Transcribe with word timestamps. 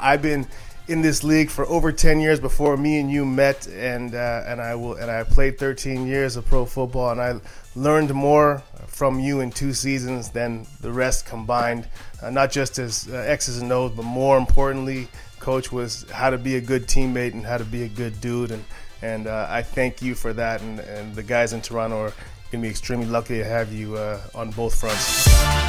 I've 0.00 0.22
been 0.22 0.46
in 0.88 1.02
this 1.02 1.22
league 1.22 1.50
for 1.50 1.66
over 1.66 1.92
10 1.92 2.18
years 2.18 2.40
before 2.40 2.76
me 2.76 2.98
and 2.98 3.10
you 3.10 3.24
met 3.26 3.66
and 3.68 4.14
uh, 4.14 4.42
and 4.46 4.60
I 4.60 4.74
will 4.74 4.94
and 4.94 5.10
I 5.10 5.22
played 5.22 5.58
13 5.58 6.06
years 6.06 6.36
of 6.36 6.46
pro 6.46 6.64
football 6.64 7.10
and 7.10 7.20
I 7.20 7.38
learned 7.76 8.14
more 8.14 8.62
from 8.86 9.20
you 9.20 9.40
in 9.40 9.50
two 9.50 9.74
seasons 9.74 10.30
than 10.30 10.66
the 10.80 10.90
rest 10.90 11.26
combined 11.26 11.86
uh, 12.22 12.30
not 12.30 12.50
just 12.50 12.78
as 12.78 13.06
uh, 13.12 13.16
X's 13.16 13.58
and 13.60 13.70
O's 13.70 13.92
but 13.92 14.04
more 14.04 14.38
importantly 14.38 15.08
coach 15.40 15.70
was 15.70 16.10
how 16.10 16.30
to 16.30 16.38
be 16.38 16.56
a 16.56 16.60
good 16.60 16.86
teammate 16.86 17.34
and 17.34 17.44
how 17.44 17.58
to 17.58 17.64
be 17.64 17.82
a 17.82 17.88
good 17.88 18.18
dude 18.22 18.50
and 18.50 18.64
and 19.02 19.26
uh, 19.26 19.46
I 19.48 19.62
thank 19.62 20.00
you 20.00 20.14
for 20.14 20.32
that 20.32 20.62
and, 20.62 20.80
and 20.80 21.14
the 21.14 21.22
guys 21.22 21.52
in 21.52 21.60
Toronto 21.60 21.96
are 22.00 22.12
going 22.50 22.62
to 22.62 22.66
be 22.66 22.68
extremely 22.68 23.06
lucky 23.06 23.36
to 23.38 23.44
have 23.44 23.72
you 23.72 23.96
uh, 23.96 24.20
on 24.34 24.50
both 24.52 24.80
fronts. 24.80 25.67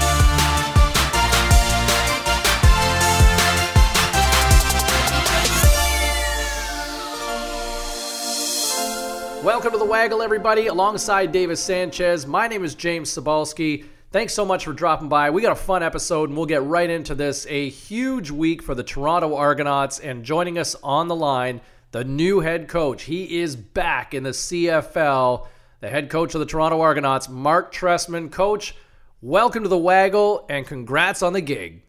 Welcome 9.43 9.71
to 9.71 9.77
the 9.77 9.85
Waggle, 9.85 10.21
everybody, 10.21 10.67
alongside 10.67 11.31
Davis 11.31 11.63
Sanchez. 11.63 12.27
My 12.27 12.49
name 12.49 12.65
is 12.65 12.75
James 12.75 13.09
Cybulski. 13.09 13.85
Thanks 14.11 14.33
so 14.33 14.43
much 14.43 14.65
for 14.65 14.73
dropping 14.73 15.07
by. 15.07 15.29
We 15.29 15.41
got 15.41 15.53
a 15.53 15.55
fun 15.55 15.81
episode, 15.81 16.27
and 16.27 16.35
we'll 16.35 16.45
get 16.45 16.61
right 16.63 16.89
into 16.89 17.15
this. 17.15 17.47
A 17.49 17.69
huge 17.69 18.31
week 18.31 18.61
for 18.61 18.75
the 18.75 18.83
Toronto 18.83 19.37
Argonauts, 19.37 19.99
and 19.99 20.25
joining 20.25 20.57
us 20.57 20.75
on 20.83 21.07
the 21.07 21.15
line, 21.15 21.61
the 21.91 22.03
new 22.03 22.41
head 22.41 22.67
coach. 22.67 23.03
He 23.03 23.39
is 23.39 23.55
back 23.55 24.13
in 24.13 24.23
the 24.23 24.31
CFL. 24.31 25.47
The 25.79 25.89
head 25.89 26.09
coach 26.09 26.35
of 26.35 26.41
the 26.41 26.45
Toronto 26.45 26.81
Argonauts, 26.81 27.29
Marc 27.29 27.73
Trestman. 27.73 28.29
Coach, 28.33 28.75
welcome 29.21 29.63
to 29.63 29.69
the 29.69 29.77
Waggle, 29.77 30.45
and 30.49 30.67
congrats 30.67 31.23
on 31.23 31.31
the 31.31 31.41
gig. 31.41 31.81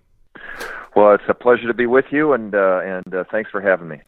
Well, 0.95 1.15
it's 1.15 1.25
a 1.29 1.35
pleasure 1.35 1.67
to 1.67 1.75
be 1.75 1.87
with 1.87 2.07
you, 2.13 2.33
and 2.33 2.55
uh, 2.55 2.81
and 2.85 3.13
uh, 3.13 3.25
thanks 3.33 3.51
for 3.51 3.61
having 3.61 3.89
me. 3.89 4.03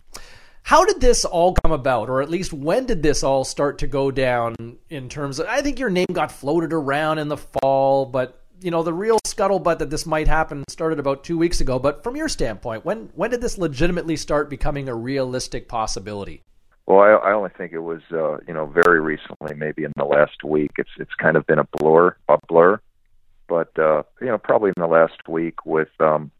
How 0.62 0.84
did 0.84 1.00
this 1.00 1.24
all 1.24 1.54
come 1.54 1.72
about, 1.72 2.08
or 2.08 2.22
at 2.22 2.30
least 2.30 2.52
when 2.52 2.86
did 2.86 3.02
this 3.02 3.22
all 3.22 3.44
start 3.44 3.78
to 3.78 3.86
go 3.86 4.10
down 4.10 4.78
in 4.88 5.08
terms 5.08 5.38
of? 5.38 5.46
I 5.46 5.60
think 5.60 5.78
your 5.78 5.90
name 5.90 6.06
got 6.12 6.32
floated 6.32 6.72
around 6.72 7.18
in 7.18 7.28
the 7.28 7.36
fall, 7.36 8.06
but 8.06 8.40
you 8.60 8.70
know 8.70 8.82
the 8.82 8.92
real 8.92 9.18
scuttlebutt 9.26 9.80
that 9.80 9.90
this 9.90 10.06
might 10.06 10.28
happen 10.28 10.64
started 10.68 10.98
about 10.98 11.24
two 11.24 11.36
weeks 11.36 11.60
ago. 11.60 11.78
But 11.78 12.04
from 12.04 12.16
your 12.16 12.28
standpoint, 12.28 12.84
when 12.84 13.10
when 13.14 13.30
did 13.30 13.40
this 13.40 13.58
legitimately 13.58 14.16
start 14.16 14.48
becoming 14.48 14.88
a 14.88 14.94
realistic 14.94 15.68
possibility? 15.68 16.42
Well, 16.86 17.00
I, 17.00 17.30
I 17.30 17.32
only 17.32 17.50
think 17.56 17.72
it 17.72 17.80
was 17.80 18.00
uh, 18.12 18.38
you 18.46 18.54
know 18.54 18.66
very 18.66 19.00
recently, 19.00 19.54
maybe 19.56 19.84
in 19.84 19.92
the 19.96 20.04
last 20.04 20.44
week. 20.44 20.70
It's 20.78 20.90
it's 20.98 21.14
kind 21.20 21.36
of 21.36 21.46
been 21.46 21.58
a 21.58 21.66
blur, 21.78 22.16
a 22.28 22.38
blur, 22.48 22.80
but 23.48 23.76
uh, 23.78 24.04
you 24.20 24.28
know 24.28 24.38
probably 24.38 24.72
in 24.76 24.80
the 24.80 24.86
last 24.86 25.28
week 25.28 25.66
with 25.66 25.90
um, 26.00 26.30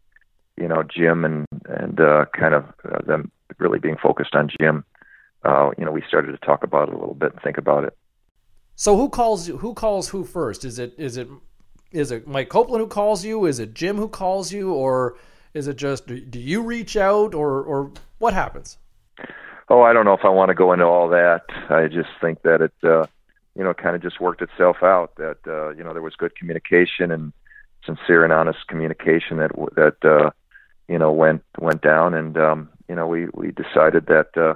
you 0.57 0.67
know 0.67 0.83
Jim 0.83 1.25
and 1.25 1.45
and 1.65 1.99
uh, 1.99 2.25
kind 2.37 2.53
of 2.53 2.65
uh, 2.89 3.01
them 3.05 3.31
really 3.59 3.79
being 3.79 3.97
focused 4.01 4.35
on 4.35 4.49
Jim, 4.59 4.83
uh, 5.43 5.71
you 5.77 5.85
know, 5.85 5.91
we 5.91 6.03
started 6.07 6.31
to 6.31 6.45
talk 6.45 6.63
about 6.63 6.89
it 6.89 6.93
a 6.93 6.97
little 6.97 7.15
bit 7.15 7.33
and 7.33 7.41
think 7.41 7.57
about 7.57 7.83
it. 7.83 7.97
So 8.75 8.97
who 8.97 9.09
calls 9.09 9.47
who 9.47 9.73
calls 9.73 10.09
who 10.09 10.23
first? 10.23 10.65
Is 10.65 10.79
it 10.79 10.93
is 10.97 11.17
it 11.17 11.27
is 11.91 12.11
it 12.11 12.27
Mike 12.27 12.49
Copeland 12.49 12.81
who 12.81 12.87
calls 12.87 13.23
you? 13.23 13.45
Is 13.45 13.59
it 13.59 13.73
Jim 13.73 13.97
who 13.97 14.07
calls 14.07 14.51
you, 14.51 14.73
or 14.73 15.17
is 15.53 15.67
it 15.67 15.75
just 15.75 16.07
do 16.07 16.39
you 16.39 16.63
reach 16.63 16.97
out, 16.97 17.35
or 17.35 17.61
or 17.61 17.91
what 18.17 18.33
happens? 18.33 18.77
Oh, 19.69 19.81
I 19.81 19.93
don't 19.93 20.05
know 20.05 20.13
if 20.13 20.25
I 20.25 20.29
want 20.29 20.49
to 20.49 20.55
go 20.55 20.73
into 20.73 20.85
all 20.85 21.07
that. 21.09 21.43
I 21.69 21.87
just 21.87 22.09
think 22.19 22.41
that 22.41 22.61
it, 22.61 22.73
uh, 22.83 23.05
you 23.55 23.63
know, 23.63 23.73
kind 23.73 23.95
of 23.95 24.01
just 24.01 24.19
worked 24.19 24.41
itself 24.41 24.77
out. 24.81 25.15
That 25.17 25.37
uh, 25.45 25.69
you 25.69 25.83
know 25.83 25.93
there 25.93 26.01
was 26.01 26.15
good 26.15 26.35
communication 26.35 27.11
and 27.11 27.31
sincere 27.85 28.23
and 28.23 28.33
honest 28.33 28.67
communication 28.67 29.37
that 29.37 29.51
that 29.75 30.03
uh, 30.03 30.31
you 30.87 30.97
know 30.97 31.11
went 31.11 31.43
went 31.59 31.81
down, 31.81 32.13
and 32.13 32.37
um, 32.37 32.69
you 32.87 32.95
know, 32.95 33.07
we 33.07 33.27
we 33.33 33.51
decided 33.51 34.07
that 34.07 34.37
uh, 34.37 34.55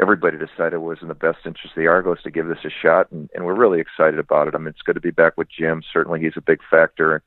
everybody 0.00 0.38
decided 0.38 0.74
it 0.74 0.78
was 0.78 0.98
in 1.02 1.08
the 1.08 1.14
best 1.14 1.38
interest 1.44 1.76
of 1.76 1.80
the 1.80 1.88
Argos 1.88 2.22
to 2.22 2.30
give 2.30 2.46
this 2.46 2.64
a 2.64 2.70
shot, 2.70 3.10
and, 3.10 3.28
and 3.34 3.44
we're 3.44 3.54
really 3.54 3.80
excited 3.80 4.18
about 4.18 4.48
it. 4.48 4.54
I 4.54 4.58
mean, 4.58 4.68
it's 4.68 4.82
good 4.82 4.94
to 4.94 5.00
be 5.00 5.10
back 5.10 5.36
with 5.36 5.48
Jim. 5.50 5.82
Certainly, 5.92 6.20
he's 6.20 6.36
a 6.36 6.40
big 6.42 6.60
factor, 6.70 7.22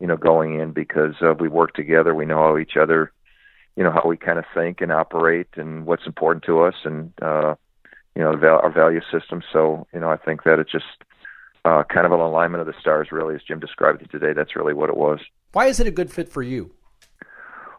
you 0.00 0.06
know, 0.06 0.16
going 0.16 0.58
in 0.58 0.72
because 0.72 1.14
uh, 1.20 1.34
we 1.38 1.48
work 1.48 1.74
together. 1.74 2.14
We 2.14 2.26
know 2.26 2.38
how 2.38 2.58
each 2.58 2.76
other, 2.76 3.12
you 3.76 3.84
know, 3.84 3.90
how 3.90 4.08
we 4.08 4.16
kind 4.16 4.38
of 4.38 4.44
think 4.54 4.80
and 4.80 4.90
operate, 4.90 5.48
and 5.56 5.86
what's 5.86 6.06
important 6.06 6.44
to 6.44 6.62
us, 6.62 6.74
and 6.84 7.12
uh, 7.22 7.54
you 8.14 8.22
know, 8.22 8.32
our 8.32 8.70
value 8.70 9.02
system. 9.12 9.42
So, 9.52 9.86
you 9.92 10.00
know, 10.00 10.08
I 10.08 10.16
think 10.16 10.44
that 10.44 10.58
it's 10.58 10.72
just 10.72 10.86
uh, 11.66 11.82
kind 11.84 12.06
of 12.06 12.12
an 12.12 12.20
alignment 12.20 12.62
of 12.62 12.66
the 12.66 12.80
stars, 12.80 13.12
really, 13.12 13.34
as 13.34 13.42
Jim 13.42 13.60
described 13.60 14.00
it 14.00 14.10
today. 14.10 14.32
That's 14.32 14.56
really 14.56 14.72
what 14.72 14.88
it 14.88 14.96
was. 14.96 15.20
Why 15.52 15.66
is 15.66 15.80
it 15.80 15.86
a 15.86 15.90
good 15.90 16.10
fit 16.10 16.28
for 16.28 16.42
you? 16.42 16.72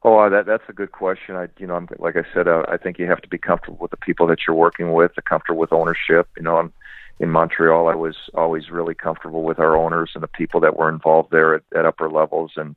Oh, 0.04 0.30
that 0.30 0.46
that's 0.46 0.64
a 0.70 0.74
good 0.74 0.92
question. 0.92 1.36
I, 1.36 1.48
you 1.58 1.68
know, 1.68 1.76
I'm, 1.76 1.88
like 1.98 2.16
I 2.16 2.24
said, 2.34 2.48
uh, 2.48 2.64
I 2.70 2.78
think 2.78 3.00
you 3.00 3.08
have 3.08 3.22
to 3.22 3.28
be 3.28 3.38
comfortable 3.38 3.80
with 3.82 3.92
the 3.92 3.98
people 3.98 4.28
that 4.28 4.40
you're 4.46 4.56
working 4.56 4.94
with, 4.94 5.12
comfortable 5.28 5.60
with 5.60 5.74
ownership. 5.74 6.30
You 6.38 6.44
know, 6.44 6.58
I'm, 6.58 6.72
in 7.20 7.32
Montreal, 7.32 7.88
I 7.88 7.96
was 7.96 8.16
always 8.36 8.70
really 8.70 8.94
comfortable 8.94 9.42
with 9.42 9.60
our 9.60 9.76
owners 9.76 10.12
and 10.14 10.24
the 10.24 10.28
people 10.28 10.60
that 10.62 10.78
were 10.78 10.90
involved 10.90 11.32
there 11.32 11.56
at, 11.56 11.64
at 11.76 11.86
upper 11.86 12.10
levels, 12.10 12.54
and 12.56 12.76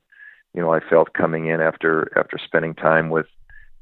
you 0.54 0.62
know, 0.62 0.72
I 0.72 0.80
felt 0.80 1.12
coming 1.12 1.46
in 1.46 1.60
after 1.60 2.10
after 2.18 2.38
spending 2.38 2.74
time 2.74 3.10
with, 3.10 3.26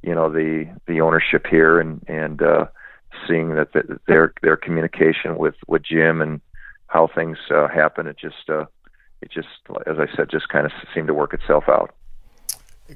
you 0.02 0.14
know, 0.14 0.30
the 0.30 0.68
the 0.86 1.00
ownership 1.00 1.46
here 1.46 1.80
and 1.80 2.04
and 2.08 2.42
uh, 2.42 2.66
seeing 3.26 3.54
that 3.54 3.72
the, 3.72 4.00
their 4.06 4.34
their 4.42 4.56
communication 4.56 5.38
with 5.38 5.54
with 5.66 5.82
Jim 5.82 6.20
and 6.20 6.40
how 6.88 7.06
things 7.06 7.38
uh, 7.50 7.68
happen, 7.68 8.06
it 8.06 8.18
just 8.18 8.50
uh, 8.50 8.66
it 9.22 9.30
just 9.30 9.48
as 9.86 9.96
I 9.98 10.14
said, 10.16 10.28
just 10.28 10.48
kind 10.48 10.66
of 10.66 10.72
seemed 10.92 11.06
to 11.06 11.14
work 11.14 11.32
itself 11.32 11.64
out. 11.68 11.94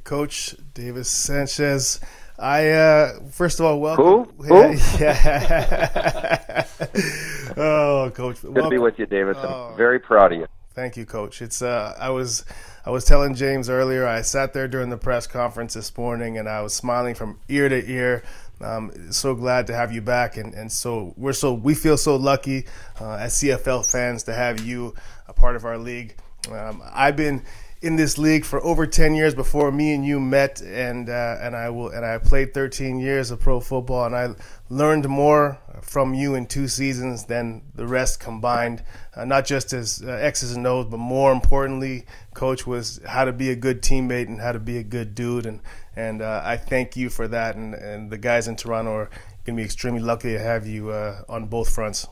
Coach 0.04 0.54
Davis 0.74 1.08
Sanchez. 1.08 2.00
I 2.38 2.70
uh, 2.70 3.20
first 3.30 3.60
of 3.60 3.66
all 3.66 3.80
welcome. 3.80 4.34
Who? 4.38 4.42
Who? 4.44 4.98
Yeah. 4.98 6.66
oh, 7.56 8.10
Coach. 8.14 8.42
Good 8.42 8.54
welcome. 8.54 8.62
to 8.64 8.70
be 8.70 8.78
with 8.78 8.98
you, 8.98 9.06
Davis. 9.06 9.36
I'm 9.38 9.44
oh. 9.46 9.74
very 9.76 9.98
proud 10.00 10.32
of 10.32 10.38
you. 10.40 10.46
Thank 10.74 10.96
you, 10.96 11.04
Coach. 11.04 11.42
It's 11.42 11.60
uh, 11.60 11.94
I 12.00 12.08
was 12.10 12.44
I 12.86 12.90
was 12.90 13.04
telling 13.04 13.34
James 13.34 13.68
earlier. 13.68 14.06
I 14.06 14.22
sat 14.22 14.54
there 14.54 14.66
during 14.66 14.88
the 14.88 14.96
press 14.96 15.26
conference 15.26 15.74
this 15.74 15.96
morning, 15.96 16.38
and 16.38 16.48
I 16.48 16.62
was 16.62 16.74
smiling 16.74 17.14
from 17.14 17.38
ear 17.48 17.68
to 17.68 17.90
ear. 17.90 18.22
Um, 18.62 19.12
so 19.12 19.34
glad 19.34 19.66
to 19.66 19.74
have 19.74 19.92
you 19.92 20.00
back, 20.00 20.36
and, 20.36 20.54
and 20.54 20.70
so 20.72 21.12
we're 21.16 21.32
so 21.32 21.52
we 21.52 21.74
feel 21.74 21.98
so 21.98 22.16
lucky 22.16 22.64
uh, 23.00 23.14
as 23.14 23.34
CFL 23.34 23.90
fans 23.90 24.22
to 24.24 24.32
have 24.32 24.60
you 24.60 24.94
a 25.28 25.32
part 25.32 25.56
of 25.56 25.64
our 25.64 25.76
league. 25.76 26.16
Um, 26.50 26.82
I've 26.92 27.16
been 27.16 27.42
in 27.82 27.96
this 27.96 28.16
league 28.16 28.44
for 28.44 28.62
over 28.64 28.86
10 28.86 29.14
years 29.14 29.34
before 29.34 29.72
me 29.72 29.92
and 29.92 30.06
you 30.06 30.20
met 30.20 30.62
and 30.62 31.08
uh, 31.08 31.36
and 31.40 31.56
I 31.56 31.68
will 31.68 31.88
and 31.88 32.06
I 32.06 32.18
played 32.18 32.54
13 32.54 32.98
years 32.98 33.32
of 33.32 33.40
pro 33.40 33.58
football 33.58 34.06
and 34.06 34.14
I 34.14 34.34
learned 34.68 35.08
more 35.08 35.58
from 35.82 36.14
you 36.14 36.36
in 36.36 36.46
two 36.46 36.68
seasons 36.68 37.24
than 37.24 37.62
the 37.74 37.86
rest 37.86 38.20
combined 38.20 38.84
uh, 39.16 39.24
not 39.24 39.44
just 39.46 39.72
as 39.72 40.00
uh, 40.06 40.10
X's 40.12 40.52
and 40.52 40.64
O's 40.64 40.86
but 40.86 40.98
more 40.98 41.32
importantly 41.32 42.06
coach 42.34 42.66
was 42.66 43.00
how 43.04 43.24
to 43.24 43.32
be 43.32 43.50
a 43.50 43.56
good 43.56 43.82
teammate 43.82 44.28
and 44.28 44.40
how 44.40 44.52
to 44.52 44.60
be 44.60 44.78
a 44.78 44.84
good 44.84 45.16
dude 45.16 45.44
and 45.44 45.60
and 45.96 46.22
uh, 46.22 46.40
I 46.44 46.56
thank 46.56 46.96
you 46.96 47.10
for 47.10 47.26
that 47.28 47.56
and, 47.56 47.74
and 47.74 48.10
the 48.10 48.18
guys 48.18 48.46
in 48.46 48.54
Toronto 48.54 48.92
are 48.92 49.10
going 49.44 49.56
to 49.56 49.60
be 49.60 49.64
extremely 49.64 50.00
lucky 50.00 50.32
to 50.32 50.38
have 50.38 50.68
you 50.68 50.90
uh, 50.90 51.22
on 51.28 51.46
both 51.46 51.68
fronts. 51.68 52.06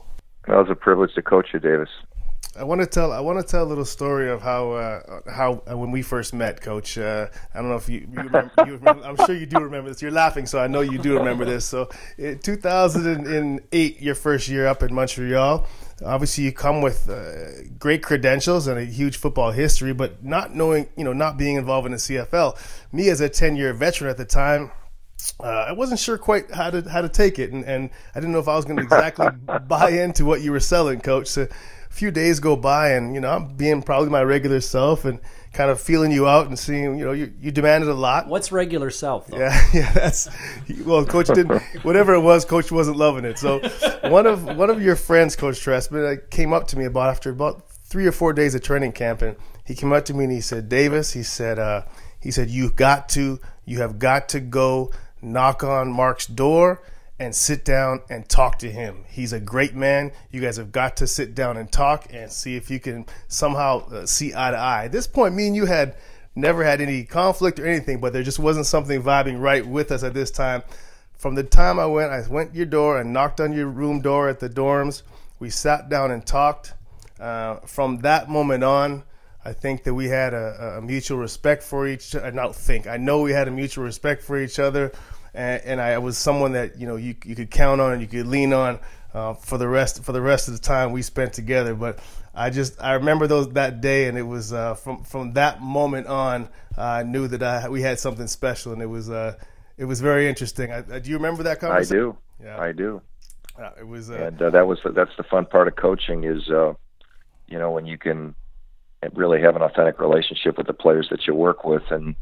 Well, 0.47 0.59
it 0.59 0.63
was 0.63 0.71
a 0.71 0.75
privilege 0.75 1.13
to 1.15 1.21
coach 1.21 1.47
you, 1.53 1.59
Davis. 1.59 1.89
I 2.57 2.65
want 2.65 2.81
to 2.81 2.87
tell 2.87 3.13
I 3.13 3.21
want 3.21 3.39
to 3.39 3.49
tell 3.49 3.63
a 3.63 3.69
little 3.69 3.85
story 3.85 4.29
of 4.29 4.41
how 4.41 4.71
uh, 4.73 5.21
how 5.31 5.63
uh, 5.69 5.77
when 5.77 5.89
we 5.89 6.01
first 6.01 6.33
met, 6.33 6.59
Coach. 6.59 6.97
Uh, 6.97 7.27
I 7.53 7.59
don't 7.59 7.69
know 7.69 7.77
if 7.77 7.87
you, 7.87 7.99
you, 7.99 8.23
remember, 8.23 8.51
you 8.65 8.75
remember, 8.75 9.05
I'm 9.05 9.15
sure 9.25 9.33
you 9.33 9.45
do 9.45 9.59
remember 9.59 9.89
this. 9.89 10.01
You're 10.01 10.11
laughing, 10.11 10.45
so 10.45 10.59
I 10.59 10.67
know 10.67 10.81
you 10.81 10.97
do 10.97 11.17
remember 11.17 11.45
this. 11.45 11.63
So, 11.63 11.89
in 12.17 12.39
2008, 12.39 14.01
your 14.01 14.15
first 14.15 14.49
year 14.49 14.67
up 14.67 14.83
in 14.83 14.93
Montreal, 14.93 15.65
obviously 16.05 16.43
you 16.43 16.51
come 16.51 16.81
with 16.81 17.09
uh, 17.09 17.63
great 17.79 18.03
credentials 18.03 18.67
and 18.67 18.77
a 18.77 18.83
huge 18.83 19.15
football 19.15 19.51
history, 19.51 19.93
but 19.93 20.21
not 20.21 20.53
knowing, 20.53 20.89
you 20.97 21.05
know, 21.05 21.13
not 21.13 21.37
being 21.37 21.55
involved 21.55 21.85
in 21.85 21.93
the 21.93 21.99
CFL. 21.99 22.57
Me 22.91 23.07
as 23.09 23.21
a 23.21 23.29
10 23.29 23.55
year 23.55 23.71
veteran 23.71 24.09
at 24.09 24.17
the 24.17 24.25
time. 24.25 24.71
Uh, 25.39 25.67
I 25.69 25.71
wasn't 25.71 25.99
sure 25.99 26.17
quite 26.17 26.49
how 26.51 26.71
to 26.71 26.81
how 26.89 27.01
to 27.01 27.09
take 27.09 27.37
it, 27.37 27.51
and, 27.51 27.63
and 27.63 27.91
I 28.15 28.19
didn't 28.19 28.33
know 28.33 28.39
if 28.39 28.47
I 28.47 28.55
was 28.55 28.65
going 28.65 28.77
to 28.77 28.83
exactly 28.83 29.27
buy 29.67 29.91
into 29.91 30.25
what 30.25 30.41
you 30.41 30.51
were 30.51 30.59
selling, 30.59 30.99
Coach. 30.99 31.27
So 31.27 31.47
few 31.91 32.09
days 32.09 32.39
go 32.39 32.55
by, 32.55 32.93
and 32.93 33.13
you 33.13 33.21
know 33.21 33.29
I'm 33.29 33.55
being 33.55 33.83
probably 33.83 34.09
my 34.09 34.23
regular 34.23 34.61
self 34.61 35.05
and 35.05 35.19
kind 35.53 35.69
of 35.69 35.81
feeling 35.81 36.11
you 36.11 36.27
out 36.27 36.47
and 36.47 36.57
seeing 36.57 36.97
you 36.97 37.05
know 37.05 37.11
you, 37.11 37.33
you 37.39 37.51
demanded 37.51 37.89
a 37.89 37.93
lot. 37.93 38.27
What's 38.27 38.51
regular 38.51 38.89
self? 38.89 39.27
Though? 39.27 39.37
Yeah, 39.37 39.69
yeah, 39.73 39.91
that's 39.91 40.29
well, 40.85 41.05
coach 41.05 41.27
didn't 41.27 41.61
whatever 41.83 42.13
it 42.13 42.21
was, 42.21 42.45
coach 42.45 42.71
wasn't 42.71 42.97
loving 42.97 43.25
it. 43.25 43.37
So 43.37 43.59
one 44.09 44.25
of 44.25 44.43
one 44.43 44.69
of 44.69 44.81
your 44.81 44.95
friends, 44.95 45.35
Coach 45.35 45.59
Trestman, 45.59 46.17
uh, 46.17 46.21
came 46.31 46.53
up 46.53 46.67
to 46.69 46.77
me 46.77 46.85
about 46.85 47.09
after 47.09 47.29
about 47.29 47.69
three 47.69 48.07
or 48.07 48.11
four 48.11 48.33
days 48.33 48.55
of 48.55 48.61
training 48.61 48.93
camp, 48.93 49.21
and 49.21 49.35
he 49.65 49.75
came 49.75 49.91
up 49.91 50.05
to 50.05 50.13
me 50.13 50.23
and 50.23 50.33
he 50.33 50.41
said, 50.41 50.69
Davis, 50.69 51.11
he 51.11 51.23
said, 51.23 51.59
uh, 51.59 51.83
he 52.19 52.31
said 52.31 52.49
you 52.49 52.71
got 52.71 53.09
to 53.09 53.39
you 53.65 53.79
have 53.79 53.99
got 53.99 54.29
to 54.29 54.39
go 54.39 54.91
knock 55.21 55.63
on 55.63 55.91
Marc's 55.91 56.25
door 56.25 56.81
and 57.21 57.35
sit 57.35 57.63
down 57.63 58.01
and 58.09 58.27
talk 58.27 58.57
to 58.57 58.71
him. 58.71 59.05
He's 59.07 59.31
a 59.31 59.39
great 59.39 59.75
man. 59.75 60.11
You 60.31 60.41
guys 60.41 60.57
have 60.57 60.71
got 60.71 60.97
to 60.97 61.05
sit 61.05 61.35
down 61.35 61.55
and 61.55 61.71
talk 61.71 62.07
and 62.11 62.31
see 62.31 62.55
if 62.55 62.71
you 62.71 62.79
can 62.79 63.05
somehow 63.27 63.87
uh, 63.89 64.05
see 64.07 64.33
eye 64.35 64.49
to 64.49 64.57
eye. 64.57 64.85
At 64.85 64.91
this 64.91 65.05
point, 65.05 65.35
me 65.35 65.45
and 65.45 65.55
you 65.55 65.67
had 65.67 65.95
never 66.35 66.63
had 66.63 66.81
any 66.81 67.03
conflict 67.03 67.59
or 67.59 67.67
anything, 67.67 67.99
but 67.99 68.11
there 68.11 68.23
just 68.23 68.39
wasn't 68.39 68.65
something 68.65 69.03
vibing 69.03 69.39
right 69.39 69.63
with 69.63 69.91
us 69.91 70.01
at 70.01 70.15
this 70.15 70.31
time. 70.31 70.63
From 71.13 71.35
the 71.35 71.43
time 71.43 71.77
I 71.77 71.85
went, 71.85 72.11
I 72.11 72.27
went 72.27 72.53
to 72.53 72.57
your 72.57 72.65
door 72.65 72.99
and 72.99 73.13
knocked 73.13 73.39
on 73.39 73.53
your 73.53 73.67
room 73.67 74.01
door 74.01 74.27
at 74.27 74.39
the 74.39 74.49
dorms. 74.49 75.03
We 75.37 75.51
sat 75.51 75.89
down 75.89 76.09
and 76.09 76.25
talked. 76.25 76.73
Uh, 77.19 77.57
from 77.67 77.99
that 77.99 78.29
moment 78.31 78.63
on, 78.63 79.03
I 79.45 79.53
think 79.53 79.83
that 79.83 79.93
we 79.93 80.07
had 80.07 80.33
a, 80.33 80.77
a 80.77 80.81
mutual 80.81 81.19
respect 81.19 81.61
for 81.61 81.87
each. 81.87 82.15
I 82.15 82.31
don't 82.31 82.55
think 82.55 82.87
I 82.87 82.97
know 82.97 83.21
we 83.21 83.31
had 83.31 83.47
a 83.47 83.51
mutual 83.51 83.83
respect 83.83 84.23
for 84.23 84.41
each 84.41 84.57
other, 84.57 84.91
and, 85.33 85.61
and 85.63 85.81
I 85.81 85.97
was 85.97 86.17
someone 86.17 86.53
that 86.53 86.79
you 86.79 86.87
know 86.87 86.95
you 86.95 87.15
you 87.25 87.35
could 87.35 87.51
count 87.51 87.81
on 87.81 87.93
and 87.93 88.01
you 88.01 88.07
could 88.07 88.27
lean 88.27 88.53
on 88.53 88.79
uh, 89.13 89.33
for 89.33 89.57
the 89.57 89.67
rest 89.67 90.03
for 90.03 90.11
the 90.11 90.21
rest 90.21 90.47
of 90.47 90.53
the 90.53 90.59
time 90.59 90.91
we 90.91 91.01
spent 91.01 91.33
together. 91.33 91.73
But 91.75 91.99
I 92.33 92.49
just 92.49 92.81
I 92.81 92.93
remember 92.93 93.27
those 93.27 93.49
that 93.49 93.81
day, 93.81 94.07
and 94.07 94.17
it 94.17 94.23
was 94.23 94.53
uh, 94.53 94.75
from 94.75 95.03
from 95.03 95.33
that 95.33 95.61
moment 95.61 96.07
on, 96.07 96.49
I 96.77 97.03
knew 97.03 97.27
that 97.27 97.43
I, 97.43 97.69
we 97.69 97.81
had 97.81 97.99
something 97.99 98.27
special, 98.27 98.73
and 98.73 98.81
it 98.81 98.87
was 98.87 99.09
uh, 99.09 99.35
it 99.77 99.85
was 99.85 100.01
very 100.01 100.27
interesting. 100.27 100.71
I, 100.71 100.99
do 100.99 101.09
you 101.09 101.17
remember 101.17 101.43
that 101.43 101.59
conversation? 101.59 101.97
I 101.97 101.99
do. 101.99 102.17
Yeah, 102.43 102.59
I 102.59 102.71
do. 102.71 103.01
it 103.79 103.87
was, 103.87 104.09
uh, 104.09 104.15
and 104.15 104.41
uh, 104.41 104.49
that 104.49 104.67
was 104.67 104.79
that's 104.95 105.15
the 105.17 105.23
fun 105.23 105.45
part 105.45 105.67
of 105.67 105.75
coaching 105.75 106.23
is, 106.23 106.49
uh, 106.49 106.73
you 107.47 107.59
know, 107.59 107.71
when 107.71 107.85
you 107.85 107.97
can 107.97 108.35
really 109.13 109.41
have 109.41 109.55
an 109.55 109.61
authentic 109.61 109.99
relationship 109.99 110.57
with 110.57 110.67
the 110.67 110.73
players 110.73 111.07
that 111.11 111.27
you 111.27 111.35
work 111.35 111.63
with, 111.63 111.83
and 111.89 112.15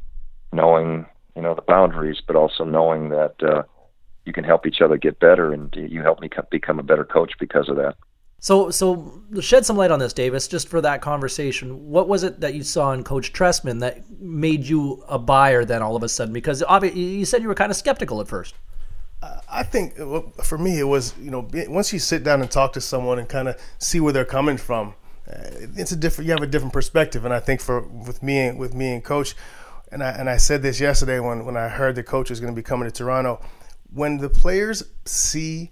knowing 0.51 1.05
you 1.35 1.41
know 1.41 1.53
the 1.55 1.61
boundaries, 1.61 2.21
but 2.25 2.35
also 2.35 2.63
knowing 2.63 3.09
that 3.09 3.65
you 4.25 4.33
can 4.33 4.43
help 4.43 4.65
each 4.67 4.81
other 4.81 4.97
get 4.97 5.19
better, 5.19 5.53
and 5.53 5.73
you 5.75 6.01
help 6.01 6.19
me 6.19 6.29
become 6.51 6.79
a 6.79 6.83
better 6.83 7.05
coach 7.05 7.33
because 7.39 7.69
of 7.69 7.75
that. 7.77 7.95
So, 8.41 8.71
so 8.71 9.21
shed 9.41 9.65
some 9.65 9.75
light 9.75 9.91
on 9.91 9.99
this, 9.99 10.13
Davis, 10.13 10.47
just 10.47 10.69
for 10.69 10.79
that 10.81 11.01
conversation. 11.01 11.89
What 11.89 12.07
was 12.07 12.23
it 12.23 12.39
that 12.39 12.53
you 12.53 12.63
saw 12.63 12.93
in 12.93 13.03
Coach 13.03 13.33
Trestman 13.33 13.81
that 13.81 14.09
made 14.21 14.65
you 14.65 15.03
a 15.09 15.19
buyer 15.19 15.65
then 15.65 15.81
all 15.81 15.97
of 15.97 16.03
a 16.03 16.09
sudden? 16.09 16.33
Because 16.33 16.63
obviously, 16.63 17.01
you 17.01 17.25
said 17.25 17.41
you 17.41 17.49
were 17.49 17.55
kind 17.55 17.69
of 17.69 17.75
skeptical 17.75 18.21
at 18.21 18.27
first. 18.27 18.55
I 19.51 19.63
think 19.63 19.95
for 19.97 20.57
me, 20.57 20.79
it 20.79 20.85
was 20.85 21.13
you 21.19 21.31
know 21.31 21.47
once 21.67 21.91
you 21.91 21.99
sit 21.99 22.23
down 22.23 22.41
and 22.41 22.49
talk 22.49 22.71
to 22.73 22.81
someone 22.81 23.19
and 23.19 23.27
kind 23.27 23.49
of 23.49 23.59
see 23.77 23.99
where 23.99 24.13
they're 24.13 24.23
coming 24.23 24.55
from, 24.55 24.93
uh, 25.27 25.33
it's 25.75 25.91
a 25.91 25.97
different. 25.97 26.27
You 26.27 26.33
have 26.33 26.43
a 26.43 26.47
different 26.47 26.71
perspective, 26.71 27.25
and 27.25 27.33
I 27.33 27.41
think 27.41 27.59
for 27.59 27.81
with 27.81 28.23
me 28.23 28.39
and 28.39 28.57
with 28.57 28.73
me 28.73 28.93
and 28.93 29.03
Coach, 29.03 29.35
and 29.91 30.03
I 30.03 30.11
and 30.11 30.29
I 30.29 30.37
said 30.37 30.61
this 30.61 30.79
yesterday 30.79 31.19
when 31.19 31.45
when 31.45 31.57
I 31.57 31.67
heard 31.67 31.95
the 31.95 32.03
coach 32.03 32.29
was 32.29 32.39
going 32.39 32.53
to 32.53 32.55
be 32.55 32.63
coming 32.63 32.87
to 32.87 32.93
Toronto, 32.93 33.41
when 33.93 34.17
the 34.17 34.29
players 34.29 34.83
see 35.05 35.71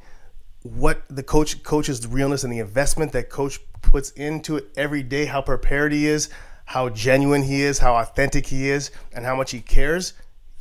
what 0.63 1.03
the 1.09 1.23
coach 1.23 1.63
coach's 1.63 2.05
realness 2.07 2.43
and 2.43 2.51
the 2.51 2.59
investment 2.59 3.11
that 3.13 3.29
coach 3.29 3.59
puts 3.81 4.11
into 4.11 4.57
it 4.57 4.65
every 4.75 5.03
day, 5.03 5.25
how 5.25 5.41
prepared 5.41 5.91
he 5.91 6.07
is, 6.07 6.29
how 6.65 6.89
genuine 6.89 7.43
he 7.43 7.61
is, 7.61 7.79
how 7.79 7.95
authentic 7.95 8.47
he 8.47 8.69
is, 8.69 8.91
and 9.13 9.25
how 9.25 9.35
much 9.35 9.51
he 9.51 9.61
cares, 9.61 10.13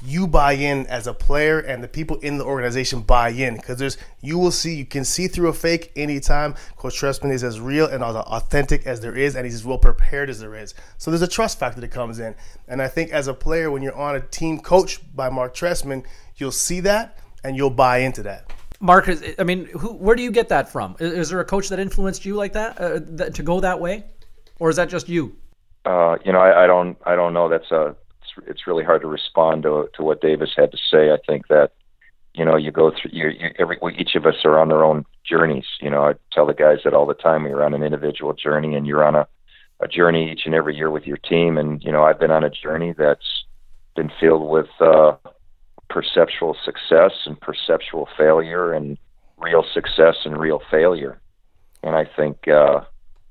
you 0.04 0.26
buy 0.26 0.52
in 0.52 0.86
as 0.88 1.06
a 1.06 1.14
player 1.14 1.58
and 1.58 1.82
the 1.82 1.88
people 1.88 2.18
in 2.18 2.36
the 2.36 2.44
organization 2.44 3.00
buy 3.00 3.30
in 3.30 3.56
because 3.56 3.78
there's 3.78 3.96
you 4.20 4.38
will 4.38 4.50
see 4.50 4.74
you 4.74 4.84
can 4.84 5.04
see 5.04 5.26
through 5.26 5.48
a 5.48 5.52
fake 5.52 5.90
anytime 5.96 6.54
coach 6.76 7.00
Trestman 7.00 7.32
is 7.32 7.42
as 7.42 7.58
real 7.60 7.86
and 7.86 8.04
as 8.04 8.14
authentic 8.14 8.86
as 8.86 9.00
there 9.00 9.16
is 9.16 9.34
and 9.34 9.46
he's 9.46 9.54
as 9.54 9.64
well 9.64 9.78
prepared 9.78 10.28
as 10.28 10.38
there 10.38 10.54
is 10.54 10.74
so 10.98 11.10
there's 11.10 11.22
a 11.22 11.28
trust 11.28 11.58
factor 11.58 11.80
that 11.80 11.90
comes 11.90 12.18
in 12.18 12.34
and 12.68 12.82
I 12.82 12.88
think 12.88 13.10
as 13.10 13.26
a 13.26 13.32
player 13.32 13.70
when 13.70 13.82
you're 13.82 13.96
on 13.96 14.16
a 14.16 14.20
team 14.20 14.60
coached 14.60 15.16
by 15.16 15.30
Marc 15.30 15.54
Trestman 15.54 16.04
you'll 16.36 16.52
see 16.52 16.80
that 16.80 17.18
and 17.42 17.56
you'll 17.56 17.70
buy 17.70 17.98
into 17.98 18.22
that 18.24 18.52
Marc, 18.78 19.08
I 19.38 19.42
mean, 19.42 19.64
who, 19.68 19.94
where 19.94 20.14
do 20.14 20.22
you 20.22 20.30
get 20.30 20.50
that 20.50 20.68
from? 20.68 20.96
Is, 20.98 21.12
is 21.12 21.28
there 21.30 21.40
a 21.40 21.46
coach 21.46 21.70
that 21.70 21.78
influenced 21.78 22.26
you 22.26 22.34
like 22.34 22.52
that, 22.52 22.78
uh, 22.78 23.00
that, 23.02 23.34
to 23.36 23.42
go 23.42 23.60
that 23.60 23.80
way, 23.80 24.04
or 24.58 24.68
is 24.68 24.76
that 24.76 24.90
just 24.90 25.08
you? 25.08 25.34
Uh, 25.86 26.18
you 26.26 26.30
know, 26.30 26.40
I, 26.40 26.64
I, 26.64 26.66
don't, 26.66 26.98
I 27.06 27.16
don't 27.16 27.32
know. 27.32 27.48
That's 27.48 27.70
a, 27.70 27.96
it's, 28.46 28.66
really 28.66 28.84
hard 28.84 29.02
to 29.02 29.06
respond 29.08 29.62
to 29.62 29.88
to 29.94 30.02
what 30.02 30.20
Davis 30.20 30.50
had 30.56 30.72
to 30.72 30.78
say. 30.90 31.10
I 31.10 31.18
think 31.26 31.48
that, 31.48 31.72
you 32.34 32.44
know, 32.44 32.56
you 32.56 32.70
go 32.70 32.90
through, 32.90 33.10
you, 33.12 33.28
you 33.28 33.50
every 33.58 33.78
each 33.98 34.14
of 34.14 34.26
us 34.26 34.44
are 34.44 34.58
on 34.58 34.68
their 34.68 34.84
own 34.84 35.04
journeys. 35.24 35.66
You 35.80 35.90
know, 35.90 36.04
I 36.04 36.14
tell 36.32 36.46
the 36.46 36.54
guys 36.54 36.78
that 36.84 36.94
all 36.94 37.06
the 37.06 37.14
time. 37.14 37.46
You're 37.46 37.64
on 37.64 37.74
an 37.74 37.82
individual 37.82 38.32
journey, 38.32 38.74
and 38.74 38.86
you're 38.86 39.04
on 39.04 39.14
a, 39.14 39.26
a 39.80 39.88
journey 39.88 40.30
each 40.30 40.42
and 40.46 40.54
every 40.54 40.76
year 40.76 40.90
with 40.90 41.06
your 41.06 41.18
team. 41.18 41.58
And 41.58 41.82
you 41.82 41.92
know, 41.92 42.02
I've 42.04 42.20
been 42.20 42.30
on 42.30 42.44
a 42.44 42.50
journey 42.50 42.94
that's 42.96 43.44
been 43.94 44.10
filled 44.20 44.48
with. 44.48 44.68
Uh, 44.80 45.16
perceptual 45.88 46.56
success 46.64 47.12
and 47.26 47.40
perceptual 47.40 48.08
failure 48.16 48.72
and 48.72 48.98
real 49.38 49.64
success 49.72 50.16
and 50.24 50.36
real 50.36 50.60
failure. 50.70 51.20
And 51.82 51.94
I 51.94 52.04
think 52.04 52.48
uh, 52.48 52.80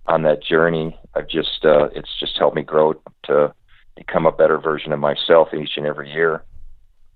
on 0.08 0.24
that 0.24 0.44
journey, 0.44 0.98
I've 1.16 1.28
just 1.28 1.66
uh, 1.66 1.90
it's 1.94 2.10
just 2.19 2.38
helped 2.38 2.56
me 2.56 2.63
grow 2.63 2.94
to 3.24 3.54
become 3.96 4.26
a 4.26 4.32
better 4.32 4.60
version 4.60 4.92
of 4.92 5.00
myself 5.00 5.54
each 5.54 5.78
and 5.78 5.86
every 5.86 6.12
year. 6.12 6.44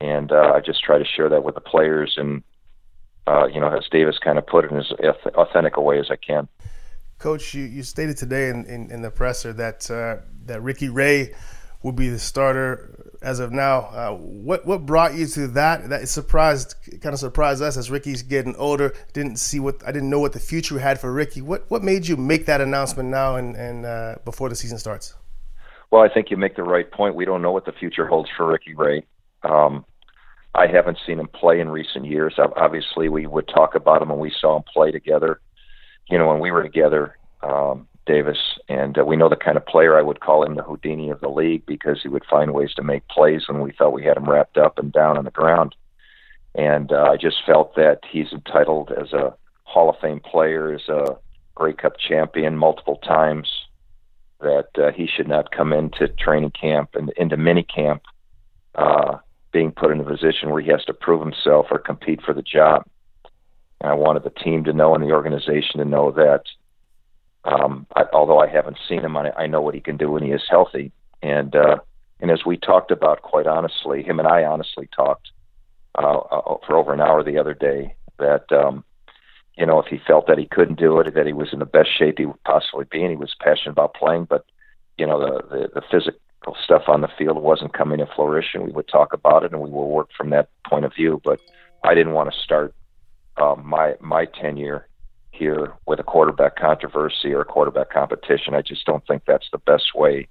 And 0.01 0.31
uh, 0.31 0.53
I 0.55 0.61
just 0.61 0.83
try 0.83 0.97
to 0.97 1.05
share 1.05 1.29
that 1.29 1.43
with 1.43 1.55
the 1.55 1.61
players 1.61 2.15
and 2.17 2.43
uh, 3.29 3.45
you 3.45 3.59
know, 3.59 3.67
as 3.67 3.87
Davis 3.91 4.17
kind 4.17 4.37
of 4.39 4.47
put 4.47 4.65
it 4.65 4.71
in 4.71 4.77
as 4.77 4.91
authentic 5.35 5.77
a 5.77 5.81
way 5.81 5.99
as 5.99 6.09
I 6.09 6.15
can. 6.15 6.47
Coach, 7.19 7.53
you, 7.53 7.63
you 7.63 7.83
stated 7.83 8.17
today 8.17 8.49
in, 8.49 8.65
in, 8.65 8.89
in 8.91 9.01
the 9.01 9.11
presser 9.11 9.53
that 9.53 9.89
uh, 9.91 10.25
that 10.45 10.63
Ricky 10.63 10.89
Ray 10.89 11.35
would 11.83 11.95
be 11.95 12.09
the 12.09 12.17
starter 12.17 13.13
as 13.21 13.39
of 13.39 13.51
now. 13.51 13.79
Uh, 13.79 14.15
what 14.15 14.65
what 14.65 14.85
brought 14.85 15.13
you 15.13 15.27
to 15.27 15.47
that? 15.49 15.89
That 15.89 16.07
surprised, 16.07 16.75
kind 17.01 17.13
of 17.13 17.19
surprised 17.19 17.61
us 17.61 17.77
as 17.77 17.91
Ricky's 17.91 18.23
getting 18.23 18.55
older. 18.55 18.95
Didn't 19.13 19.37
see 19.37 19.59
what 19.59 19.85
I 19.85 19.91
didn't 19.91 20.09
know 20.09 20.19
what 20.19 20.33
the 20.33 20.39
future 20.39 20.79
had 20.79 20.99
for 20.99 21.11
Ricky. 21.11 21.41
What 21.41 21.69
what 21.69 21.83
made 21.83 22.07
you 22.07 22.17
make 22.17 22.45
that 22.47 22.61
announcement 22.61 23.09
now 23.09 23.35
and 23.35 23.55
and 23.55 23.85
uh, 23.85 24.15
before 24.25 24.49
the 24.49 24.55
season 24.55 24.79
starts? 24.79 25.13
Well, 25.91 26.03
I 26.03 26.13
think 26.13 26.29
you 26.29 26.37
make 26.37 26.55
the 26.55 26.63
right 26.63 26.89
point. 26.89 27.15
We 27.15 27.25
don't 27.25 27.41
know 27.41 27.51
what 27.51 27.65
the 27.65 27.71
future 27.71 28.05
holds 28.05 28.29
for 28.35 28.47
Ricky 28.47 28.75
Ray. 28.75 29.05
Um, 29.43 29.85
I 30.53 30.67
haven't 30.67 30.99
seen 31.05 31.19
him 31.19 31.27
play 31.27 31.59
in 31.59 31.69
recent 31.69 32.05
years. 32.05 32.35
Obviously, 32.37 33.09
we 33.09 33.27
would 33.27 33.47
talk 33.47 33.75
about 33.75 34.01
him 34.01 34.09
when 34.09 34.19
we 34.19 34.33
saw 34.39 34.57
him 34.57 34.63
play 34.71 34.91
together. 34.91 35.39
You 36.09 36.17
know, 36.17 36.27
when 36.27 36.39
we 36.39 36.51
were 36.51 36.63
together, 36.63 37.17
um, 37.41 37.87
Davis, 38.05 38.39
and 38.67 38.97
uh, 38.97 39.05
we 39.05 39.15
know 39.15 39.29
the 39.29 39.35
kind 39.35 39.57
of 39.57 39.65
player 39.65 39.97
I 39.97 40.01
would 40.01 40.19
call 40.19 40.43
him 40.43 40.55
the 40.55 40.63
Houdini 40.63 41.11
of 41.11 41.21
the 41.21 41.29
league 41.29 41.65
because 41.65 41.99
he 42.01 42.09
would 42.09 42.25
find 42.29 42.53
ways 42.53 42.73
to 42.75 42.83
make 42.83 43.07
plays 43.07 43.47
when 43.47 43.61
we 43.61 43.71
thought 43.71 43.93
we 43.93 44.03
had 44.03 44.17
him 44.17 44.29
wrapped 44.29 44.57
up 44.57 44.79
and 44.79 44.91
down 44.91 45.17
on 45.17 45.25
the 45.25 45.31
ground. 45.31 45.75
And 46.55 46.91
uh, 46.91 47.09
I 47.11 47.17
just 47.17 47.37
felt 47.45 47.75
that 47.75 47.99
he's 48.11 48.31
entitled 48.31 48.91
as 48.91 49.13
a 49.13 49.35
Hall 49.63 49.89
of 49.89 49.99
Fame 50.01 50.19
player, 50.19 50.73
as 50.73 50.87
a 50.89 51.17
Grey 51.53 51.73
Cup 51.73 51.93
champion 51.99 52.57
multiple 52.57 52.97
times, 52.97 53.58
that 54.41 54.69
uh, 54.77 54.91
he 54.91 55.07
should 55.07 55.27
not 55.27 55.51
come 55.51 55.73
into 55.73 56.07
training 56.07 56.51
camp 56.51 56.91
and 56.93 57.11
into 57.17 57.37
mini 57.37 57.63
camp 57.63 58.03
uh, 58.75 59.17
being 59.51 59.71
put 59.71 59.91
in 59.91 59.99
a 59.99 60.03
position 60.03 60.49
where 60.49 60.61
he 60.61 60.69
has 60.71 60.83
to 60.85 60.93
prove 60.93 61.21
himself 61.21 61.67
or 61.71 61.79
compete 61.79 62.21
for 62.21 62.33
the 62.33 62.41
job. 62.41 62.83
And 63.81 63.91
I 63.91 63.95
wanted 63.95 64.23
the 64.23 64.29
team 64.29 64.63
to 64.65 64.73
know 64.73 64.95
and 64.95 65.03
the 65.03 65.11
organization 65.11 65.79
to 65.79 65.85
know 65.85 66.11
that 66.11 66.43
um, 67.45 67.87
I, 67.95 68.03
although 68.13 68.39
I 68.39 68.47
haven't 68.47 68.77
seen 68.87 69.01
him, 69.01 69.17
I, 69.17 69.31
I 69.31 69.47
know 69.47 69.61
what 69.61 69.75
he 69.75 69.81
can 69.81 69.97
do 69.97 70.11
when 70.11 70.23
he 70.23 70.31
is 70.31 70.43
healthy. 70.49 70.91
And 71.21 71.55
uh, 71.55 71.77
and 72.21 72.31
as 72.31 72.45
we 72.45 72.57
talked 72.57 72.91
about, 72.91 73.21
quite 73.21 73.47
honestly, 73.47 74.03
him 74.03 74.19
and 74.19 74.27
I 74.27 74.43
honestly 74.43 74.89
talked 74.93 75.31
uh, 75.97 76.17
uh, 76.17 76.57
for 76.67 76.75
over 76.75 76.93
an 76.93 77.01
hour 77.01 77.23
the 77.23 77.37
other 77.37 77.53
day 77.53 77.95
that 78.17 78.51
um, 78.51 78.83
you 79.59 79.65
know 79.65 79.79
if 79.79 79.87
he 79.87 79.99
felt 80.07 80.27
that 80.27 80.37
he 80.37 80.47
couldn't 80.47 80.79
do 80.79 80.99
it, 80.99 81.13
that 81.13 81.27
he 81.27 81.33
was 81.33 81.49
in 81.51 81.59
the 81.59 81.65
best 81.65 81.89
shape 81.95 82.17
he 82.17 82.25
would 82.25 82.43
possibly 82.43 82.85
be, 82.89 83.01
and 83.01 83.11
he 83.11 83.17
was 83.17 83.35
passionate 83.41 83.73
about 83.73 83.93
playing, 83.93 84.25
but 84.25 84.45
you 84.97 85.05
know 85.05 85.19
the 85.19 85.43
the, 85.49 85.69
the 85.75 85.81
physical 85.91 86.55
stuff 86.63 86.83
on 86.87 87.01
the 87.01 87.09
field 87.17 87.37
wasn't 87.37 87.73
coming 87.73 87.99
to 87.99 88.07
fruition. 88.15 88.63
We 88.63 88.71
would 88.71 88.87
talk 88.87 89.13
about 89.13 89.43
it, 89.43 89.51
and 89.51 89.61
we 89.61 89.69
would 89.69 89.85
work 89.85 90.09
from 90.17 90.29
that 90.29 90.49
point 90.67 90.85
of 90.85 90.93
view. 90.95 91.21
But 91.23 91.39
I 91.83 91.93
didn't 91.93 92.13
want 92.13 92.31
to 92.33 92.39
start 92.39 92.73
uh, 93.37 93.55
my 93.61 93.95
my 93.99 94.25
tenure 94.25 94.87
here 95.31 95.73
with 95.85 95.99
a 95.99 96.03
quarterback 96.03 96.55
controversy 96.55 97.33
or 97.33 97.41
a 97.41 97.45
quarterback 97.45 97.91
competition. 97.91 98.53
I 98.53 98.61
just 98.61 98.85
don't 98.85 99.05
think 99.07 99.23
that's 99.25 99.47
the 99.51 99.57
best 99.59 99.95
way 99.95 100.27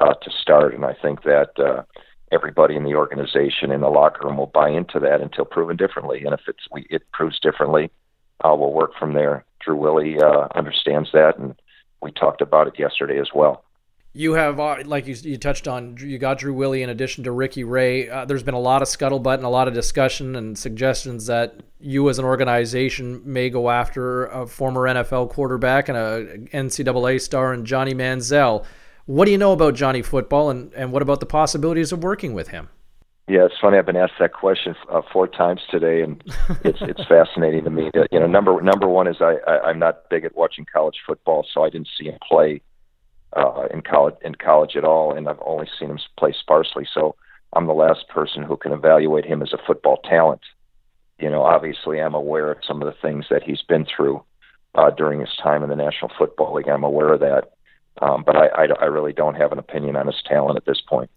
uh, 0.00 0.14
to 0.14 0.30
start. 0.30 0.74
And 0.74 0.84
I 0.84 0.94
think 0.94 1.22
that 1.22 1.58
uh, 1.58 1.82
everybody 2.30 2.76
in 2.76 2.84
the 2.84 2.94
organization 2.94 3.70
in 3.70 3.80
the 3.80 3.88
locker 3.88 4.26
room 4.26 4.36
will 4.36 4.46
buy 4.46 4.68
into 4.68 4.98
that 5.00 5.20
until 5.20 5.44
proven 5.44 5.76
differently. 5.76 6.24
And 6.24 6.34
if 6.34 6.40
it's 6.46 6.66
we, 6.70 6.86
it 6.90 7.02
proves 7.12 7.38
differently, 7.40 7.90
uh, 8.42 8.54
we'll 8.54 8.72
work 8.72 8.92
from 8.98 9.14
there. 9.14 9.44
Drew 9.60 9.76
Willy 9.76 10.18
uh, 10.18 10.48
understands 10.54 11.10
that, 11.12 11.38
and 11.38 11.54
we 12.00 12.10
talked 12.12 12.40
about 12.40 12.66
it 12.66 12.78
yesterday 12.78 13.18
as 13.18 13.28
well. 13.34 13.64
You 14.14 14.34
have, 14.34 14.60
uh, 14.60 14.76
like 14.84 15.06
you, 15.06 15.14
you 15.22 15.38
touched 15.38 15.66
on, 15.66 15.96
you 15.98 16.18
got 16.18 16.38
Drew 16.38 16.52
Willy 16.52 16.82
in 16.82 16.90
addition 16.90 17.24
to 17.24 17.32
Ricky 17.32 17.64
Ray. 17.64 18.10
Uh, 18.10 18.26
there's 18.26 18.42
been 18.42 18.52
a 18.52 18.60
lot 18.60 18.82
of 18.82 18.88
scuttlebutt 18.88 19.36
and 19.36 19.44
a 19.44 19.48
lot 19.48 19.68
of 19.68 19.74
discussion 19.74 20.36
and 20.36 20.58
suggestions 20.58 21.26
that 21.26 21.60
you 21.80 22.10
as 22.10 22.18
an 22.18 22.26
organization 22.26 23.22
may 23.24 23.48
go 23.48 23.70
after 23.70 24.26
a 24.26 24.46
former 24.46 24.82
NFL 24.82 25.30
quarterback 25.30 25.88
and 25.88 25.96
a 25.96 26.38
NCAA 26.54 27.22
star 27.22 27.54
and 27.54 27.64
Johnny 27.64 27.94
Manziel. 27.94 28.66
What 29.06 29.24
do 29.24 29.30
you 29.30 29.38
know 29.38 29.52
about 29.52 29.74
Johnny 29.74 30.02
football 30.02 30.50
and, 30.50 30.74
and 30.74 30.92
what 30.92 31.00
about 31.00 31.20
the 31.20 31.26
possibilities 31.26 31.90
of 31.90 32.02
working 32.02 32.34
with 32.34 32.48
him? 32.48 32.68
Yeah, 33.28 33.44
it's 33.46 33.54
funny. 33.60 33.78
I've 33.78 33.86
been 33.86 33.96
asked 33.96 34.18
that 34.18 34.32
question 34.32 34.74
uh, 34.90 35.02
four 35.12 35.28
times 35.28 35.60
today, 35.70 36.02
and 36.02 36.22
it's 36.64 36.80
it's 36.82 37.04
fascinating 37.06 37.64
to 37.64 37.70
me. 37.70 37.90
That, 37.94 38.08
you 38.10 38.18
know, 38.18 38.26
number 38.26 38.60
number 38.60 38.88
one 38.88 39.06
is 39.06 39.16
I, 39.20 39.36
I 39.46 39.68
I'm 39.68 39.78
not 39.78 40.10
big 40.10 40.24
at 40.24 40.36
watching 40.36 40.66
college 40.72 40.96
football, 41.06 41.46
so 41.52 41.64
I 41.64 41.70
didn't 41.70 41.88
see 41.96 42.06
him 42.06 42.18
play 42.28 42.62
uh, 43.36 43.68
in 43.72 43.82
college 43.82 44.16
in 44.22 44.34
college 44.34 44.76
at 44.76 44.84
all, 44.84 45.14
and 45.16 45.28
I've 45.28 45.40
only 45.46 45.68
seen 45.78 45.90
him 45.90 45.98
play 46.18 46.34
sparsely. 46.38 46.86
So 46.92 47.14
I'm 47.52 47.66
the 47.66 47.74
last 47.74 48.08
person 48.08 48.42
who 48.42 48.56
can 48.56 48.72
evaluate 48.72 49.24
him 49.24 49.40
as 49.40 49.52
a 49.52 49.58
football 49.66 49.98
talent. 49.98 50.42
You 51.18 51.30
know, 51.30 51.42
obviously, 51.42 52.00
I'm 52.00 52.14
aware 52.14 52.50
of 52.50 52.58
some 52.66 52.82
of 52.82 52.86
the 52.86 53.00
things 53.00 53.26
that 53.30 53.44
he's 53.44 53.62
been 53.62 53.86
through 53.86 54.24
uh, 54.74 54.90
during 54.90 55.20
his 55.20 55.36
time 55.40 55.62
in 55.62 55.68
the 55.68 55.76
National 55.76 56.10
Football 56.18 56.54
League. 56.54 56.68
I'm 56.68 56.82
aware 56.82 57.12
of 57.12 57.20
that, 57.20 57.52
um, 58.00 58.24
but 58.26 58.34
I, 58.34 58.46
I, 58.48 58.66
I 58.80 58.84
really 58.86 59.12
don't 59.12 59.36
have 59.36 59.52
an 59.52 59.60
opinion 59.60 59.94
on 59.94 60.08
his 60.08 60.20
talent 60.26 60.56
at 60.56 60.64
this 60.64 60.80
point. 60.80 61.10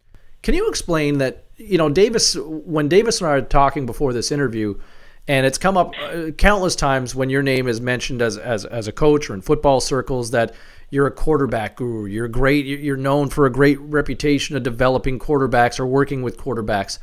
Can 0.46 0.54
you 0.54 0.70
explain 0.70 1.18
that? 1.18 1.46
You 1.58 1.80
know, 1.80 1.90
Davis. 1.90 2.38
When 2.38 2.88
Davis 2.88 3.20
and 3.20 3.28
I 3.28 3.34
are 3.34 3.42
talking 3.42 3.88
before 3.88 4.14
this 4.14 4.32
interview, 4.32 4.80
and 5.28 5.44
it's 5.44 5.58
come 5.58 5.76
up 5.76 5.94
uh, 6.00 6.30
countless 6.38 6.76
times 6.76 7.16
when 7.16 7.32
your 7.32 7.42
name 7.42 7.68
is 7.68 7.82
mentioned 7.82 8.22
as 8.22 8.38
as 8.38 8.64
as 8.64 8.88
a 8.88 8.92
coach 8.92 9.28
or 9.28 9.34
in 9.34 9.42
football 9.42 9.82
circles 9.82 10.30
that 10.32 10.54
you're 10.92 11.08
a 11.08 11.12
quarterback 11.12 11.78
guru. 11.78 12.06
You're 12.06 12.28
great. 12.28 12.68
You're 12.68 12.96
known 12.96 13.30
for 13.30 13.48
a 13.48 13.52
great 13.52 13.80
reputation 13.80 14.56
of 14.56 14.62
developing 14.62 15.18
quarterbacks 15.18 15.80
or 15.80 15.88
working 15.88 16.22
with 16.22 16.38
quarterbacks. 16.38 17.00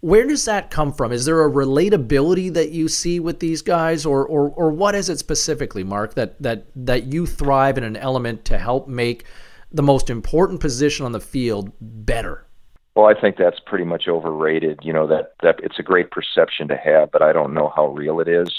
Where 0.00 0.26
does 0.26 0.44
that 0.46 0.72
come 0.72 0.92
from? 0.92 1.12
Is 1.12 1.26
there 1.26 1.46
a 1.46 1.48
relatability 1.48 2.52
that 2.54 2.72
you 2.72 2.88
see 2.88 3.20
with 3.20 3.38
these 3.38 3.62
guys, 3.62 4.04
or 4.04 4.26
or 4.26 4.50
or 4.50 4.72
what 4.72 4.96
is 4.96 5.08
it 5.08 5.20
specifically, 5.20 5.84
Marc, 5.84 6.14
that 6.14 6.42
that 6.42 6.66
that 6.74 7.04
you 7.04 7.24
thrive 7.24 7.78
in 7.78 7.84
an 7.84 7.96
element 7.96 8.44
to 8.46 8.58
help 8.58 8.88
make 8.88 9.26
the 9.70 9.84
most 9.84 10.10
important 10.10 10.58
position 10.58 11.06
on 11.06 11.12
the 11.12 11.20
field 11.20 11.70
better? 11.80 12.48
Well, 12.94 13.06
I 13.06 13.18
think 13.18 13.36
that's 13.36 13.60
pretty 13.60 13.84
much 13.84 14.08
overrated. 14.08 14.80
You 14.82 14.92
know 14.92 15.06
that 15.06 15.34
that 15.42 15.60
it's 15.62 15.78
a 15.78 15.84
great 15.84 16.10
perception 16.10 16.68
to 16.68 16.76
have, 16.76 17.10
but 17.10 17.22
I 17.22 17.32
don't 17.32 17.54
know 17.54 17.72
how 17.74 17.88
real 17.88 18.20
it 18.20 18.28
is. 18.28 18.52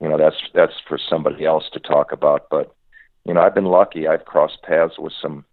You 0.00 0.08
know 0.08 0.16
that's 0.16 0.36
that's 0.54 0.80
for 0.88 0.98
somebody 0.98 1.44
else 1.44 1.68
to 1.72 1.80
talk 1.80 2.12
about. 2.12 2.48
But 2.50 2.74
you 3.24 3.34
know, 3.34 3.40
I've 3.40 3.54
been 3.54 3.66
lucky. 3.66 4.08
I've 4.08 4.24
crossed 4.24 4.62
paths 4.62 4.98
with 4.98 5.12
some 5.20 5.44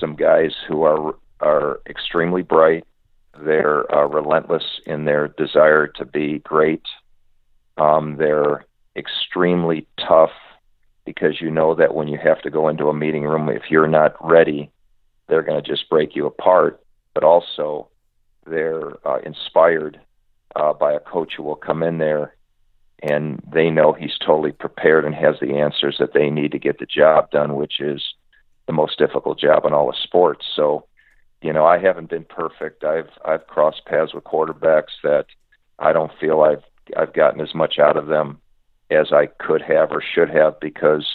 some 0.00 0.16
guys 0.16 0.54
who 0.66 0.82
are 0.82 1.14
are 1.40 1.80
extremely 1.88 2.42
bright. 2.42 2.84
They're 3.38 3.92
uh, 3.94 4.06
relentless 4.06 4.80
in 4.86 5.04
their 5.04 5.28
desire 5.28 5.86
to 5.86 6.04
be 6.04 6.38
great. 6.40 6.82
Um, 7.78 8.16
they're 8.16 8.64
extremely 8.96 9.86
tough 9.98 10.32
because 11.04 11.40
you 11.40 11.50
know 11.50 11.74
that 11.74 11.94
when 11.94 12.08
you 12.08 12.18
have 12.22 12.42
to 12.42 12.50
go 12.50 12.68
into 12.68 12.88
a 12.88 12.94
meeting 12.94 13.24
room, 13.24 13.48
if 13.48 13.70
you're 13.70 13.88
not 13.88 14.14
ready, 14.24 14.70
they're 15.28 15.42
going 15.42 15.62
to 15.62 15.68
just 15.68 15.88
break 15.88 16.14
you 16.14 16.26
apart. 16.26 16.81
But 17.14 17.24
also, 17.24 17.88
they're 18.46 19.06
uh, 19.06 19.18
inspired 19.24 20.00
uh, 20.56 20.72
by 20.72 20.92
a 20.92 21.00
coach 21.00 21.34
who 21.36 21.42
will 21.42 21.56
come 21.56 21.82
in 21.82 21.98
there 21.98 22.34
and 23.02 23.42
they 23.52 23.68
know 23.68 23.92
he's 23.92 24.16
totally 24.24 24.52
prepared 24.52 25.04
and 25.04 25.14
has 25.14 25.34
the 25.40 25.54
answers 25.54 25.96
that 25.98 26.14
they 26.14 26.30
need 26.30 26.52
to 26.52 26.58
get 26.58 26.78
the 26.78 26.86
job 26.86 27.30
done, 27.30 27.56
which 27.56 27.80
is 27.80 28.02
the 28.66 28.72
most 28.72 28.96
difficult 28.96 29.38
job 29.38 29.64
in 29.64 29.72
all 29.72 29.88
of 29.88 29.96
sports. 29.96 30.46
So, 30.54 30.86
you 31.42 31.52
know, 31.52 31.66
I 31.66 31.78
haven't 31.78 32.10
been 32.10 32.24
perfect. 32.24 32.84
I've 32.84 33.10
I've 33.24 33.46
crossed 33.48 33.84
paths 33.86 34.14
with 34.14 34.24
quarterbacks 34.24 34.92
that 35.02 35.26
I 35.80 35.92
don't 35.92 36.12
feel 36.20 36.42
I've 36.42 36.62
I've 36.96 37.12
gotten 37.12 37.40
as 37.40 37.54
much 37.54 37.78
out 37.80 37.96
of 37.96 38.06
them 38.06 38.40
as 38.90 39.12
I 39.12 39.26
could 39.26 39.62
have 39.62 39.90
or 39.90 40.02
should 40.02 40.30
have 40.30 40.60
because 40.60 41.06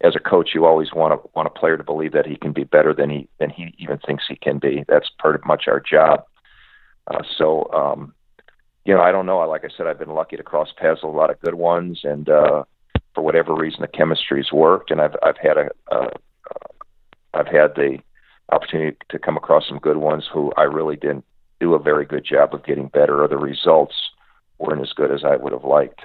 as 0.00 0.14
a 0.14 0.20
coach 0.20 0.50
you 0.54 0.64
always 0.64 0.92
want 0.92 1.20
to 1.20 1.30
want 1.34 1.48
a 1.48 1.58
player 1.58 1.76
to 1.76 1.84
believe 1.84 2.12
that 2.12 2.26
he 2.26 2.36
can 2.36 2.52
be 2.52 2.64
better 2.64 2.94
than 2.94 3.10
he 3.10 3.28
than 3.38 3.50
he 3.50 3.74
even 3.78 3.98
thinks 3.98 4.24
he 4.28 4.36
can 4.36 4.58
be. 4.58 4.84
That's 4.88 5.10
pretty 5.18 5.40
much 5.46 5.64
our 5.66 5.80
job. 5.80 6.24
Uh, 7.08 7.22
so 7.36 7.70
um, 7.72 8.14
you 8.84 8.94
know, 8.94 9.02
I 9.02 9.12
don't 9.12 9.26
know. 9.26 9.38
Like 9.40 9.64
I 9.64 9.68
said, 9.76 9.86
I've 9.86 9.98
been 9.98 10.14
lucky 10.14 10.36
to 10.36 10.42
cross 10.42 10.68
paths 10.76 11.00
with 11.02 11.12
a 11.12 11.16
lot 11.16 11.30
of 11.30 11.40
good 11.40 11.54
ones, 11.54 12.00
and 12.04 12.28
uh, 12.28 12.64
for 13.14 13.22
whatever 13.22 13.54
reason, 13.54 13.80
the 13.82 13.88
chemistry's 13.88 14.52
worked, 14.52 14.90
and 14.90 15.00
I've 15.00 15.16
I've 15.22 15.36
had 15.36 15.56
a 15.58 15.70
uh, 15.90 16.10
I've 17.34 17.48
had 17.48 17.74
the 17.74 17.98
opportunity 18.50 18.96
to 19.10 19.18
come 19.18 19.36
across 19.36 19.68
some 19.68 19.78
good 19.78 19.98
ones 19.98 20.28
who 20.32 20.52
I 20.56 20.62
really 20.62 20.96
didn't 20.96 21.24
do 21.60 21.74
a 21.74 21.78
very 21.78 22.06
good 22.06 22.24
job 22.24 22.54
of 22.54 22.64
getting 22.64 22.88
better, 22.88 23.22
or 23.22 23.28
the 23.28 23.36
results 23.36 23.94
weren't 24.58 24.82
as 24.82 24.92
good 24.92 25.12
as 25.12 25.24
I 25.24 25.36
would 25.36 25.52
have 25.52 25.64
liked. 25.64 26.00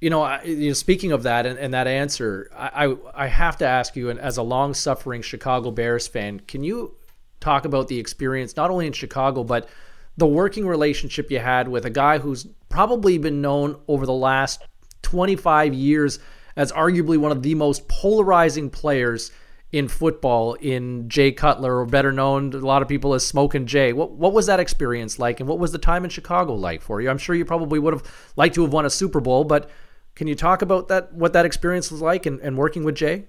You 0.00 0.10
know, 0.10 0.22
I, 0.22 0.42
you 0.42 0.68
know 0.68 0.74
speaking 0.74 1.12
of 1.12 1.22
that 1.22 1.46
and, 1.46 1.58
and 1.58 1.72
that 1.74 1.86
answer, 1.86 2.50
I, 2.54 2.86
I, 2.86 2.96
I 3.14 3.26
have 3.28 3.56
to 3.58 3.66
ask 3.66 3.96
you, 3.96 4.10
and 4.10 4.20
as 4.20 4.36
a 4.36 4.42
long-suffering 4.42 5.22
Chicago 5.22 5.70
Bears 5.70 6.06
fan, 6.06 6.40
can 6.40 6.62
you 6.62 6.94
talk 7.40 7.64
about 7.64 7.88
the 7.88 7.98
experience 7.98 8.56
not 8.56 8.70
only 8.70 8.86
in 8.86 8.92
Chicago 8.92 9.44
but 9.44 9.68
the 10.16 10.26
working 10.26 10.66
relationship 10.66 11.30
you 11.30 11.38
had 11.38 11.68
with 11.68 11.84
a 11.84 11.90
guy 11.90 12.18
who's 12.18 12.46
probably 12.68 13.18
been 13.18 13.42
known 13.42 13.78
over 13.88 14.06
the 14.06 14.12
last 14.12 14.62
25 15.02 15.74
years 15.74 16.18
as 16.56 16.72
arguably 16.72 17.18
one 17.18 17.32
of 17.32 17.42
the 17.42 17.54
most 17.54 17.86
polarizing 17.88 18.70
players 18.70 19.30
in 19.72 19.88
football 19.88 20.54
in 20.54 21.08
Jay 21.08 21.32
Cutler, 21.32 21.80
or 21.80 21.86
better 21.86 22.12
known 22.12 22.50
to 22.52 22.58
a 22.58 22.60
lot 22.60 22.82
of 22.82 22.88
people 22.88 23.14
as 23.14 23.26
Smoking 23.26 23.66
Jay. 23.66 23.92
What 23.92 24.12
what 24.12 24.32
was 24.32 24.46
that 24.46 24.60
experience 24.60 25.18
like, 25.18 25.40
and 25.40 25.48
what 25.48 25.58
was 25.58 25.72
the 25.72 25.78
time 25.78 26.04
in 26.04 26.10
Chicago 26.10 26.54
like 26.54 26.80
for 26.80 27.00
you? 27.00 27.10
I'm 27.10 27.18
sure 27.18 27.34
you 27.34 27.44
probably 27.44 27.78
would 27.78 27.92
have 27.92 28.32
liked 28.36 28.54
to 28.54 28.62
have 28.62 28.72
won 28.72 28.86
a 28.86 28.90
Super 28.90 29.20
Bowl, 29.20 29.44
but 29.44 29.68
can 30.16 30.26
you 30.26 30.34
talk 30.34 30.62
about 30.62 30.88
that? 30.88 31.12
What 31.12 31.32
that 31.34 31.46
experience 31.46 31.90
was 31.90 32.02
like, 32.02 32.26
and, 32.26 32.40
and 32.40 32.58
working 32.58 32.82
with 32.82 32.96
Jay? 32.96 33.26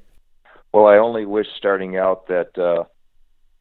Well, 0.74 0.88
I 0.88 0.98
only 0.98 1.26
wish 1.26 1.48
starting 1.56 1.98
out 1.98 2.28
that 2.28 2.58
uh, 2.58 2.86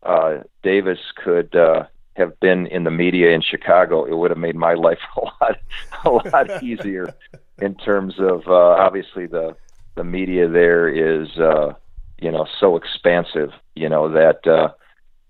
uh, 0.06 0.42
Davis 0.62 0.99
could 1.23 1.54
uh, 1.54 1.85
have 2.16 2.38
been 2.40 2.66
in 2.68 2.85
the 2.85 2.90
media 2.90 3.30
in 3.33 3.42
Chicago, 3.42 4.04
it 4.04 4.16
would 4.16 4.30
have 4.30 4.38
made 4.38 4.56
my 4.56 4.75
life 4.75 4.99
a 5.16 5.21
lot 5.21 5.59
a 6.04 6.11
lot 6.11 6.62
easier 6.62 7.14
in 7.59 7.75
terms 7.75 8.14
of 8.18 8.47
uh, 8.47 8.52
obviously 8.52 9.26
the 9.26 9.56
the 9.95 10.04
media 10.04 10.49
there 10.49 10.88
is 10.88 11.28
uh, 11.38 11.73
you 12.21 12.30
know 12.30 12.47
so 12.61 12.76
expansive, 12.76 13.50
you 13.75 13.88
know 13.88 14.11
that 14.12 14.47
uh, 14.47 14.68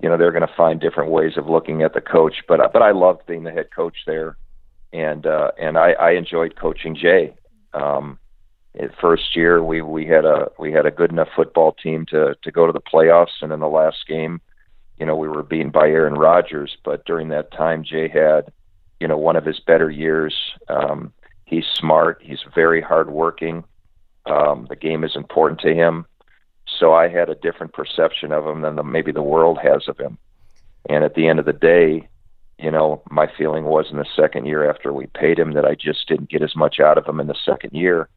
you 0.01 0.09
know 0.09 0.17
they're 0.17 0.33
going 0.33 0.47
to 0.47 0.55
find 0.57 0.81
different 0.81 1.11
ways 1.11 1.37
of 1.37 1.49
looking 1.49 1.83
at 1.83 1.95
the 1.95 2.01
coach. 2.01 2.43
But 2.49 2.73
but 2.73 2.83
I 2.83 2.93
loved 2.93 3.27
being 3.27 3.45
the 3.45 3.53
head 3.53 3.69
coach 3.75 3.97
there, 4.07 4.37
and 4.93 5.27
uh, 5.27 5.53
and 5.61 5.79
I, 5.79 5.93
I 5.93 6.11
enjoyed 6.13 6.57
coaching 6.57 6.95
Jay. 6.95 7.35
Um, 7.77 8.19
first 9.01 9.37
year 9.37 9.63
we 9.63 9.83
we 9.83 10.07
had 10.07 10.25
a 10.25 10.51
we 10.59 10.73
had 10.73 10.87
a 10.87 10.91
good 10.91 11.11
enough 11.11 11.29
football 11.37 11.73
team 11.73 12.07
to 12.07 12.37
to 12.43 12.51
go 12.51 12.67
to 12.67 12.73
the 12.73 12.81
playoffs, 12.81 13.43
and 13.43 13.53
in 13.53 13.61
the 13.61 13.69
last 13.69 14.07
game 14.07 14.41
you 14.99 15.05
know, 15.05 15.17
we 15.17 15.29
were 15.29 15.43
beaten 15.43 15.71
by 15.71 15.89
Aaron 15.89 16.15
Rodgers, 16.15 16.77
but 16.85 17.05
during 17.05 17.29
that 17.29 17.53
time, 17.53 17.85
Jay 17.85 18.09
had, 18.09 18.53
you 18.99 19.07
know, 19.07 19.19
one 19.19 19.37
of 19.37 19.45
his 19.45 19.61
better 19.61 19.91
years. 19.91 20.35
Um, 20.69 21.13
he's 21.45 21.67
smart. 21.67 22.23
He's 22.23 22.43
very 22.55 22.81
hardworking. 22.81 23.65
Um, 24.25 24.67
the 24.69 24.77
game 24.77 25.05
is 25.05 25.15
important 25.15 25.61
to 25.61 25.75
him. 25.75 26.07
So 26.79 26.95
I 26.95 27.09
had 27.09 27.29
a 27.29 27.35
different 27.35 27.75
perception 27.75 28.33
of 28.33 28.47
him 28.47 28.63
than 28.63 28.77
the, 28.77 28.83
maybe 28.83 29.13
the 29.13 29.23
world 29.23 29.59
has 29.63 29.87
of 29.87 29.99
him. 29.99 30.19
And 30.89 31.05
at 31.05 31.15
the 31.15 31.29
end 31.29 31.39
of 31.39 31.45
the 31.45 31.53
day, 31.53 32.09
you 32.59 32.71
know, 32.71 33.03
my 33.11 33.31
feeling 33.37 33.65
was 33.65 33.87
in 33.91 33.99
the 33.99 34.07
second 34.17 34.47
year 34.47 34.69
after 34.69 34.93
we 34.93 35.07
paid 35.09 35.39
him 35.39 35.53
that 35.53 35.65
I 35.65 35.75
just 35.75 36.09
didn't 36.09 36.31
get 36.31 36.43
as 36.43 36.57
much 36.57 36.81
out 36.81 36.99
of 36.99 37.07
him 37.07 37.21
in 37.21 37.27
the 37.27 37.37
second 37.45 37.73
year. 37.73 38.09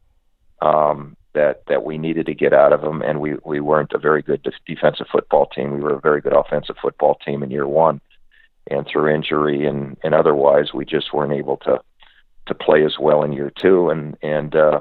Um, 0.62 1.16
that 1.32 1.62
that 1.68 1.84
we 1.84 1.96
needed 1.96 2.26
to 2.26 2.34
get 2.34 2.52
out 2.52 2.72
of 2.72 2.80
them, 2.80 3.02
and 3.02 3.20
we 3.20 3.36
we 3.44 3.60
weren't 3.60 3.92
a 3.92 3.98
very 3.98 4.22
good 4.22 4.46
defensive 4.66 5.06
football 5.12 5.46
team. 5.46 5.72
We 5.72 5.80
were 5.80 5.94
a 5.94 6.00
very 6.00 6.20
good 6.20 6.32
offensive 6.32 6.76
football 6.82 7.16
team 7.24 7.42
in 7.42 7.50
year 7.50 7.68
one, 7.68 8.00
and 8.68 8.86
through 8.86 9.14
injury 9.14 9.66
and 9.66 9.96
and 10.02 10.14
otherwise, 10.14 10.74
we 10.74 10.84
just 10.84 11.12
weren't 11.12 11.32
able 11.32 11.56
to 11.58 11.80
to 12.46 12.54
play 12.54 12.84
as 12.84 12.98
well 12.98 13.22
in 13.22 13.32
year 13.32 13.52
two. 13.56 13.90
And 13.90 14.16
and 14.22 14.56
uh, 14.56 14.80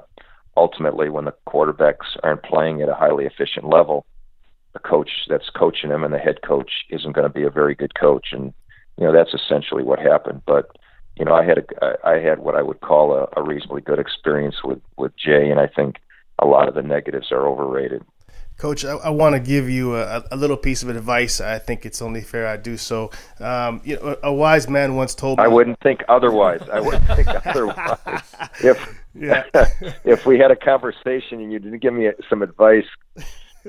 ultimately, 0.57 1.09
when 1.09 1.25
the 1.25 1.35
quarterbacks 1.47 2.17
aren't 2.23 2.43
playing 2.43 2.81
at 2.81 2.89
a 2.89 2.95
highly 2.95 3.25
efficient 3.25 3.69
level, 3.69 4.05
the 4.73 4.79
coach 4.79 5.11
that's 5.27 5.49
coaching 5.51 5.89
them 5.89 6.03
and 6.03 6.13
the 6.13 6.19
head 6.19 6.41
coach 6.41 6.71
isn't 6.89 7.13
going 7.13 7.27
to 7.27 7.33
be 7.33 7.43
a 7.43 7.51
very 7.51 7.75
good 7.75 7.93
coach. 7.93 8.29
And 8.31 8.53
you 8.99 9.05
know 9.05 9.13
that's 9.13 9.33
essentially 9.33 9.83
what 9.83 9.99
happened. 9.99 10.41
But 10.45 10.75
you 11.17 11.25
know, 11.25 11.33
I 11.33 11.45
had 11.45 11.57
a 11.57 12.07
I 12.07 12.19
had 12.19 12.39
what 12.39 12.55
I 12.55 12.61
would 12.61 12.81
call 12.81 13.13
a, 13.13 13.27
a 13.39 13.43
reasonably 13.43 13.81
good 13.81 13.99
experience 13.99 14.57
with 14.63 14.81
with 14.97 15.15
Jay, 15.15 15.49
and 15.49 15.59
I 15.59 15.67
think 15.67 15.97
a 16.39 16.45
lot 16.45 16.67
of 16.67 16.75
the 16.75 16.81
negatives 16.81 17.31
are 17.31 17.47
overrated. 17.47 18.03
Coach, 18.57 18.83
I, 18.83 18.91
I 18.91 19.09
want 19.09 19.35
to 19.35 19.39
give 19.39 19.69
you 19.69 19.95
a, 19.95 20.21
a, 20.31 20.35
little 20.35 20.57
piece 20.57 20.83
of 20.83 20.89
advice. 20.89 21.39
I 21.39 21.59
think 21.59 21.85
it's 21.85 22.01
only 22.01 22.19
fair 22.19 22.45
I 22.45 22.57
do 22.57 22.75
so. 22.75 23.09
Um, 23.39 23.79
you 23.85 23.95
know, 23.95 24.17
a, 24.21 24.33
wise 24.33 24.67
man 24.67 24.97
once 24.97 25.15
told 25.15 25.37
me. 25.37 25.45
I 25.45 25.47
wouldn't 25.47 25.79
think 25.79 26.01
otherwise. 26.09 26.61
I 26.69 26.81
wouldn't 26.81 27.07
think 27.07 27.29
otherwise. 27.45 28.35
If 28.61 28.99
yeah. 29.15 29.43
if 30.03 30.25
we 30.25 30.39
had 30.39 30.51
a 30.51 30.57
conversation 30.57 31.39
and 31.39 31.53
you 31.53 31.59
didn't 31.59 31.79
give 31.79 31.93
me 31.93 32.09
some 32.29 32.41
advice, 32.41 32.83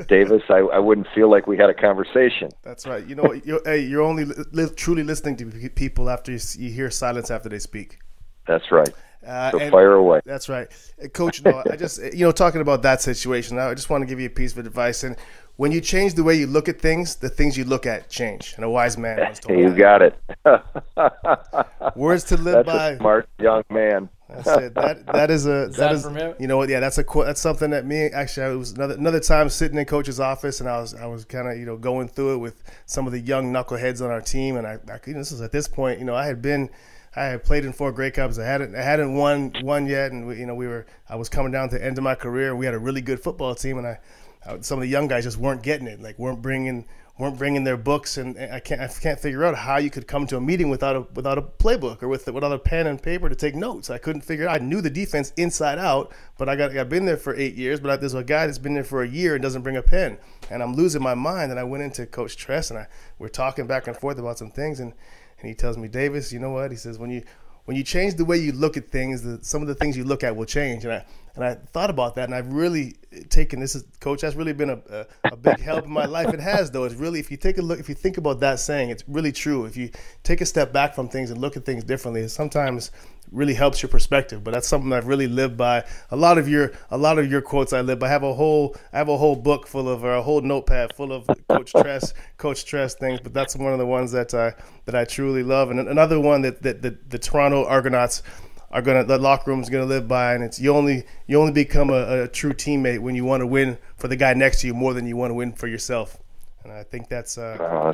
Davis, 0.08 0.42
I, 0.48 0.58
I 0.58 0.78
wouldn't 0.78 1.08
feel 1.14 1.30
like 1.30 1.46
we 1.46 1.56
had 1.56 1.70
a 1.70 1.74
conversation. 1.74 2.48
That's 2.62 2.86
right. 2.86 3.06
You 3.06 3.14
know, 3.14 3.32
you're, 3.44 3.60
hey, 3.64 3.80
you're 3.80 4.02
only 4.02 4.24
li- 4.24 4.68
truly 4.76 5.02
listening 5.02 5.36
to 5.36 5.68
people 5.70 6.08
after 6.08 6.32
you, 6.32 6.38
you 6.58 6.70
hear 6.70 6.90
silence 6.90 7.30
after 7.30 7.48
they 7.48 7.58
speak. 7.58 7.98
That's 8.46 8.70
right. 8.70 8.90
Uh, 9.26 9.50
so 9.50 9.70
fire 9.70 9.92
away. 9.94 10.20
That's 10.24 10.48
right, 10.48 10.68
uh, 11.02 11.08
Coach. 11.08 11.44
No, 11.44 11.62
I 11.70 11.76
just 11.76 12.00
you 12.14 12.24
know 12.24 12.32
talking 12.32 12.62
about 12.62 12.82
that 12.82 13.02
situation. 13.02 13.58
I 13.58 13.74
just 13.74 13.90
want 13.90 14.00
to 14.02 14.06
give 14.06 14.18
you 14.18 14.26
a 14.26 14.30
piece 14.30 14.52
of 14.52 14.64
advice. 14.64 15.04
And 15.04 15.14
when 15.56 15.72
you 15.72 15.82
change 15.82 16.14
the 16.14 16.24
way 16.24 16.34
you 16.36 16.46
look 16.46 16.70
at 16.70 16.80
things, 16.80 17.16
the 17.16 17.28
things 17.28 17.58
you 17.58 17.64
look 17.64 17.84
at 17.84 18.08
change. 18.08 18.54
And 18.56 18.64
a 18.64 18.70
wise 18.70 18.96
man 18.96 19.18
once 19.18 19.38
told 19.38 19.58
You 19.58 19.70
that. 19.74 19.76
got 19.76 20.02
it. 20.02 21.94
Words 21.96 22.24
to 22.24 22.38
live 22.38 22.64
That's 22.64 22.66
by. 22.66 22.90
A 22.92 22.96
smart 22.98 23.28
young 23.38 23.62
man. 23.68 24.08
It. 24.32 24.74
That 24.74 25.06
that 25.06 25.30
is 25.30 25.46
a 25.46 25.64
Is 25.64 25.76
that 25.76 25.88
that 25.88 25.92
is 25.92 26.06
him? 26.06 26.34
you 26.38 26.46
know 26.46 26.56
what? 26.56 26.68
Yeah, 26.68 26.80
that's 26.80 26.98
a 26.98 27.04
that's 27.24 27.40
something 27.40 27.70
that 27.70 27.84
me 27.84 28.06
actually 28.06 28.46
I 28.46 28.50
was 28.50 28.72
another 28.72 28.94
another 28.94 29.20
time 29.20 29.48
sitting 29.48 29.78
in 29.78 29.84
coach's 29.84 30.20
office 30.20 30.60
and 30.60 30.68
I 30.68 30.80
was 30.80 30.94
I 30.94 31.06
was 31.06 31.24
kind 31.24 31.48
of 31.48 31.58
you 31.58 31.66
know 31.66 31.76
going 31.76 32.08
through 32.08 32.34
it 32.34 32.38
with 32.38 32.62
some 32.86 33.06
of 33.06 33.12
the 33.12 33.20
young 33.20 33.52
knuckleheads 33.52 34.00
on 34.00 34.10
our 34.10 34.20
team 34.20 34.56
and 34.56 34.66
I, 34.66 34.78
I 34.88 35.00
you 35.06 35.14
know, 35.14 35.18
this 35.18 35.32
was 35.32 35.40
at 35.40 35.52
this 35.52 35.68
point 35.68 35.98
you 35.98 36.04
know 36.04 36.14
I 36.14 36.26
had 36.26 36.40
been 36.40 36.70
I 37.16 37.24
had 37.24 37.42
played 37.44 37.64
in 37.64 37.72
four 37.72 37.92
Grey 37.92 38.10
Cups 38.10 38.38
I 38.38 38.44
hadn't 38.44 38.74
I 38.74 38.82
hadn't 38.82 39.14
won 39.14 39.52
one 39.62 39.86
yet 39.86 40.12
and 40.12 40.26
we, 40.26 40.38
you 40.38 40.46
know 40.46 40.54
we 40.54 40.68
were 40.68 40.86
I 41.08 41.16
was 41.16 41.28
coming 41.28 41.52
down 41.52 41.68
to 41.70 41.78
the 41.78 41.84
end 41.84 41.98
of 41.98 42.04
my 42.04 42.14
career 42.14 42.54
we 42.54 42.66
had 42.66 42.74
a 42.74 42.78
really 42.78 43.00
good 43.00 43.20
football 43.20 43.54
team 43.54 43.78
and 43.78 43.86
I, 43.86 43.98
I 44.46 44.60
some 44.60 44.78
of 44.78 44.82
the 44.82 44.88
young 44.88 45.08
guys 45.08 45.24
just 45.24 45.38
weren't 45.38 45.62
getting 45.62 45.86
it 45.86 46.00
like 46.00 46.18
weren't 46.18 46.40
bringing 46.40 46.86
weren't 47.20 47.36
bringing 47.38 47.64
their 47.64 47.76
books, 47.76 48.16
and 48.16 48.38
I 48.38 48.60
can't 48.60 48.80
I 48.80 48.88
can't 48.88 49.20
figure 49.20 49.44
out 49.44 49.54
how 49.54 49.76
you 49.76 49.90
could 49.90 50.08
come 50.08 50.26
to 50.28 50.36
a 50.36 50.40
meeting 50.40 50.70
without 50.70 50.96
a 50.96 51.00
without 51.14 51.36
a 51.36 51.42
playbook 51.42 52.02
or 52.02 52.08
with 52.08 52.26
without 52.26 52.52
a 52.52 52.58
pen 52.58 52.86
and 52.86 53.00
paper 53.00 53.28
to 53.28 53.36
take 53.36 53.54
notes. 53.54 53.90
I 53.90 53.98
couldn't 53.98 54.22
figure. 54.22 54.48
out. 54.48 54.60
I 54.60 54.64
knew 54.64 54.80
the 54.80 54.90
defense 54.90 55.32
inside 55.36 55.78
out, 55.78 56.12
but 56.38 56.48
I 56.48 56.56
got 56.56 56.76
I've 56.76 56.88
been 56.88 57.04
there 57.04 57.18
for 57.18 57.36
eight 57.36 57.54
years. 57.54 57.78
But 57.78 58.00
there's 58.00 58.14
a 58.14 58.24
guy 58.24 58.46
that's 58.46 58.58
been 58.58 58.74
there 58.74 58.84
for 58.84 59.02
a 59.02 59.08
year 59.08 59.34
and 59.34 59.42
doesn't 59.42 59.62
bring 59.62 59.76
a 59.76 59.82
pen, 59.82 60.18
and 60.50 60.62
I'm 60.62 60.74
losing 60.74 61.02
my 61.02 61.14
mind. 61.14 61.50
And 61.50 61.60
I 61.60 61.64
went 61.64 61.84
into 61.84 62.06
Coach 62.06 62.36
Tress, 62.36 62.70
and 62.70 62.78
I 62.78 62.86
we're 63.18 63.28
talking 63.28 63.66
back 63.66 63.86
and 63.86 63.96
forth 63.96 64.18
about 64.18 64.38
some 64.38 64.50
things, 64.50 64.80
and 64.80 64.94
and 65.40 65.48
he 65.48 65.54
tells 65.54 65.76
me, 65.76 65.88
Davis, 65.88 66.32
you 66.32 66.38
know 66.38 66.50
what? 66.50 66.70
He 66.70 66.76
says 66.76 66.98
when 66.98 67.10
you 67.10 67.22
when 67.70 67.76
you 67.76 67.84
change 67.84 68.16
the 68.16 68.24
way 68.24 68.36
you 68.36 68.50
look 68.50 68.76
at 68.76 68.88
things, 68.88 69.22
the, 69.22 69.38
some 69.42 69.62
of 69.62 69.68
the 69.68 69.76
things 69.76 69.96
you 69.96 70.02
look 70.02 70.24
at 70.24 70.34
will 70.34 70.44
change. 70.44 70.82
And 70.82 70.92
I 70.92 71.04
and 71.36 71.44
I 71.44 71.54
thought 71.54 71.88
about 71.88 72.16
that, 72.16 72.24
and 72.24 72.34
I've 72.34 72.52
really 72.52 72.96
taken 73.28 73.60
this. 73.60 73.76
Is, 73.76 73.84
Coach, 74.00 74.22
that's 74.22 74.34
really 74.34 74.52
been 74.52 74.70
a, 74.70 74.80
a, 74.90 75.06
a 75.30 75.36
big 75.36 75.60
help 75.70 75.84
in 75.84 75.92
my 75.92 76.04
life. 76.04 76.34
It 76.34 76.40
has, 76.40 76.72
though. 76.72 76.82
It's 76.82 76.96
really 76.96 77.20
if 77.20 77.30
you 77.30 77.36
take 77.36 77.58
a 77.58 77.62
look, 77.62 77.78
if 77.78 77.88
you 77.88 77.94
think 77.94 78.18
about 78.18 78.40
that 78.40 78.58
saying, 78.58 78.90
it's 78.90 79.04
really 79.06 79.30
true. 79.30 79.66
If 79.66 79.76
you 79.76 79.88
take 80.24 80.40
a 80.40 80.46
step 80.46 80.72
back 80.72 80.96
from 80.96 81.08
things 81.08 81.30
and 81.30 81.40
look 81.40 81.56
at 81.56 81.64
things 81.64 81.84
differently, 81.84 82.26
sometimes 82.26 82.90
really 83.32 83.54
helps 83.54 83.82
your 83.82 83.88
perspective. 83.88 84.42
But 84.44 84.52
that's 84.54 84.68
something 84.68 84.92
I've 84.92 85.06
really 85.06 85.28
lived 85.28 85.56
by. 85.56 85.84
A 86.10 86.16
lot 86.16 86.38
of 86.38 86.48
your 86.48 86.72
a 86.90 86.98
lot 86.98 87.18
of 87.18 87.30
your 87.30 87.40
quotes 87.40 87.72
I 87.72 87.80
live 87.80 87.98
by. 87.98 88.06
I 88.06 88.10
have 88.10 88.22
a 88.22 88.34
whole 88.34 88.76
I 88.92 88.98
have 88.98 89.08
a 89.08 89.16
whole 89.16 89.36
book 89.36 89.66
full 89.66 89.88
of 89.88 90.04
or 90.04 90.14
a 90.14 90.22
whole 90.22 90.40
notepad 90.40 90.94
full 90.94 91.12
of 91.12 91.26
Coach 91.48 91.72
Tress 91.72 92.14
Coach 92.36 92.64
Tress 92.64 92.94
things. 92.94 93.20
But 93.20 93.32
that's 93.32 93.56
one 93.56 93.72
of 93.72 93.78
the 93.78 93.86
ones 93.86 94.12
that 94.12 94.34
I 94.34 94.54
that 94.86 94.94
I 94.94 95.04
truly 95.04 95.42
love. 95.42 95.70
And 95.70 95.80
another 95.80 96.20
one 96.20 96.42
that 96.42 96.62
that, 96.62 96.82
that 96.82 97.10
the 97.10 97.18
Toronto 97.18 97.64
Argonauts 97.66 98.22
are 98.70 98.82
gonna 98.82 99.04
the 99.04 99.18
locker 99.18 99.50
room 99.50 99.60
is 99.60 99.68
gonna 99.68 99.84
live 99.84 100.06
by, 100.06 100.34
and 100.34 100.44
it's 100.44 100.60
you 100.60 100.74
only 100.74 101.04
you 101.26 101.40
only 101.40 101.52
become 101.52 101.90
a, 101.90 102.22
a 102.22 102.28
true 102.28 102.52
teammate 102.52 103.00
when 103.00 103.14
you 103.14 103.24
want 103.24 103.40
to 103.40 103.46
win 103.46 103.78
for 103.96 104.08
the 104.08 104.16
guy 104.16 104.32
next 104.34 104.60
to 104.60 104.66
you 104.66 104.74
more 104.74 104.94
than 104.94 105.06
you 105.06 105.16
want 105.16 105.30
to 105.30 105.34
win 105.34 105.52
for 105.52 105.66
yourself. 105.66 106.18
And 106.62 106.72
I 106.72 106.82
think 106.82 107.08
that's 107.08 107.38
uh, 107.38 107.56
Uh, 107.58 107.92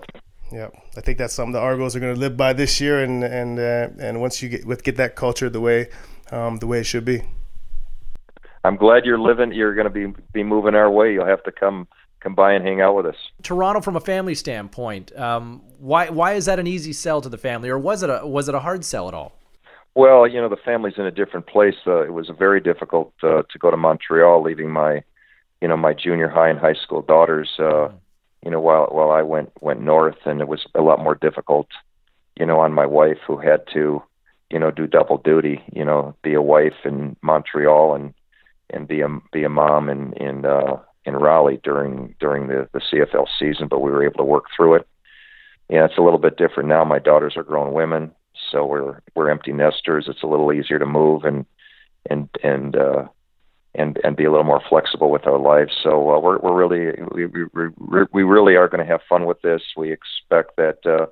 yeah, 0.52 0.68
I 0.96 1.00
think 1.00 1.18
that's 1.18 1.34
something 1.34 1.52
the 1.52 1.60
Argos 1.60 1.96
are 1.96 2.00
going 2.00 2.14
to 2.14 2.20
live 2.20 2.36
by 2.36 2.52
this 2.52 2.80
year, 2.80 3.02
and 3.02 3.24
and 3.24 3.58
uh, 3.58 3.88
and 3.98 4.20
once 4.20 4.42
you 4.42 4.48
get 4.48 4.64
with 4.64 4.82
get 4.82 4.96
that 4.96 5.16
culture 5.16 5.50
the 5.50 5.60
way 5.60 5.88
um, 6.30 6.58
the 6.58 6.66
way 6.66 6.80
it 6.80 6.84
should 6.84 7.04
be. 7.04 7.22
I'm 8.64 8.76
glad 8.76 9.04
you're 9.04 9.18
living. 9.18 9.52
You're 9.52 9.74
going 9.74 9.84
to 9.84 9.90
be 9.90 10.20
be 10.32 10.42
moving 10.42 10.74
our 10.74 10.90
way. 10.90 11.12
You'll 11.12 11.26
have 11.26 11.42
to 11.44 11.52
come 11.52 11.86
come 12.20 12.34
by 12.34 12.52
and 12.52 12.64
hang 12.64 12.80
out 12.80 12.96
with 12.96 13.06
us. 13.06 13.16
Toronto, 13.42 13.80
from 13.80 13.96
a 13.96 14.00
family 14.00 14.34
standpoint, 14.34 15.16
um, 15.18 15.62
why 15.78 16.10
why 16.10 16.34
is 16.34 16.46
that 16.46 16.58
an 16.58 16.66
easy 16.66 16.92
sell 16.92 17.20
to 17.20 17.28
the 17.28 17.38
family, 17.38 17.68
or 17.68 17.78
was 17.78 18.02
it 18.02 18.10
a 18.10 18.26
was 18.26 18.48
it 18.48 18.54
a 18.54 18.60
hard 18.60 18.84
sell 18.84 19.08
at 19.08 19.14
all? 19.14 19.32
Well, 19.94 20.26
you 20.26 20.38
know, 20.40 20.50
the 20.50 20.58
family's 20.62 20.98
in 20.98 21.06
a 21.06 21.10
different 21.10 21.46
place. 21.46 21.76
Uh, 21.86 22.04
it 22.04 22.12
was 22.12 22.30
very 22.38 22.60
difficult 22.60 23.14
uh, 23.22 23.42
to 23.50 23.58
go 23.58 23.70
to 23.70 23.78
Montreal, 23.78 24.42
leaving 24.42 24.70
my, 24.70 25.02
you 25.62 25.68
know, 25.68 25.76
my 25.76 25.94
junior 25.94 26.28
high 26.28 26.50
and 26.50 26.58
high 26.58 26.74
school 26.74 27.00
daughters. 27.00 27.48
Uh, 27.58 27.88
you 28.46 28.52
know, 28.52 28.60
while 28.60 28.86
while 28.92 29.10
I 29.10 29.22
went 29.22 29.50
went 29.60 29.80
north, 29.80 30.18
and 30.24 30.40
it 30.40 30.46
was 30.46 30.64
a 30.76 30.80
lot 30.80 31.02
more 31.02 31.16
difficult, 31.16 31.66
you 32.38 32.46
know, 32.46 32.60
on 32.60 32.72
my 32.72 32.86
wife 32.86 33.18
who 33.26 33.38
had 33.38 33.64
to, 33.72 34.00
you 34.50 34.58
know, 34.60 34.70
do 34.70 34.86
double 34.86 35.18
duty. 35.18 35.64
You 35.72 35.84
know, 35.84 36.14
be 36.22 36.34
a 36.34 36.40
wife 36.40 36.84
in 36.84 37.16
Montreal 37.22 37.96
and 37.96 38.14
and 38.70 38.86
be 38.86 39.00
a 39.00 39.08
be 39.32 39.42
a 39.42 39.48
mom 39.48 39.88
in 39.88 40.12
in 40.12 40.46
uh, 40.46 40.76
in 41.04 41.16
Raleigh 41.16 41.58
during 41.64 42.14
during 42.20 42.46
the 42.46 42.68
the 42.72 42.80
CFL 42.80 43.26
season. 43.36 43.66
But 43.66 43.80
we 43.80 43.90
were 43.90 44.04
able 44.04 44.18
to 44.18 44.24
work 44.24 44.44
through 44.56 44.76
it. 44.76 44.86
Yeah, 45.68 45.84
it's 45.84 45.98
a 45.98 46.02
little 46.02 46.20
bit 46.20 46.38
different 46.38 46.68
now. 46.68 46.84
My 46.84 47.00
daughters 47.00 47.36
are 47.36 47.42
grown 47.42 47.72
women 47.72 48.12
so 48.50 48.64
we're 48.64 49.00
we're 49.14 49.30
empty 49.30 49.52
nesters. 49.52 50.06
It's 50.08 50.22
a 50.22 50.26
little 50.26 50.52
easier 50.52 50.78
to 50.78 50.86
move 50.86 51.24
and 51.24 51.44
and 52.08 52.28
and 52.42 52.76
uh, 52.76 53.04
and 53.76 53.99
and 54.04 54.17
be 54.17 54.25
a 54.25 54.30
little 54.30 54.45
more 54.45 54.62
flexible 54.69 55.10
with 55.10 55.26
our 55.26 55.39
lives. 55.39 55.73
So 55.82 56.10
uh, 56.10 56.21
we're 56.21 56.39
we're 56.39 56.54
really 56.54 56.93
we 57.12 57.26
we 57.26 58.04
we 58.12 58.23
really 58.23 58.56
are 58.56 58.69
going 58.69 58.84
to 58.84 58.91
have 58.91 59.00
fun 59.08 59.26
with 59.26 59.41
this. 59.43 59.62
We 59.76 59.93
expect 59.93 60.56
that 60.56 60.84
uh, 60.84 61.06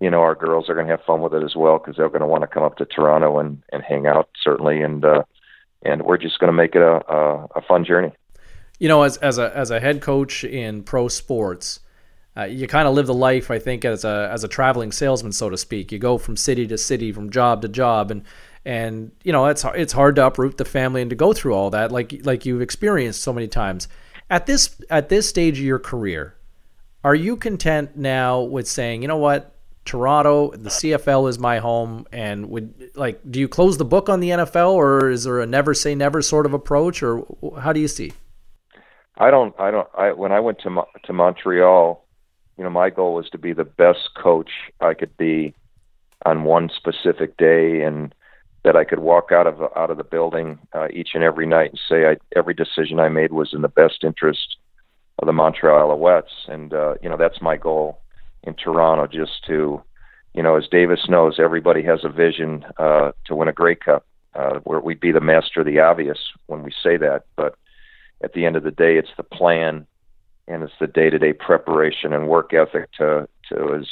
you 0.00 0.10
know 0.10 0.20
our 0.20 0.34
girls 0.34 0.68
are 0.68 0.74
going 0.74 0.86
to 0.86 0.92
have 0.92 1.04
fun 1.04 1.20
with 1.20 1.34
it 1.34 1.42
as 1.42 1.56
well 1.56 1.78
because 1.78 1.96
they're 1.96 2.08
going 2.08 2.20
to 2.20 2.26
want 2.26 2.42
to 2.42 2.48
come 2.48 2.62
up 2.62 2.76
to 2.76 2.84
Toronto 2.84 3.38
and 3.38 3.62
and 3.72 3.82
hang 3.82 4.06
out 4.06 4.28
certainly 4.42 4.82
and 4.82 5.04
uh, 5.04 5.22
and 5.82 6.02
we're 6.02 6.18
just 6.18 6.38
going 6.38 6.48
to 6.48 6.56
make 6.56 6.74
it 6.74 6.82
a, 6.82 7.00
a 7.12 7.48
a 7.56 7.62
fun 7.62 7.84
journey. 7.84 8.12
You 8.78 8.88
know, 8.88 9.02
as 9.02 9.16
as 9.18 9.38
a 9.38 9.56
as 9.56 9.70
a 9.70 9.80
head 9.80 10.00
coach 10.00 10.44
in 10.44 10.82
pro 10.82 11.08
sports 11.08 11.80
uh, 12.36 12.44
you 12.44 12.66
kind 12.66 12.88
of 12.88 12.94
live 12.94 13.06
the 13.06 13.14
life, 13.14 13.50
I 13.50 13.58
think, 13.58 13.84
as 13.84 14.04
a 14.04 14.28
as 14.32 14.42
a 14.42 14.48
traveling 14.48 14.90
salesman, 14.90 15.32
so 15.32 15.50
to 15.50 15.56
speak. 15.56 15.92
You 15.92 15.98
go 15.98 16.18
from 16.18 16.36
city 16.36 16.66
to 16.66 16.76
city, 16.76 17.12
from 17.12 17.30
job 17.30 17.62
to 17.62 17.68
job, 17.68 18.10
and 18.10 18.24
and 18.64 19.12
you 19.22 19.32
know 19.32 19.46
it's 19.46 19.64
it's 19.74 19.92
hard 19.92 20.16
to 20.16 20.26
uproot 20.26 20.56
the 20.56 20.64
family 20.64 21.02
and 21.02 21.10
to 21.10 21.16
go 21.16 21.32
through 21.32 21.54
all 21.54 21.70
that, 21.70 21.92
like 21.92 22.24
like 22.24 22.46
you've 22.46 22.62
experienced 22.62 23.22
so 23.22 23.32
many 23.32 23.48
times. 23.48 23.88
At 24.30 24.46
this 24.46 24.76
at 24.90 25.08
this 25.08 25.28
stage 25.28 25.58
of 25.58 25.64
your 25.64 25.78
career, 25.78 26.34
are 27.02 27.14
you 27.14 27.36
content 27.36 27.96
now 27.96 28.40
with 28.40 28.66
saying, 28.66 29.02
you 29.02 29.08
know 29.08 29.18
what, 29.18 29.54
Toronto, 29.84 30.50
the 30.52 30.70
CFL 30.70 31.28
is 31.28 31.38
my 31.38 31.58
home, 31.58 32.06
and 32.10 32.48
would 32.50 32.90
like, 32.94 33.20
do 33.30 33.38
you 33.38 33.48
close 33.48 33.76
the 33.76 33.84
book 33.84 34.08
on 34.08 34.20
the 34.20 34.30
NFL, 34.30 34.72
or 34.72 35.10
is 35.10 35.24
there 35.24 35.40
a 35.40 35.46
never 35.46 35.74
say 35.74 35.94
never 35.94 36.22
sort 36.22 36.46
of 36.46 36.54
approach, 36.54 37.02
or 37.02 37.26
how 37.60 37.72
do 37.72 37.80
you 37.80 37.88
see? 37.88 38.12
I 39.16 39.30
don't. 39.30 39.54
I 39.60 39.70
don't. 39.70 39.88
I 39.96 40.12
when 40.12 40.32
I 40.32 40.40
went 40.40 40.58
to 40.60 40.82
to 41.04 41.12
Montreal 41.12 42.04
you 42.56 42.64
know, 42.64 42.70
my 42.70 42.90
goal 42.90 43.14
was 43.14 43.28
to 43.30 43.38
be 43.38 43.52
the 43.52 43.64
best 43.64 44.10
coach 44.16 44.50
I 44.80 44.94
could 44.94 45.16
be 45.16 45.54
on 46.24 46.44
one 46.44 46.70
specific 46.74 47.36
day, 47.36 47.82
and 47.82 48.14
that 48.64 48.76
I 48.76 48.84
could 48.84 49.00
walk 49.00 49.30
out 49.30 49.46
of 49.46 49.60
out 49.76 49.90
of 49.90 49.98
the 49.98 50.04
building 50.04 50.58
uh, 50.72 50.88
each 50.92 51.10
and 51.14 51.22
every 51.22 51.46
night 51.46 51.70
and 51.70 51.80
say 51.88 52.06
I, 52.06 52.16
every 52.36 52.54
decision 52.54 52.98
I 52.98 53.08
made 53.08 53.32
was 53.32 53.52
in 53.52 53.62
the 53.62 53.68
best 53.68 54.02
interest 54.02 54.56
of 55.20 55.26
the 55.26 55.32
Montreal 55.32 55.96
Alouettes, 55.96 56.48
and 56.48 56.72
uh, 56.72 56.94
you 57.02 57.08
know 57.08 57.16
that's 57.16 57.40
my 57.40 57.56
goal 57.56 58.00
in 58.42 58.54
Toronto, 58.54 59.06
just 59.06 59.44
to, 59.46 59.82
you 60.34 60.42
know, 60.42 60.56
as 60.56 60.68
Davis 60.68 61.06
knows, 61.08 61.36
everybody 61.38 61.82
has 61.82 62.00
a 62.04 62.10
vision 62.10 62.64
uh, 62.76 63.12
to 63.24 63.34
win 63.34 63.48
a 63.48 63.52
Grey 63.52 63.74
Cup. 63.74 64.06
Uh, 64.34 64.58
where 64.64 64.80
we'd 64.80 64.98
be 64.98 65.12
the 65.12 65.20
master 65.20 65.60
of 65.60 65.66
the 65.66 65.78
obvious 65.78 66.18
when 66.46 66.64
we 66.64 66.72
say 66.82 66.96
that, 66.96 67.22
but 67.36 67.54
at 68.20 68.32
the 68.32 68.44
end 68.44 68.56
of 68.56 68.64
the 68.64 68.72
day, 68.72 68.96
it's 68.98 69.12
the 69.16 69.22
plan 69.22 69.86
and 70.48 70.62
it's 70.62 70.72
the 70.80 70.86
day-to-day 70.86 71.32
preparation 71.32 72.12
and 72.12 72.28
work 72.28 72.52
ethic 72.52 72.90
to 72.92 73.28
to 73.48 73.74
as 73.74 73.86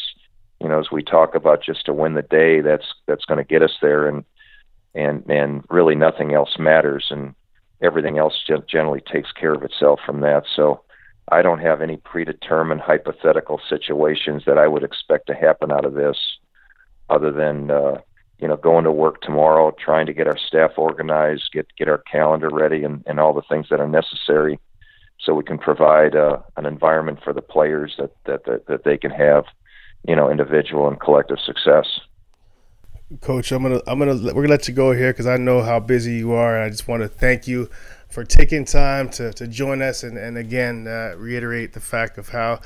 you 0.61 0.69
know 0.69 0.79
as 0.79 0.91
we 0.91 1.03
talk 1.03 1.35
about 1.35 1.63
just 1.63 1.87
to 1.87 1.93
win 1.93 2.15
the 2.15 2.23
day 2.23 2.61
that's 2.61 2.87
that's 3.07 3.25
going 3.25 3.39
to 3.39 3.45
get 3.45 3.63
us 3.63 3.77
there 3.81 4.07
and 4.07 4.25
and 4.95 5.25
and 5.31 5.65
really 5.71 5.95
nothing 5.95 6.35
else 6.35 6.57
matters 6.59 7.07
and 7.11 7.35
everything 7.81 8.19
else 8.19 8.35
just 8.47 8.69
generally 8.69 9.01
takes 9.01 9.33
care 9.33 9.53
of 9.53 9.63
itself 9.63 10.01
from 10.05 10.21
that 10.21 10.45
so 10.55 10.83
I 11.31 11.43
don't 11.43 11.61
have 11.61 11.81
any 11.81 11.97
predetermined 11.97 12.81
hypothetical 12.81 13.61
situations 13.69 14.43
that 14.47 14.59
I 14.59 14.67
would 14.67 14.83
expect 14.83 15.27
to 15.29 15.35
happen 15.35 15.73
out 15.73 15.85
of 15.85 15.95
this 15.95 16.19
other 17.09 17.33
than 17.33 17.71
uh 17.71 18.01
you 18.39 18.49
know 18.49 18.57
going 18.57 18.85
to 18.85 18.93
work 18.93 19.21
tomorrow 19.21 19.75
trying 19.79 20.07
to 20.07 20.13
get 20.13 20.27
our 20.27 20.39
staff 20.39 20.73
organized 20.77 21.51
get 21.53 21.67
get 21.77 21.89
our 21.89 21.99
calendar 21.99 22.51
ready 22.51 22.85
and 22.85 23.03
and 23.07 23.19
all 23.19 23.33
the 23.33 23.43
things 23.49 23.67
that 23.71 23.81
are 23.81 23.89
necessary 23.89 24.59
so 25.25 25.35
we 25.35 25.45
can 25.45 25.59
provide 25.59 26.17
uh, 26.17 26.39
an 26.57 26.67
environment 26.67 27.21
for 27.23 27.33
the 27.33 27.43
players 27.43 27.95
that, 27.99 28.11
that, 28.27 28.45
that, 28.45 28.67
that 28.67 28.85
they 28.85 28.99
can 28.99 29.11
have, 29.11 29.45
you 30.07 30.17
know, 30.17 30.31
individual 30.31 30.89
and 30.89 31.01
collective 31.01 31.39
success. 31.39 32.01
Coach, 33.21 33.53
I'm 33.53 33.63
gonna 33.63 33.81
I'm 33.87 33.99
gonna 33.99 34.15
we're 34.15 34.43
gonna 34.43 34.49
let 34.49 34.69
you 34.69 34.75
go 34.75 34.93
here 34.93 35.13
because 35.13 35.27
I 35.27 35.37
know 35.37 35.61
how 35.61 35.81
busy 35.81 36.15
you 36.15 36.33
are, 36.33 36.57
and 36.57 36.65
I 36.65 36.71
just 36.71 36.89
want 36.89 37.03
to 37.03 37.09
thank 37.09 37.47
you 37.47 37.69
for 38.09 38.25
taking 38.25 38.65
time 38.65 39.09
to, 39.11 39.33
to 39.35 39.47
join 39.47 39.83
us 39.83 40.03
and 40.03 40.17
and 40.17 40.39
again 40.39 40.87
uh, 40.87 41.15
reiterate 41.17 41.73
the 41.73 41.81
fact 41.81 42.17
of 42.17 42.29
how 42.31 42.61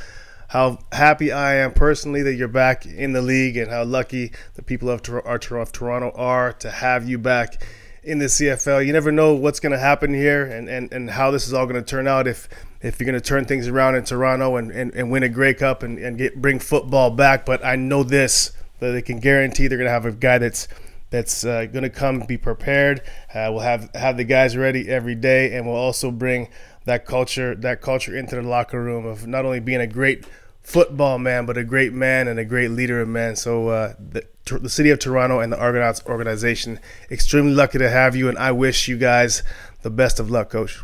how 0.49 0.79
happy 0.93 1.33
I 1.33 1.57
am 1.57 1.73
personally 1.73 2.23
that 2.23 2.35
you're 2.35 2.49
back 2.49 2.87
in 2.87 3.13
the 3.13 3.23
league 3.23 3.57
and 3.57 3.71
how 3.71 3.85
lucky 3.85 4.33
the 4.55 4.63
people 4.63 4.89
of, 4.89 5.09
of 5.09 5.73
Toronto 5.73 6.13
are 6.15 6.53
to 6.55 6.71
have 6.71 7.09
you 7.09 7.19
back 7.19 7.65
in 8.05 8.19
the 8.19 8.27
CFL. 8.27 8.87
You 8.87 8.93
never 8.93 9.11
know 9.11 9.35
what's 9.35 9.59
going 9.59 9.73
to 9.73 9.79
happen 9.79 10.15
here 10.15 10.45
and, 10.45 10.69
and, 10.69 10.93
and 10.93 11.11
how 11.11 11.33
this 11.33 11.49
is 11.49 11.53
all 11.53 11.67
going 11.67 11.83
to 11.83 11.83
turn 11.83 12.07
out 12.07 12.29
if 12.29 12.49
if 12.81 13.01
you're 13.01 13.07
going 13.07 13.21
to 13.21 13.27
turn 13.27 13.45
things 13.47 13.67
around 13.67 13.97
in 13.97 14.05
Toronto 14.05 14.55
and, 14.55 14.71
and, 14.71 14.95
and 14.95 15.11
win 15.11 15.25
a 15.25 15.29
Grey 15.29 15.55
Cup 15.55 15.83
and, 15.83 15.99
and 15.99 16.17
get 16.17 16.41
bring 16.41 16.61
football 16.61 17.11
back. 17.11 17.45
But 17.45 17.65
I 17.65 17.75
know 17.75 18.05
this 18.05 18.53
that 18.81 18.93
they 18.93 19.03
can 19.03 19.21
guarantee 19.21 19.69
they're 19.69 19.79
going 19.79 19.89
to 19.89 19.93
have 19.93 20.07
a 20.07 20.12
guy 20.12 20.39
that's 20.39 20.69
that's 21.11 21.45
uh, 21.45 21.67
going 21.67 21.85
to 21.85 21.91
come 21.91 22.21
be 22.21 22.37
prepared. 22.37 23.01
Uh, 23.33 23.49
we'll 23.51 23.61
have 23.61 23.91
have 23.95 24.17
the 24.17 24.25
guys 24.25 24.57
ready 24.57 24.89
every 24.89 25.15
day, 25.15 25.57
and 25.57 25.67
we'll 25.67 25.77
also 25.77 26.11
bring 26.11 26.49
that 26.85 27.05
culture 27.05 27.55
that 27.55 27.81
culture 27.81 28.17
into 28.17 28.37
the 28.37 28.43
locker 28.43 28.83
room 28.83 29.07
of 29.07 29.27
not 29.27 29.45
only 29.45 29.61
being 29.61 29.81
a 29.81 29.87
great 29.87 30.27
football 30.62 31.17
man, 31.19 31.47
but 31.47 31.57
a 31.57 31.65
great 31.65 31.93
man 31.93 32.27
and 32.27 32.41
a 32.41 32.45
great 32.45 32.71
leader 32.73 33.01
of 33.01 33.09
men. 33.09 33.37
So 33.37 33.69
uh, 33.69 33.95
the, 33.99 34.27
the 34.47 34.69
city 34.69 34.91
of 34.91 34.99
Toronto 34.99 35.39
and 35.39 35.53
the 35.53 35.59
Argonauts 35.59 36.03
organization 36.07 36.81
extremely 37.09 37.53
lucky 37.53 37.79
to 37.79 37.89
have 37.89 38.17
you, 38.17 38.29
and 38.29 38.37
I 38.37 38.51
wish 38.51 38.89
you 38.89 38.99
guys 38.99 39.45
the 39.83 39.91
best 39.91 40.19
of 40.19 40.29
luck, 40.29 40.51
Coach. 40.51 40.83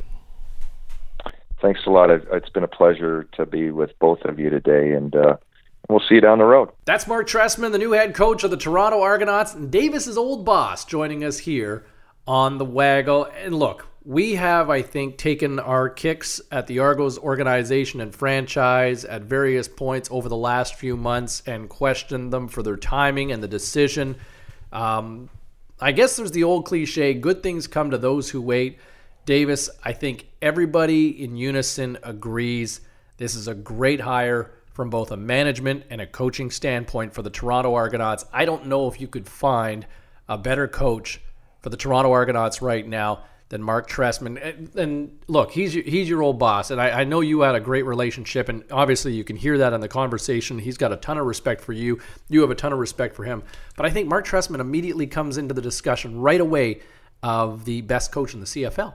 Thanks 1.61 1.81
a 1.87 1.90
lot. 1.90 2.11
It's 2.11 2.48
been 2.50 2.64
a 2.64 2.68
pleasure 2.68 3.28
to 3.33 3.46
be 3.46 3.70
with 3.70 3.96
both 3.98 4.20
of 4.24 4.38
you 4.38 4.50
today, 4.50 4.92
and 4.92 5.14
uh, 5.14 5.37
we'll 5.88 6.01
see 6.01 6.16
you 6.16 6.21
down 6.21 6.38
the 6.38 6.45
road. 6.45 6.71
That's 6.85 7.07
Marc 7.07 7.29
Trestman, 7.29 7.73
the 7.73 7.79
new 7.79 7.92
head 7.92 8.14
coach 8.14 8.45
of 8.45 8.51
the 8.51 8.57
Toronto 8.57 9.01
Argonauts, 9.01 9.55
and 9.55 9.71
Davis's 9.71 10.16
old 10.16 10.45
boss, 10.45 10.85
joining 10.85 11.25
us 11.25 11.38
here 11.38 11.85
on 12.27 12.59
the 12.59 12.64
Waggle. 12.64 13.25
And 13.25 13.55
look, 13.55 13.87
we 14.05 14.35
have, 14.35 14.68
I 14.68 14.83
think, 14.83 15.16
taken 15.16 15.59
our 15.59 15.88
kicks 15.88 16.40
at 16.51 16.66
the 16.66 16.81
Argos 16.81 17.18
organization 17.18 18.01
and 18.01 18.14
franchise 18.14 19.05
at 19.05 19.23
various 19.23 19.68
points 19.68 20.09
over 20.11 20.29
the 20.29 20.37
last 20.37 20.75
few 20.75 20.97
months 20.97 21.42
and 21.47 21.68
questioned 21.68 22.33
them 22.33 22.49
for 22.49 22.62
their 22.62 22.77
timing 22.77 23.31
and 23.31 23.42
the 23.42 23.49
decision. 23.49 24.16
Um, 24.73 25.29
I 25.81 25.92
guess 25.92 26.16
there's 26.16 26.33
the 26.33 26.45
old 26.45 26.64
cliche 26.64 27.14
good 27.14 27.42
things 27.42 27.66
come 27.66 27.90
to 27.90 27.99
those 27.99 28.31
who 28.31 28.40
wait. 28.40 28.79
Davis, 29.25 29.71
I 29.85 29.92
think 29.92 30.27
everybody 30.40 31.23
in 31.23 31.37
unison 31.37 31.99
agrees 32.03 32.81
this 33.18 33.37
is 33.37 33.47
a 33.47 33.55
great 33.55 34.01
hire 34.01 34.51
from 34.72 34.90
both 34.90 35.11
a 35.11 35.16
management 35.16 35.85
and 35.90 36.00
a 36.00 36.06
coaching 36.06 36.50
standpoint 36.50 37.14
for 37.14 37.22
the 37.22 37.30
Toronto 37.30 37.74
Argonauts. 37.74 38.24
I 38.32 38.44
don't 38.44 38.66
know 38.66 38.88
if 38.88 39.00
you 39.00 39.08
could 39.08 39.28
find 39.28 39.87
a 40.28 40.38
better 40.38 40.66
coach 40.66 41.20
for 41.61 41.70
the 41.70 41.76
Toronto 41.76 42.12
Argonauts 42.12 42.62
right 42.62 42.87
now 42.87 43.24
than 43.52 43.62
Marc 43.62 43.87
Trestman. 43.87 44.42
And, 44.42 44.74
and 44.76 45.18
look, 45.28 45.50
he's 45.50 45.74
he's 45.74 46.08
your 46.08 46.22
old 46.22 46.38
boss, 46.38 46.70
and 46.70 46.80
I, 46.80 47.02
I, 47.02 47.04
know 47.04 47.20
you 47.20 47.42
had 47.42 47.54
a 47.54 47.61
great 47.61 47.85
relationship, 47.85 48.48
and 48.48 48.64
obviously 48.70 49.12
you 49.12 49.24
can 49.24 49.37
hear 49.37 49.58
that 49.58 49.74
in 49.74 49.82
the 49.82 49.88
conversation. 49.88 50.58
He's 50.58 50.78
got 50.78 50.90
a 50.90 50.96
ton 50.96 51.18
of 51.18 51.26
respect 51.26 51.61
for 51.61 51.74
you. 51.74 52.00
You 52.30 52.40
have 52.40 52.50
a 52.50 52.54
ton 52.54 52.72
of 52.72 52.78
respect 52.78 53.14
for 53.14 53.24
him. 53.24 53.42
But 53.76 53.85
I 53.85 53.90
think 53.90 54.08
Marc 54.08 54.26
Trestman 54.26 54.61
immediately 54.61 55.06
comes 55.06 55.37
into 55.37 55.52
the 55.52 55.61
discussion 55.61 56.18
right 56.18 56.40
away 56.40 56.80
of 57.22 57.66
the 57.66 57.82
best 57.82 58.11
coach 58.11 58.32
in 58.32 58.40
the 58.40 58.46
CFL. 58.46 58.94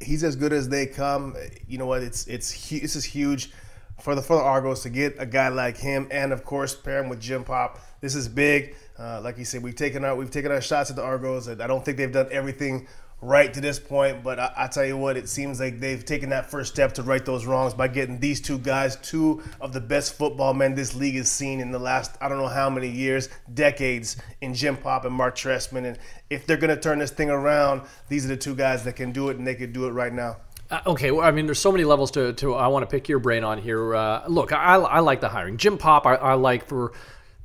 He's 0.00 0.24
as 0.24 0.34
good 0.34 0.52
as 0.52 0.68
they 0.68 0.86
come. 0.86 1.36
You 1.68 1.78
know 1.78 1.86
what? 1.86 2.02
It's 2.02 2.26
it's 2.26 2.68
this 2.68 2.96
is 2.96 3.04
huge 3.04 3.52
for 4.00 4.14
the 4.14 4.22
for 4.22 4.36
the 4.36 4.42
Argos 4.42 4.82
to 4.82 4.90
get 4.90 5.16
a 5.18 5.26
guy 5.26 5.48
like 5.48 5.76
him, 5.76 6.08
and 6.10 6.32
of 6.32 6.44
course 6.44 6.74
pair 6.74 7.02
him 7.02 7.08
with 7.08 7.20
Jim 7.20 7.44
Popp. 7.44 7.80
This 8.00 8.14
is 8.14 8.28
big. 8.28 8.74
Uh, 8.98 9.20
like 9.22 9.38
you 9.38 9.44
said, 9.44 9.62
we've 9.62 9.76
taken 9.76 10.04
our 10.04 10.14
we've 10.14 10.30
taken 10.30 10.52
our 10.52 10.60
shots 10.60 10.90
at 10.90 10.96
the 10.96 11.02
Argos. 11.02 11.48
I 11.48 11.66
don't 11.66 11.84
think 11.84 11.96
they've 11.96 12.12
done 12.12 12.28
everything 12.30 12.86
right 13.24 13.52
to 13.54 13.60
this 13.60 13.78
point. 13.78 14.22
But 14.22 14.38
I, 14.38 14.52
I, 14.56 14.66
tell 14.68 14.84
you 14.84 14.96
what, 14.96 15.16
it 15.16 15.28
seems 15.28 15.58
like 15.60 15.80
they've 15.80 16.04
taken 16.04 16.30
that 16.30 16.50
first 16.50 16.72
step 16.72 16.92
to 16.94 17.02
right 17.02 17.24
those 17.24 17.46
wrongs 17.46 17.74
by 17.74 17.88
getting 17.88 18.20
these 18.20 18.40
two 18.40 18.58
guys, 18.58 18.96
two 18.96 19.42
of 19.60 19.72
the 19.72 19.80
best 19.80 20.14
football 20.14 20.54
men 20.54 20.74
this 20.74 20.94
league 20.94 21.16
has 21.16 21.30
seen 21.30 21.60
in 21.60 21.70
the 21.70 21.78
last 21.78 22.16
I 22.20 22.28
don't 22.28 22.38
know 22.38 22.48
how 22.48 22.70
many 22.70 22.88
years, 22.88 23.28
decades, 23.52 24.16
in 24.40 24.54
Jim 24.54 24.76
Popp 24.76 25.04
and 25.04 25.14
Marc 25.14 25.36
Trestman. 25.36 25.86
And 25.86 25.98
if 26.30 26.46
they're 26.46 26.56
going 26.56 26.74
to 26.74 26.80
turn 26.80 26.98
this 26.98 27.10
thing 27.10 27.30
around, 27.30 27.82
these 28.08 28.24
are 28.24 28.28
the 28.28 28.36
two 28.36 28.54
guys 28.54 28.84
that 28.84 28.96
can 28.96 29.12
do 29.12 29.30
it, 29.30 29.38
and 29.38 29.46
they 29.46 29.54
could 29.54 29.72
do 29.72 29.86
it 29.86 29.90
right 29.90 30.12
now. 30.12 30.36
Uh, 30.74 30.80
okay, 30.86 31.12
well, 31.12 31.24
I 31.24 31.30
mean, 31.30 31.46
there's 31.46 31.60
so 31.60 31.70
many 31.70 31.84
levels 31.84 32.10
to, 32.12 32.32
to 32.32 32.54
I 32.54 32.66
want 32.66 32.82
to 32.82 32.90
pick 32.90 33.08
your 33.08 33.20
brain 33.20 33.44
on 33.44 33.58
here. 33.58 33.94
Uh, 33.94 34.26
look, 34.26 34.52
I, 34.52 34.74
I 34.74 34.98
like 35.00 35.20
the 35.20 35.28
hiring. 35.28 35.56
Jim 35.56 35.78
Popp, 35.78 36.04
I, 36.04 36.16
I 36.16 36.34
like 36.34 36.66
for 36.66 36.92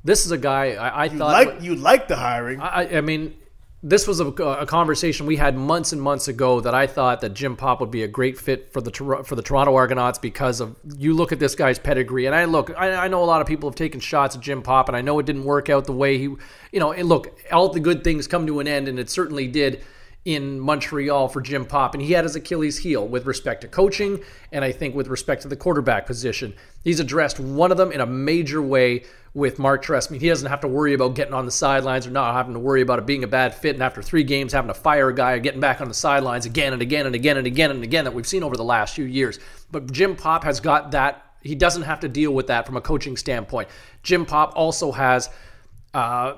this 0.02 0.26
is 0.26 0.32
a 0.32 0.38
guy 0.38 0.72
I, 0.72 0.88
I 0.88 1.04
you 1.04 1.18
thought 1.18 1.46
like 1.46 1.62
you 1.62 1.76
like 1.76 2.08
the 2.08 2.16
hiring. 2.16 2.60
I, 2.60 2.98
I 2.98 3.00
mean, 3.02 3.36
this 3.84 4.08
was 4.08 4.18
a, 4.18 4.26
a, 4.26 4.66
conversation 4.66 5.26
we 5.26 5.36
had 5.36 5.56
months 5.56 5.92
and 5.92 6.02
months 6.02 6.26
ago 6.26 6.60
that 6.60 6.74
I 6.74 6.88
thought 6.88 7.20
that 7.20 7.34
Jim 7.34 7.54
Popp 7.54 7.80
would 7.80 7.92
be 7.92 8.02
a 8.02 8.08
great 8.08 8.36
fit 8.36 8.72
for 8.72 8.80
the 8.80 8.90
for 9.24 9.36
the 9.36 9.42
Toronto 9.42 9.76
Argonauts 9.76 10.18
because 10.18 10.60
of 10.60 10.74
you 10.98 11.14
look 11.14 11.30
at 11.30 11.38
this 11.38 11.54
guy's 11.54 11.78
pedigree 11.78 12.26
and 12.26 12.34
I 12.34 12.46
look 12.46 12.72
I, 12.76 12.94
I 12.94 13.08
know 13.08 13.22
a 13.22 13.26
lot 13.26 13.40
of 13.40 13.46
people 13.46 13.70
have 13.70 13.76
taken 13.76 14.00
shots 14.00 14.34
at 14.34 14.42
Jim 14.42 14.60
Popp 14.60 14.88
and 14.88 14.96
I 14.96 15.02
know 15.02 15.20
it 15.20 15.26
didn't 15.26 15.44
work 15.44 15.70
out 15.70 15.84
the 15.84 15.92
way 15.92 16.18
he 16.18 16.24
you 16.24 16.80
know 16.80 16.92
and 16.92 17.08
look 17.08 17.40
all 17.52 17.68
the 17.68 17.80
good 17.80 18.02
things 18.02 18.26
come 18.26 18.46
to 18.48 18.58
an 18.58 18.66
end 18.66 18.88
and 18.88 18.98
it 18.98 19.08
certainly 19.08 19.46
did 19.46 19.84
in 20.24 20.60
Montreal 20.60 21.28
for 21.28 21.40
Jim 21.40 21.64
Popp, 21.64 21.94
and 21.94 22.02
he 22.02 22.12
had 22.12 22.24
his 22.24 22.36
Achilles 22.36 22.78
heel 22.78 23.06
with 23.08 23.24
respect 23.24 23.62
to 23.62 23.68
coaching, 23.68 24.22
and 24.52 24.62
I 24.62 24.70
think 24.70 24.94
with 24.94 25.08
respect 25.08 25.42
to 25.42 25.48
the 25.48 25.56
quarterback 25.56 26.06
position. 26.06 26.52
He's 26.84 27.00
addressed 27.00 27.40
one 27.40 27.70
of 27.72 27.78
them 27.78 27.90
in 27.90 28.02
a 28.02 28.06
major 28.06 28.60
way 28.60 29.04
with 29.32 29.58
Marc 29.58 29.82
Trestman. 29.82 30.20
He 30.20 30.28
doesn't 30.28 30.48
have 30.48 30.60
to 30.60 30.68
worry 30.68 30.92
about 30.92 31.14
getting 31.14 31.32
on 31.32 31.46
the 31.46 31.50
sidelines 31.50 32.06
or 32.06 32.10
not 32.10 32.34
having 32.34 32.52
to 32.52 32.58
worry 32.58 32.82
about 32.82 32.98
it 32.98 33.06
being 33.06 33.24
a 33.24 33.28
bad 33.28 33.54
fit, 33.54 33.76
and 33.76 33.82
after 33.82 34.02
three 34.02 34.22
games 34.22 34.52
having 34.52 34.68
to 34.68 34.74
fire 34.74 35.08
a 35.08 35.14
guy 35.14 35.32
or 35.32 35.38
getting 35.38 35.60
back 35.60 35.80
on 35.80 35.88
the 35.88 35.94
sidelines 35.94 36.44
again 36.44 36.74
and 36.74 36.82
again 36.82 37.06
and 37.06 37.14
again 37.14 37.38
and 37.38 37.46
again 37.46 37.70
and 37.70 37.82
again 37.82 38.04
that 38.04 38.12
we've 38.12 38.26
seen 38.26 38.42
over 38.42 38.56
the 38.56 38.64
last 38.64 38.94
few 38.94 39.06
years. 39.06 39.38
But 39.70 39.90
Jim 39.90 40.16
Popp 40.16 40.44
has 40.44 40.60
got 40.60 40.90
that. 40.90 41.24
He 41.42 41.54
doesn't 41.54 41.82
have 41.82 42.00
to 42.00 42.08
deal 42.08 42.32
with 42.32 42.48
that 42.48 42.66
from 42.66 42.76
a 42.76 42.82
coaching 42.82 43.16
standpoint. 43.16 43.70
Jim 44.02 44.26
Popp 44.26 44.52
also 44.54 44.92
has 44.92 45.30
uh, 45.94 46.34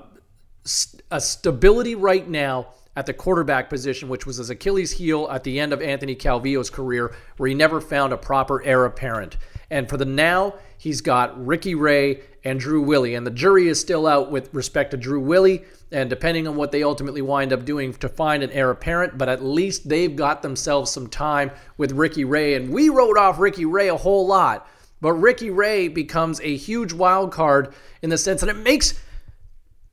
a 1.11 1.21
stability 1.21 1.97
right 1.97 2.29
now 2.29 2.69
at 2.95 3.07
the 3.07 3.13
quarterback 3.15 3.71
position, 3.71 4.09
which 4.09 4.27
was 4.27 4.37
his 4.37 4.51
Achilles 4.51 4.93
heel 4.93 5.29
at 5.31 5.45
the 5.45 5.59
end 5.59 5.73
of 5.73 5.81
Anthony 5.81 6.15
Calvillo's 6.15 6.71
career, 6.71 7.15
where 7.37 7.49
he 7.49 7.55
never 7.55 7.81
found 7.81 8.13
a 8.13 8.19
proper 8.19 8.63
heir 8.63 8.85
apparent. 8.85 9.37
And 9.71 9.89
for 9.89 9.97
the 9.97 10.05
now, 10.05 10.55
he's 10.77 11.01
got 11.01 11.47
Ricky 11.47 11.75
Ray 11.75 12.21
and 12.45 12.61
Drew 12.61 12.83
Willy. 12.83 13.15
And 13.15 13.27
the 13.27 13.31
jury 13.31 13.69
is 13.69 13.81
still 13.81 14.07
out 14.07 14.31
with 14.31 14.53
respect 14.53 14.91
to 14.91 14.99
Drew 14.99 15.21
Willy, 15.21 15.65
and 15.91 16.11
depending 16.11 16.47
on 16.47 16.57
what 16.57 16.73
they 16.73 16.83
ultimately 16.83 17.23
wind 17.23 17.53
up 17.53 17.65
doing 17.65 17.95
to 17.95 18.09
find 18.09 18.43
an 18.43 18.51
heir 18.51 18.71
apparent, 18.71 19.17
but 19.17 19.29
at 19.29 19.43
least 19.43 19.89
they've 19.89 20.15
got 20.15 20.43
themselves 20.43 20.91
some 20.91 21.07
time 21.07 21.51
with 21.79 21.93
Ricky 21.93 22.25
Ray. 22.25 22.55
And 22.55 22.71
we 22.71 22.91
wrote 22.91 23.17
off 23.17 23.39
Ricky 23.39 23.65
Ray 23.65 23.89
a 23.89 23.97
whole 23.97 24.27
lot. 24.27 24.69
But 25.01 25.15
Ricky 25.15 25.51
Ray 25.51 25.89
becomes 25.89 26.41
a 26.41 26.57
huge 26.57 26.93
wild 26.93 27.33
card 27.33 27.75
in 28.03 28.11
the 28.11 28.19
sense 28.19 28.41
that 28.41 28.51
it 28.51 28.57
makes 28.57 29.01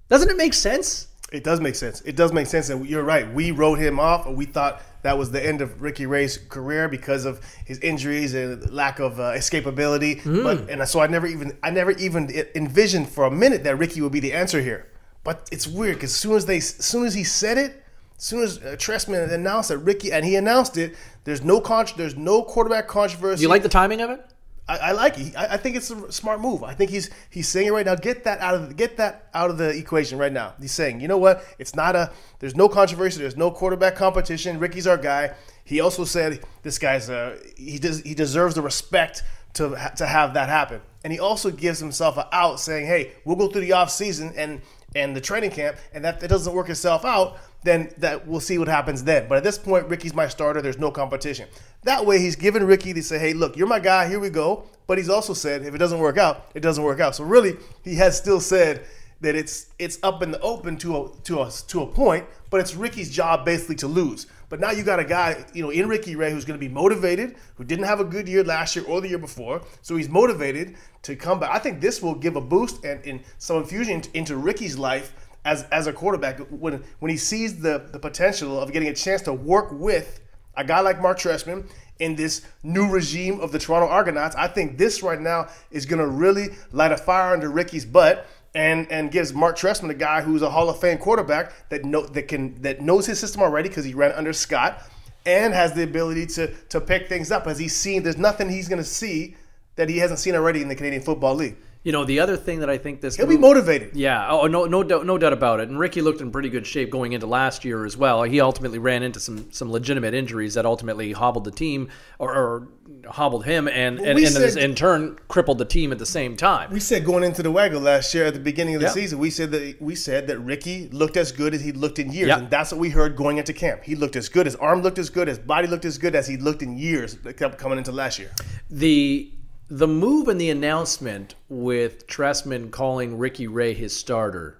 doesn't 0.07 0.29
it 0.29 0.37
make 0.37 0.55
sense 0.55 1.08
it 1.31 1.43
does 1.43 1.61
make 1.61 1.75
sense. 1.75 2.01
It 2.01 2.15
does 2.15 2.33
make 2.33 2.47
sense, 2.47 2.69
and 2.69 2.85
you're 2.87 3.03
right. 3.03 3.31
We 3.31 3.51
wrote 3.51 3.79
him 3.79 3.99
off, 3.99 4.25
and 4.25 4.35
we 4.35 4.45
thought 4.45 4.81
that 5.03 5.17
was 5.17 5.31
the 5.31 5.45
end 5.45 5.61
of 5.61 5.81
Ricky 5.81 6.05
Ray's 6.05 6.37
career 6.37 6.89
because 6.89 7.25
of 7.25 7.41
his 7.65 7.79
injuries 7.79 8.33
and 8.33 8.69
lack 8.71 8.99
of 8.99 9.19
uh, 9.19 9.33
escapability. 9.33 10.21
Mm. 10.21 10.43
But 10.43 10.69
and 10.69 10.87
so 10.87 10.99
I 10.99 11.07
never 11.07 11.27
even 11.27 11.57
I 11.63 11.69
never 11.69 11.91
even 11.91 12.29
envisioned 12.55 13.09
for 13.09 13.25
a 13.25 13.31
minute 13.31 13.63
that 13.63 13.77
Ricky 13.77 14.01
would 14.01 14.11
be 14.11 14.19
the 14.19 14.33
answer 14.33 14.61
here. 14.61 14.87
But 15.23 15.47
it's 15.51 15.67
weird 15.67 15.95
because 15.95 16.11
as 16.11 16.19
soon 16.19 16.35
as 16.35 16.45
they, 16.45 16.57
as 16.57 16.67
soon 16.67 17.05
as 17.05 17.13
he 17.13 17.23
said 17.23 17.57
it, 17.57 17.83
as 18.17 18.23
soon 18.23 18.43
as 18.43 18.57
uh, 18.57 18.75
Trestman 18.77 19.31
announced 19.31 19.69
that 19.69 19.77
Ricky 19.77 20.11
and 20.11 20.25
he 20.25 20.35
announced 20.35 20.77
it, 20.77 20.95
there's 21.23 21.43
no 21.43 21.61
con- 21.61 21.87
there's 21.95 22.15
no 22.15 22.43
quarterback 22.43 22.87
controversy. 22.87 23.41
You 23.43 23.49
like 23.49 23.63
the 23.63 23.69
timing 23.69 24.01
of 24.01 24.09
it? 24.09 24.25
I, 24.69 24.77
I 24.77 24.91
like 24.91 25.17
it. 25.17 25.35
I, 25.35 25.53
I, 25.53 25.57
think 25.57 25.75
it's 25.75 25.89
a 25.89 26.11
smart 26.11 26.39
move. 26.39 26.63
I 26.63 26.75
think 26.75 26.91
he's 26.91 27.09
he's 27.31 27.47
saying 27.47 27.67
it 27.67 27.71
right 27.71 27.85
now. 27.85 27.95
Get 27.95 28.23
that 28.25 28.39
out 28.39 28.53
of 28.53 28.67
the, 28.67 28.73
get 28.75 28.97
that 28.97 29.27
out 29.33 29.49
of 29.49 29.57
the 29.57 29.69
equation 29.69 30.19
right 30.19 30.31
now. 30.31 30.53
He's 30.61 30.71
saying, 30.71 31.01
you 31.01 31.07
know 31.07 31.17
what? 31.17 31.43
It's 31.57 31.75
not 31.75 31.95
a. 31.95 32.11
There's 32.37 32.55
no 32.55 32.69
controversy. 32.69 33.19
There's 33.19 33.35
no 33.35 33.49
quarterback 33.49 33.95
competition. 33.95 34.59
Ricky's 34.59 34.85
our 34.85 34.97
guy. 34.97 35.33
He 35.65 35.79
also 35.79 36.05
said 36.05 36.45
this 36.61 36.77
guy's 36.77 37.09
uh 37.09 37.39
he 37.57 37.79
does 37.79 38.01
he 38.01 38.13
deserves 38.13 38.53
the 38.53 38.61
respect 38.61 39.23
to 39.53 39.69
to 39.97 40.05
have 40.05 40.35
that 40.35 40.49
happen. 40.49 40.81
And 41.03 41.11
he 41.11 41.19
also 41.19 41.49
gives 41.49 41.79
himself 41.79 42.17
an 42.17 42.25
out, 42.31 42.59
saying, 42.59 42.85
hey, 42.85 43.13
we'll 43.25 43.37
go 43.37 43.47
through 43.47 43.61
the 43.61 43.73
off 43.73 43.89
season 43.89 44.33
and 44.35 44.61
and 44.95 45.15
the 45.15 45.21
training 45.21 45.51
camp, 45.51 45.77
and 45.93 46.03
that, 46.05 46.19
that 46.19 46.29
doesn't 46.29 46.53
work 46.53 46.69
itself 46.69 47.05
out 47.05 47.37
then 47.63 47.91
that 47.97 48.27
we'll 48.27 48.39
see 48.39 48.57
what 48.57 48.67
happens 48.67 49.03
then. 49.03 49.27
But 49.27 49.37
at 49.37 49.43
this 49.43 49.57
point, 49.57 49.87
Ricky's 49.87 50.13
my 50.13 50.27
starter. 50.27 50.61
There's 50.61 50.77
no 50.77 50.91
competition. 50.91 51.49
That 51.83 52.05
way, 52.05 52.19
he's 52.19 52.35
given 52.35 52.65
Ricky 52.65 52.93
to 52.93 53.03
say, 53.03 53.19
"Hey, 53.19 53.33
look, 53.33 53.57
you're 53.57 53.67
my 53.67 53.79
guy. 53.79 54.07
Here 54.07 54.19
we 54.19 54.29
go." 54.29 54.65
But 54.89 54.97
he's 54.97 55.09
also 55.09 55.33
said, 55.33 55.61
if 55.61 55.75
it 55.75 55.77
doesn't 55.77 55.99
work 55.99 56.17
out, 56.17 56.47
it 56.55 56.61
doesn't 56.61 56.83
work 56.83 56.99
out. 56.99 57.15
So 57.15 57.23
really, 57.23 57.57
he 57.83 57.93
has 57.97 58.17
still 58.17 58.39
said 58.39 58.87
that 59.21 59.35
it's 59.35 59.67
it's 59.77 59.99
up 60.01 60.23
in 60.23 60.31
the 60.31 60.39
open 60.39 60.77
to 60.77 60.97
a 60.97 61.09
to 61.25 61.41
a 61.43 61.51
to 61.67 61.81
a 61.83 61.85
point. 61.85 62.25
But 62.49 62.61
it's 62.61 62.73
Ricky's 62.73 63.11
job 63.11 63.45
basically 63.45 63.75
to 63.75 63.87
lose. 63.87 64.25
But 64.49 64.59
now 64.59 64.71
you 64.71 64.81
got 64.81 64.99
a 64.99 65.03
guy, 65.05 65.45
you 65.53 65.61
know, 65.61 65.69
in 65.69 65.87
Ricky 65.87 66.15
Ray 66.15 66.31
who's 66.31 66.43
going 66.43 66.59
to 66.59 66.65
be 66.65 66.73
motivated, 66.73 67.35
who 67.55 67.63
didn't 67.63 67.85
have 67.85 67.99
a 67.99 68.03
good 68.03 68.27
year 68.27 68.43
last 68.43 68.75
year 68.75 68.83
or 68.85 68.99
the 68.99 69.07
year 69.07 69.19
before. 69.19 69.61
So 69.83 69.95
he's 69.95 70.09
motivated 70.09 70.75
to 71.03 71.15
come 71.15 71.39
back. 71.39 71.51
I 71.51 71.59
think 71.59 71.81
this 71.81 72.01
will 72.01 72.15
give 72.15 72.35
a 72.35 72.41
boost 72.41 72.83
and, 72.83 73.05
and 73.05 73.21
some 73.37 73.57
infusion 73.57 74.01
into 74.15 74.37
Ricky's 74.37 74.75
life 74.79 75.13
as 75.45 75.63
as 75.71 75.87
a 75.87 75.93
quarterback 75.93 76.39
when 76.49 76.83
when 76.99 77.09
he 77.09 77.17
sees 77.17 77.59
the 77.61 77.89
the 77.91 77.99
potential 77.99 78.59
of 78.59 78.71
getting 78.71 78.89
a 78.89 78.93
chance 78.93 79.21
to 79.23 79.33
work 79.33 79.69
with 79.71 80.19
a 80.55 80.63
guy 80.63 80.81
like 80.81 81.01
Marc 81.01 81.19
Trestman 81.19 81.65
in 81.99 82.15
this 82.15 82.45
new 82.63 82.89
regime 82.89 83.39
of 83.39 83.51
the 83.51 83.59
Toronto 83.59 83.87
Argonauts. 83.87 84.35
I 84.35 84.47
think 84.47 84.77
this 84.77 85.03
right 85.03 85.19
now 85.19 85.47
is 85.71 85.85
going 85.85 85.99
to 85.99 86.07
really 86.07 86.49
light 86.71 86.91
a 86.91 86.97
fire 86.97 87.33
under 87.33 87.49
Ricky's 87.49 87.85
butt 87.85 88.25
and 88.55 88.91
and 88.91 89.11
gives 89.11 89.33
Marc 89.33 89.57
Trestman 89.57 89.89
a 89.89 89.95
guy 89.95 90.21
who's 90.21 90.41
a 90.41 90.49
Hall 90.49 90.69
of 90.69 90.79
Fame 90.79 90.97
quarterback 90.97 91.69
that 91.69 91.85
know 91.85 92.05
that 92.07 92.23
can 92.23 92.61
that 92.61 92.81
knows 92.81 93.05
his 93.05 93.19
system 93.19 93.41
already 93.41 93.69
because 93.69 93.85
he 93.85 93.93
ran 93.93 94.11
under 94.13 94.33
Scott 94.33 94.81
and 95.25 95.53
has 95.53 95.73
the 95.73 95.83
ability 95.83 96.25
to 96.25 96.47
to 96.69 96.81
pick 96.81 97.07
things 97.07 97.31
up 97.31 97.47
as 97.47 97.59
he's 97.59 97.75
seen. 97.75 98.03
There's 98.03 98.17
nothing 98.17 98.49
he's 98.49 98.67
going 98.67 98.81
to 98.81 98.89
see 98.89 99.35
that 99.75 99.89
he 99.89 99.97
hasn't 99.97 100.19
seen 100.19 100.35
already 100.35 100.61
in 100.61 100.67
the 100.67 100.75
Canadian 100.75 101.01
Football 101.01 101.35
League. 101.35 101.55
You 101.81 101.93
know, 101.93 102.03
the 102.03 102.19
other 102.19 102.35
thing 102.35 102.59
that 102.59 102.69
I 102.69 102.77
think 102.77 102.99
this 102.99 103.15
He'll 103.15 103.25
be 103.25 103.35
move- 103.35 103.41
motivated. 103.41 103.95
Yeah, 103.95 104.29
oh 104.29 104.47
no, 104.47 104.65
no 104.65 104.83
doubt, 104.83 105.05
no 105.05 105.17
doubt 105.17 105.31
about 105.31 105.61
it. 105.61 105.69
And 105.69 105.79
Ricky 105.79 106.01
looked 106.01 106.19
in 106.19 106.29
pretty 106.29 106.49
good 106.49 106.67
shape 106.67 106.89
going 106.89 107.13
into 107.13 107.25
last 107.25 107.63
year 107.63 107.85
as 107.85 107.95
well. 107.95 108.23
He 108.23 108.41
ultimately 108.41 108.79
ran 108.79 109.01
into 109.01 109.19
some 109.21 109.49
some 109.51 109.71
legitimate 109.71 110.13
injuries 110.13 110.55
that 110.55 110.65
ultimately 110.65 111.13
hobbled 111.13 111.45
the 111.45 111.51
team 111.51 111.87
or, 112.19 112.33
or 112.35 112.67
hobbled 113.07 113.45
him, 113.45 113.69
and 113.69 113.97
and, 113.99 114.19
and 114.19 114.27
said- 114.27 114.57
in 114.61 114.75
turn 114.75 115.17
crippled 115.29 115.57
the 115.57 115.63
team 115.63 115.93
at 115.93 115.99
the 115.99 116.05
same 116.05 116.35
time. 116.35 116.69
We 116.69 116.81
said 116.81 117.05
going 117.05 117.23
into 117.23 117.41
the 117.43 117.49
Waggle 117.51 117.79
last 117.79 118.13
year 118.13 118.25
at 118.25 118.33
the 118.33 118.41
beginning 118.41 118.75
of 118.75 118.81
the 118.81 118.87
Yeah. 118.87 118.93
season, 118.93 119.17
we 119.17 119.29
said 119.29 119.49
that 119.51 119.81
we 119.81 119.95
said 119.95 120.27
that 120.27 120.37
Ricky 120.39 120.89
looked 120.91 121.15
as 121.15 121.31
good 121.31 121.53
as 121.53 121.61
he 121.61 121.71
looked 121.71 121.97
in 121.97 122.11
years, 122.11 122.27
Yeah. 122.27 122.39
and 122.39 122.49
that's 122.49 122.73
what 122.73 122.81
we 122.81 122.89
heard 122.89 123.15
going 123.15 123.37
into 123.37 123.53
camp. 123.53 123.83
He 123.85 123.95
looked 123.95 124.17
as 124.17 124.27
good, 124.27 124.47
his 124.47 124.55
arm 124.57 124.81
looked 124.81 124.99
as 124.99 125.09
good, 125.09 125.29
his 125.29 125.39
body 125.39 125.67
looked 125.69 125.85
as 125.85 125.97
good 125.97 126.13
as 126.13 126.27
he 126.27 126.35
looked 126.35 126.61
in 126.61 126.77
years 126.77 127.15
that 127.23 127.37
kept 127.37 127.57
coming 127.57 127.77
into 127.77 127.93
last 127.93 128.19
year. 128.19 128.31
the 128.69 129.31
the 129.69 129.87
move 129.87 130.27
and 130.27 130.41
the 130.41 130.49
announcement 130.49 131.35
with 131.47 132.07
Trestman 132.07 132.71
calling 132.71 133.17
Ricky 133.19 133.47
Ray 133.47 133.75
his 133.75 133.95
starter, 133.95 134.59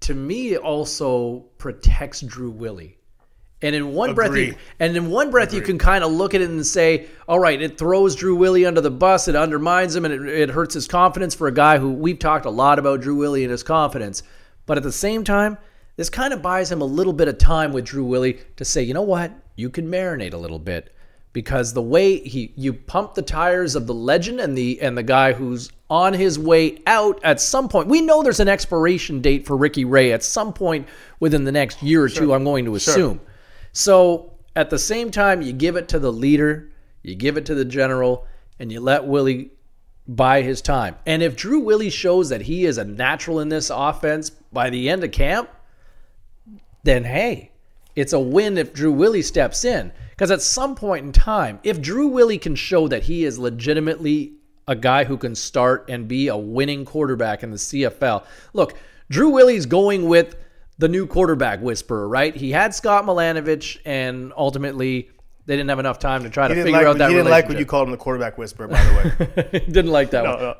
to 0.00 0.14
me, 0.14 0.56
also 0.56 1.40
protects 1.58 2.22
Drew 2.22 2.50
Willy. 2.50 2.96
And 3.60 3.76
in 3.76 3.92
one 3.92 4.14
breath, 4.14 4.34
you, 4.34 4.54
and 4.78 4.96
in 4.96 5.10
one 5.10 5.30
breath, 5.30 5.52
you 5.52 5.60
can 5.60 5.76
kind 5.76 6.02
of 6.02 6.10
look 6.10 6.34
at 6.34 6.40
it 6.40 6.48
and 6.48 6.66
say, 6.66 7.08
"All 7.28 7.38
right, 7.38 7.60
it 7.60 7.76
throws 7.76 8.16
Drew 8.16 8.34
Willy 8.34 8.64
under 8.64 8.80
the 8.80 8.90
bus, 8.90 9.28
it 9.28 9.36
undermines 9.36 9.94
him, 9.94 10.06
and 10.06 10.14
it, 10.14 10.26
it 10.26 10.48
hurts 10.48 10.72
his 10.72 10.88
confidence 10.88 11.34
for 11.34 11.46
a 11.46 11.52
guy 11.52 11.76
who 11.76 11.92
we've 11.92 12.18
talked 12.18 12.46
a 12.46 12.50
lot 12.50 12.78
about 12.78 13.02
Drew 13.02 13.16
Willy 13.16 13.44
and 13.44 13.50
his 13.50 13.62
confidence." 13.62 14.22
But 14.64 14.78
at 14.78 14.82
the 14.82 14.92
same 14.92 15.24
time, 15.24 15.58
this 15.96 16.08
kind 16.08 16.32
of 16.32 16.40
buys 16.40 16.72
him 16.72 16.80
a 16.80 16.86
little 16.86 17.12
bit 17.12 17.28
of 17.28 17.36
time 17.36 17.74
with 17.74 17.84
Drew 17.84 18.04
Willy 18.04 18.38
to 18.56 18.64
say, 18.64 18.82
"You 18.82 18.94
know 18.94 19.02
what? 19.02 19.30
You 19.56 19.68
can 19.68 19.90
marinate 19.90 20.32
a 20.32 20.38
little 20.38 20.58
bit." 20.58 20.90
Because 21.32 21.72
the 21.72 21.82
way 21.82 22.18
he 22.18 22.52
you 22.56 22.72
pump 22.72 23.14
the 23.14 23.22
tires 23.22 23.76
of 23.76 23.86
the 23.86 23.94
legend 23.94 24.40
and 24.40 24.58
the 24.58 24.80
and 24.82 24.98
the 24.98 25.02
guy 25.02 25.32
who's 25.32 25.70
on 25.88 26.12
his 26.12 26.38
way 26.38 26.78
out 26.86 27.20
at 27.24 27.40
some 27.40 27.68
point. 27.68 27.88
We 27.88 28.00
know 28.00 28.22
there's 28.22 28.40
an 28.40 28.48
expiration 28.48 29.20
date 29.20 29.46
for 29.46 29.56
Ricky 29.56 29.84
Ray 29.84 30.12
at 30.12 30.22
some 30.22 30.52
point 30.52 30.86
within 31.18 31.44
the 31.44 31.52
next 31.52 31.82
year 31.82 32.02
or 32.02 32.08
two. 32.08 32.32
I'm 32.32 32.44
going 32.44 32.64
to 32.64 32.76
assume. 32.76 33.20
So 33.72 34.34
at 34.54 34.70
the 34.70 34.78
same 34.78 35.10
time, 35.10 35.42
you 35.42 35.52
give 35.52 35.76
it 35.76 35.88
to 35.88 35.98
the 35.98 36.12
leader, 36.12 36.70
you 37.02 37.14
give 37.14 37.36
it 37.36 37.46
to 37.46 37.54
the 37.54 37.64
general, 37.64 38.26
and 38.58 38.70
you 38.70 38.80
let 38.80 39.04
Willy 39.04 39.50
buy 40.06 40.42
his 40.42 40.60
time. 40.60 40.96
And 41.06 41.22
if 41.22 41.36
Drew 41.36 41.60
Willy 41.60 41.90
shows 41.90 42.28
that 42.28 42.42
he 42.42 42.64
is 42.64 42.78
a 42.78 42.84
natural 42.84 43.40
in 43.40 43.48
this 43.48 43.70
offense 43.72 44.30
by 44.30 44.70
the 44.70 44.88
end 44.88 45.04
of 45.04 45.12
camp, 45.12 45.50
then 46.82 47.04
hey, 47.04 47.50
it's 47.96 48.12
a 48.12 48.20
win 48.20 48.58
if 48.58 48.72
Drew 48.72 48.92
Willy 48.92 49.22
steps 49.22 49.64
in. 49.64 49.92
Because 50.20 50.30
at 50.30 50.42
some 50.42 50.74
point 50.74 51.06
in 51.06 51.12
time, 51.12 51.60
if 51.62 51.80
Drew 51.80 52.06
Willy 52.08 52.36
can 52.36 52.54
show 52.54 52.88
that 52.88 53.04
he 53.04 53.24
is 53.24 53.38
legitimately 53.38 54.34
a 54.68 54.76
guy 54.76 55.04
who 55.04 55.16
can 55.16 55.34
start 55.34 55.86
and 55.88 56.06
be 56.06 56.28
a 56.28 56.36
winning 56.36 56.84
quarterback 56.84 57.42
in 57.42 57.50
the 57.50 57.56
CFL, 57.56 58.26
look, 58.52 58.74
Drew 59.08 59.30
Willy's 59.30 59.64
going 59.64 60.04
with 60.04 60.36
the 60.76 60.88
new 60.88 61.06
quarterback 61.06 61.62
whisperer, 61.62 62.06
right? 62.06 62.36
He 62.36 62.50
had 62.50 62.74
Scott 62.74 63.06
Milanovich, 63.06 63.78
and 63.86 64.34
ultimately 64.36 65.08
they 65.46 65.56
didn't 65.56 65.70
have 65.70 65.78
enough 65.78 65.98
time 65.98 66.24
to 66.24 66.28
try 66.28 66.48
to 66.48 66.54
He 66.54 66.60
didn't 66.60 66.66
figure 66.66 66.80
like, 66.80 66.96
out 66.96 66.98
that 66.98 67.08
he 67.08 67.16
didn't 67.16 67.30
like 67.30 67.48
when 67.48 67.56
you 67.56 67.64
called 67.64 67.88
him 67.88 67.92
the 67.92 67.96
quarterback 67.96 68.36
whisperer, 68.36 68.68
by 68.68 68.84
the 68.84 69.46
way. 69.52 69.58
didn't 69.70 69.90
like 69.90 70.10
that 70.10 70.24
no, 70.24 70.30
one. 70.32 70.40
no. 70.40 70.56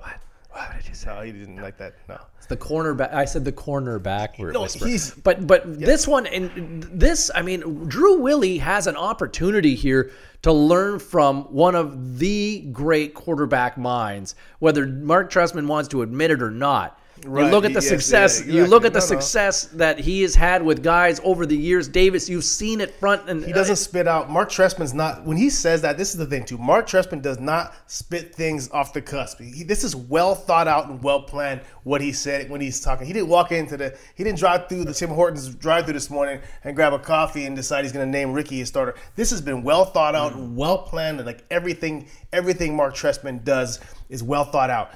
What 0.52 0.76
did 0.76 0.88
you 0.88 0.94
say? 0.94 1.14
No, 1.14 1.20
he 1.22 1.32
didn't 1.32 1.56
like 1.62 1.78
that. 1.78 1.94
No. 2.08 2.18
It's 2.38 2.46
the 2.46 2.56
cornerback. 2.56 3.12
I 3.14 3.24
said 3.24 3.44
the 3.44 3.52
cornerback. 3.52 4.38
No, 4.52 4.62
whisperer. 4.62 4.88
he's- 4.88 5.12
but 5.14 5.46
but 5.46 5.78
this 5.78 6.08
one 6.08 6.26
and 6.26 6.82
this. 6.92 7.30
I 7.34 7.42
mean, 7.42 7.86
Drew 7.86 8.18
Willy 8.18 8.58
has 8.58 8.86
an 8.86 8.96
opportunity 8.96 9.74
here 9.74 10.10
to 10.42 10.52
learn 10.52 10.98
from 10.98 11.44
one 11.52 11.74
of 11.74 12.18
the 12.18 12.60
great 12.72 13.14
quarterback 13.14 13.78
minds, 13.78 14.34
whether 14.58 14.86
Marc 14.86 15.30
Trestman 15.30 15.66
wants 15.66 15.88
to 15.90 16.02
admit 16.02 16.30
it 16.30 16.42
or 16.42 16.50
not. 16.50 16.99
You 17.24 17.30
look 17.46 17.64
at 17.64 17.74
the 17.74 17.80
yes, 17.80 17.88
success. 17.88 18.44
yeah, 18.46 18.54
You 18.54 18.66
look 18.66 18.84
at 18.84 18.92
the 18.92 18.98
No, 19.00 19.04
no. 19.04 19.08
success 19.20 19.64
that 19.74 19.98
he 19.98 20.22
has 20.22 20.34
had 20.34 20.62
with 20.62 20.82
guys 20.82 21.20
over 21.24 21.44
the 21.46 21.56
years. 21.56 21.88
Davis, 21.88 22.28
you've 22.28 22.44
seen 22.44 22.80
it 22.80 22.94
front 22.94 23.28
and 23.28 23.44
He 23.44 23.52
doesn't 23.52 23.72
uh, 23.72 23.76
spit 23.76 24.06
out. 24.08 24.30
Marc 24.30 24.50
Trestman's 24.50 24.94
not 24.94 25.24
when 25.26 25.36
he 25.36 25.50
says 25.50 25.82
that. 25.82 25.98
This 25.98 26.10
is 26.10 26.16
the 26.16 26.26
thing 26.26 26.44
too. 26.44 26.58
Marc 26.58 26.86
Trestman 26.86 27.22
does 27.22 27.38
not 27.38 27.74
spit 27.86 28.34
things 28.34 28.70
off 28.70 28.92
the 28.92 29.02
cusp. 29.02 29.40
He, 29.40 29.64
this 29.64 29.84
is 29.84 29.94
well 29.94 30.34
thought 30.34 30.68
out 30.68 30.88
and 30.88 31.02
well 31.02 31.22
planned. 31.22 31.60
What 31.82 32.00
he 32.02 32.12
said 32.12 32.50
when 32.50 32.60
he's 32.60 32.80
talking. 32.80 33.06
He 33.06 33.12
didn't 33.12 33.28
walk 33.28 33.52
into 33.52 33.76
the. 33.76 33.96
He 34.14 34.22
didn't 34.22 34.38
drive 34.38 34.68
through 34.68 34.84
the 34.84 34.92
Tim 34.92 35.10
Hortons 35.10 35.54
drive 35.54 35.84
through 35.84 35.94
this 35.94 36.10
morning 36.10 36.40
and 36.62 36.76
grab 36.76 36.92
a 36.92 36.98
coffee 36.98 37.46
and 37.46 37.56
decide 37.56 37.84
he's 37.84 37.92
going 37.92 38.06
to 38.06 38.10
name 38.10 38.32
Ricky 38.32 38.58
his 38.58 38.68
starter. 38.68 38.94
This 39.16 39.30
has 39.30 39.40
been 39.40 39.62
well 39.62 39.84
thought 39.86 40.14
out, 40.14 40.34
and 40.34 40.56
well 40.56 40.78
planned, 40.78 41.18
and 41.18 41.26
like 41.26 41.44
everything, 41.50 42.06
everything 42.32 42.76
Marc 42.76 42.94
Trestman 42.94 43.44
does 43.44 43.80
is 44.10 44.22
well 44.22 44.44
thought 44.44 44.68
out 44.70 44.90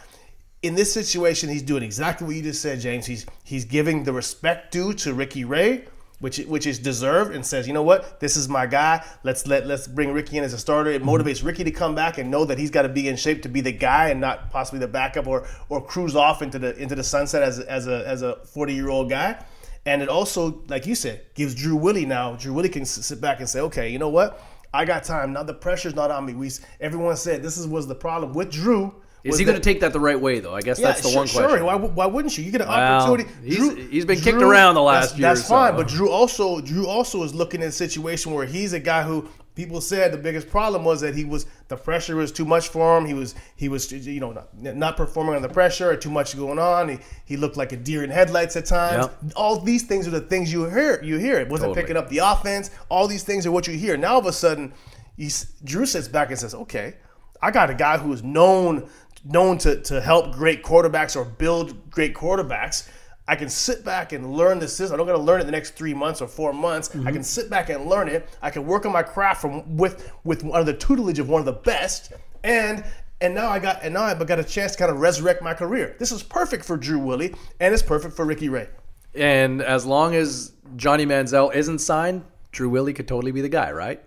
in 0.64 0.74
this 0.74 0.90
situation, 0.90 1.50
he's 1.50 1.62
doing 1.62 1.83
exactly 1.83 2.27
what 2.27 2.37
you 2.37 2.42
just 2.42 2.62
said, 2.62 2.81
James. 2.81 3.05
He's 3.05 3.27
he's 3.44 3.66
giving 3.66 4.05
the 4.05 4.14
respect 4.14 4.72
due 4.72 4.94
to 4.94 5.12
Ricky 5.12 5.44
Ray, 5.44 5.85
which 6.20 6.38
which 6.38 6.66
is 6.66 6.79
deserved, 6.79 7.35
and 7.35 7.44
says, 7.44 7.66
you 7.68 7.74
know 7.74 7.83
what, 7.83 8.18
this 8.18 8.35
is 8.35 8.48
my 8.48 8.64
guy. 8.64 9.05
Let's 9.24 9.46
let 9.46 9.66
let's 9.66 9.87
bring 9.87 10.12
Ricky 10.12 10.38
in 10.38 10.42
as 10.42 10.55
a 10.55 10.59
starter. 10.59 10.90
It 10.90 11.03
mm-hmm. 11.03 11.11
motivates 11.11 11.44
Ricky 11.44 11.64
to 11.64 11.70
come 11.70 11.94
back 11.94 12.16
and 12.16 12.31
know 12.31 12.46
that 12.46 12.59
he's 12.59 12.70
got 12.70 12.83
to 12.83 12.88
be 12.88 13.09
in 13.09 13.16
shape 13.16 13.42
to 13.42 13.48
be 13.50 13.61
the 13.61 13.72
guy 13.72 14.09
and 14.09 14.22
not 14.22 14.50
possibly 14.50 14.81
the 14.81 14.88
backup 14.88 15.27
or 15.27 15.46
or 15.68 15.85
cruise 15.85 16.16
off 16.16 16.40
into 16.40 16.59
the 16.59 16.74
into 16.79 16.94
the 16.94 17.05
sunset 17.05 17.42
as 17.42 17.61
as 17.61 17.87
a 17.87 18.09
as 18.09 18.22
a 18.22 18.37
forty 18.46 18.72
year 18.72 18.88
old 18.88 19.11
guy. 19.11 19.44
And 19.85 20.00
it 20.00 20.09
also, 20.09 20.62
like 20.68 20.87
you 20.87 20.94
said, 20.94 21.27
gives 21.35 21.55
Drew 21.55 21.77
Willy 21.77 22.07
now. 22.07 22.37
Drew 22.37 22.55
Willy 22.55 22.70
can 22.70 22.87
sit 22.87 23.20
back 23.20 23.40
and 23.40 23.48
say, 23.48 23.61
okay, 23.61 23.90
you 23.90 23.98
know 23.98 24.09
what, 24.09 24.42
I 24.72 24.87
got 24.87 25.05
time 25.05 25.35
now. 25.35 25.42
The 25.42 25.53
pressure's 25.53 25.94
not 25.94 26.11
on 26.11 26.24
me. 26.24 26.33
We 26.33 26.50
everyone 26.81 27.16
said 27.16 27.42
this 27.42 27.59
is 27.59 27.66
was 27.66 27.87
the 27.87 27.94
problem 27.94 28.33
with 28.33 28.50
Drew. 28.50 28.94
Is 29.25 29.39
he 29.39 29.45
going 29.45 29.57
to 29.57 29.63
take 29.63 29.81
that 29.81 29.93
the 29.93 30.01
right 30.01 30.21
way, 30.21 30.39
though? 30.41 30.55
I 30.55 30.61
guess 30.61 30.79
that's 30.79 31.01
the 31.01 31.09
sure, 31.09 31.21
one 31.21 31.29
question. 31.29 31.49
Sure. 31.59 31.65
Why, 31.65 31.77
why 31.77 32.07
wouldn't 32.07 32.37
you? 32.37 32.45
You 32.45 32.53
get 32.53 32.61
an 32.61 32.69
Well, 32.69 33.03
opportunity. 33.03 33.31
he's- 33.43 33.91
he's 33.91 34.05
been 34.05 34.21
kicked 34.21 34.43
around 34.43 34.75
the 34.75 34.83
last 34.83 35.11
that's, 35.11 35.19
year 35.19 35.29
That's 35.29 35.43
so. 35.43 35.49
fine, 35.55 35.77
but 35.77 35.89
Drew 35.89 36.11
also 36.11 36.61
Drew 36.61 36.87
also 36.87 37.23
is 37.23 37.35
looking 37.35 37.63
in 37.63 37.69
a 37.69 37.73
situation 37.73 38.33
where 38.35 38.45
he's 38.47 38.75
a 38.75 38.81
guy 38.81 39.03
who 39.03 39.27
people 39.55 39.81
said 39.81 40.13
the 40.13 40.19
biggest 40.19 40.51
problem 40.51 40.85
was 40.85 41.01
that 41.01 41.15
he 41.15 41.25
was 41.25 41.47
the 41.69 41.77
pressure 41.77 42.17
was 42.17 42.33
too 42.33 42.45
much 42.45 42.69
for 42.69 42.99
him. 42.99 43.07
He 43.07 43.15
was 43.15 43.35
he 43.57 43.69
was 43.71 43.91
you 43.91 44.21
know 44.21 44.33
not, 44.33 44.77
not 44.77 44.97
performing 44.97 45.37
under 45.37 45.49
pressure 45.49 45.91
or 45.91 45.97
too 45.97 46.11
much 46.11 46.37
going 46.37 46.59
on. 46.59 46.89
He, 46.91 46.99
he 47.25 47.37
looked 47.39 47.57
like 47.57 47.73
a 47.73 47.77
deer 47.77 48.05
in 48.05 48.11
headlights 48.11 48.57
at 48.57 48.67
times. 48.67 49.07
Yep. 49.23 49.33
All 49.37 49.59
these 49.59 49.85
things 49.85 50.07
are 50.07 50.11
the 50.11 50.21
things 50.21 50.53
you 50.53 50.67
hear. 50.69 51.03
You 51.03 51.17
hear 51.19 51.39
it 51.39 51.49
wasn't 51.49 51.71
Totally. 51.71 51.83
picking 51.83 51.97
up 51.97 52.11
the 52.11 52.19
offense. 52.19 52.71
All 52.91 53.09
these 53.09 53.23
things 53.23 53.47
are 53.47 53.53
what 53.53 53.67
you 53.67 53.79
hear. 53.79 53.97
Now 53.97 54.15
all 54.15 54.19
of 54.19 54.27
a 54.27 54.33
sudden, 54.33 54.75
he's, 55.17 55.45
Drew 55.65 55.87
sits 55.87 56.09
back 56.09 56.31
and 56.31 56.39
says, 56.39 56.55
"Okay, 56.55 56.95
I 57.41 57.51
got 57.51 57.71
a 57.71 57.75
guy 57.75 57.99
who 57.99 58.13
is 58.13 58.23
known 58.23 58.89
known 59.25 59.59
to, 59.59 59.81
to 59.83 60.01
help 60.01 60.33
great 60.33 60.63
quarterbacks 60.63 61.17
or 61.17 61.25
build 61.25 61.91
great 61.91 62.15
quarterbacks. 62.15 62.89
I 63.27 63.37
can 63.37 63.49
sit 63.49 63.85
back 63.85 64.13
and 64.13 64.35
learn 64.35 64.59
the 64.59 64.69
system. 64.69 64.95
I 64.95 64.99
don't 64.99 65.07
got 65.07 65.17
to 65.17 65.23
learn 65.23 65.41
it 65.41 65.45
the 65.45 65.53
next 65.53 65.71
three 65.77 65.95
months 65.95 66.21
or 66.21 66.29
four 66.29 66.53
months. 66.53 66.91
I 66.91 66.99
mm-hmm. 66.99 67.09
can 67.09 67.25
sit 67.25 67.49
back 67.49 67.71
and 67.71 67.87
learn 67.87 68.09
it. 68.09 68.29
I 68.43 68.51
can 68.51 68.67
work 68.67 68.85
on 68.85 68.93
my 68.93 69.03
craft 69.03 69.41
from 69.41 69.77
with 69.77 70.13
with 70.25 70.45
under 70.45 70.73
the 70.73 70.79
tutelage 70.79 71.19
of 71.19 71.29
one 71.31 71.41
of 71.41 71.47
the 71.47 71.53
best, 71.53 72.13
and 72.43 72.85
and 73.23 73.35
now 73.35 73.49
I 73.49 73.59
got 73.59 73.83
and 73.83 73.95
now 73.95 74.03
I've 74.03 74.25
got 74.27 74.39
a 74.39 74.45
chance 74.45 74.73
to 74.73 74.79
kind 74.79 74.91
of 74.91 75.01
resurrect 75.01 75.41
my 75.41 75.55
career. 75.55 75.97
This 75.99 76.13
is 76.13 76.23
perfect 76.23 76.67
for 76.67 76.77
Drew 76.77 76.99
Willy, 76.99 77.35
and 77.61 77.73
it's 77.73 77.83
perfect 77.83 78.15
for 78.15 78.27
Ricky 78.27 78.51
Ray. 78.51 78.69
And 79.15 79.63
as 79.63 79.87
long 79.87 80.15
as 80.15 80.53
Johnny 80.77 81.07
Manziel 81.07 81.55
isn't 81.55 81.79
signed, 81.79 82.25
Drew 82.53 82.69
Willy 82.69 82.93
could 82.93 83.09
totally 83.09 83.33
be 83.33 83.41
the 83.41 83.49
guy, 83.49 83.73
right? 83.73 84.03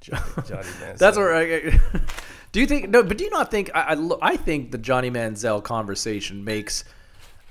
Johnny 0.00 0.20
Manziel. 0.36 0.98
That's 0.98 1.16
all 1.16 1.24
right. 1.24 1.74
Do 2.54 2.60
you 2.60 2.66
think? 2.66 2.88
No, 2.88 3.02
but 3.02 3.18
do 3.18 3.24
you 3.24 3.30
not 3.30 3.50
think? 3.50 3.68
I, 3.74 3.94
I, 3.96 4.10
I 4.22 4.36
think 4.36 4.70
the 4.70 4.78
Johnny 4.78 5.10
Manziel 5.10 5.60
conversation 5.60 6.44
makes 6.44 6.84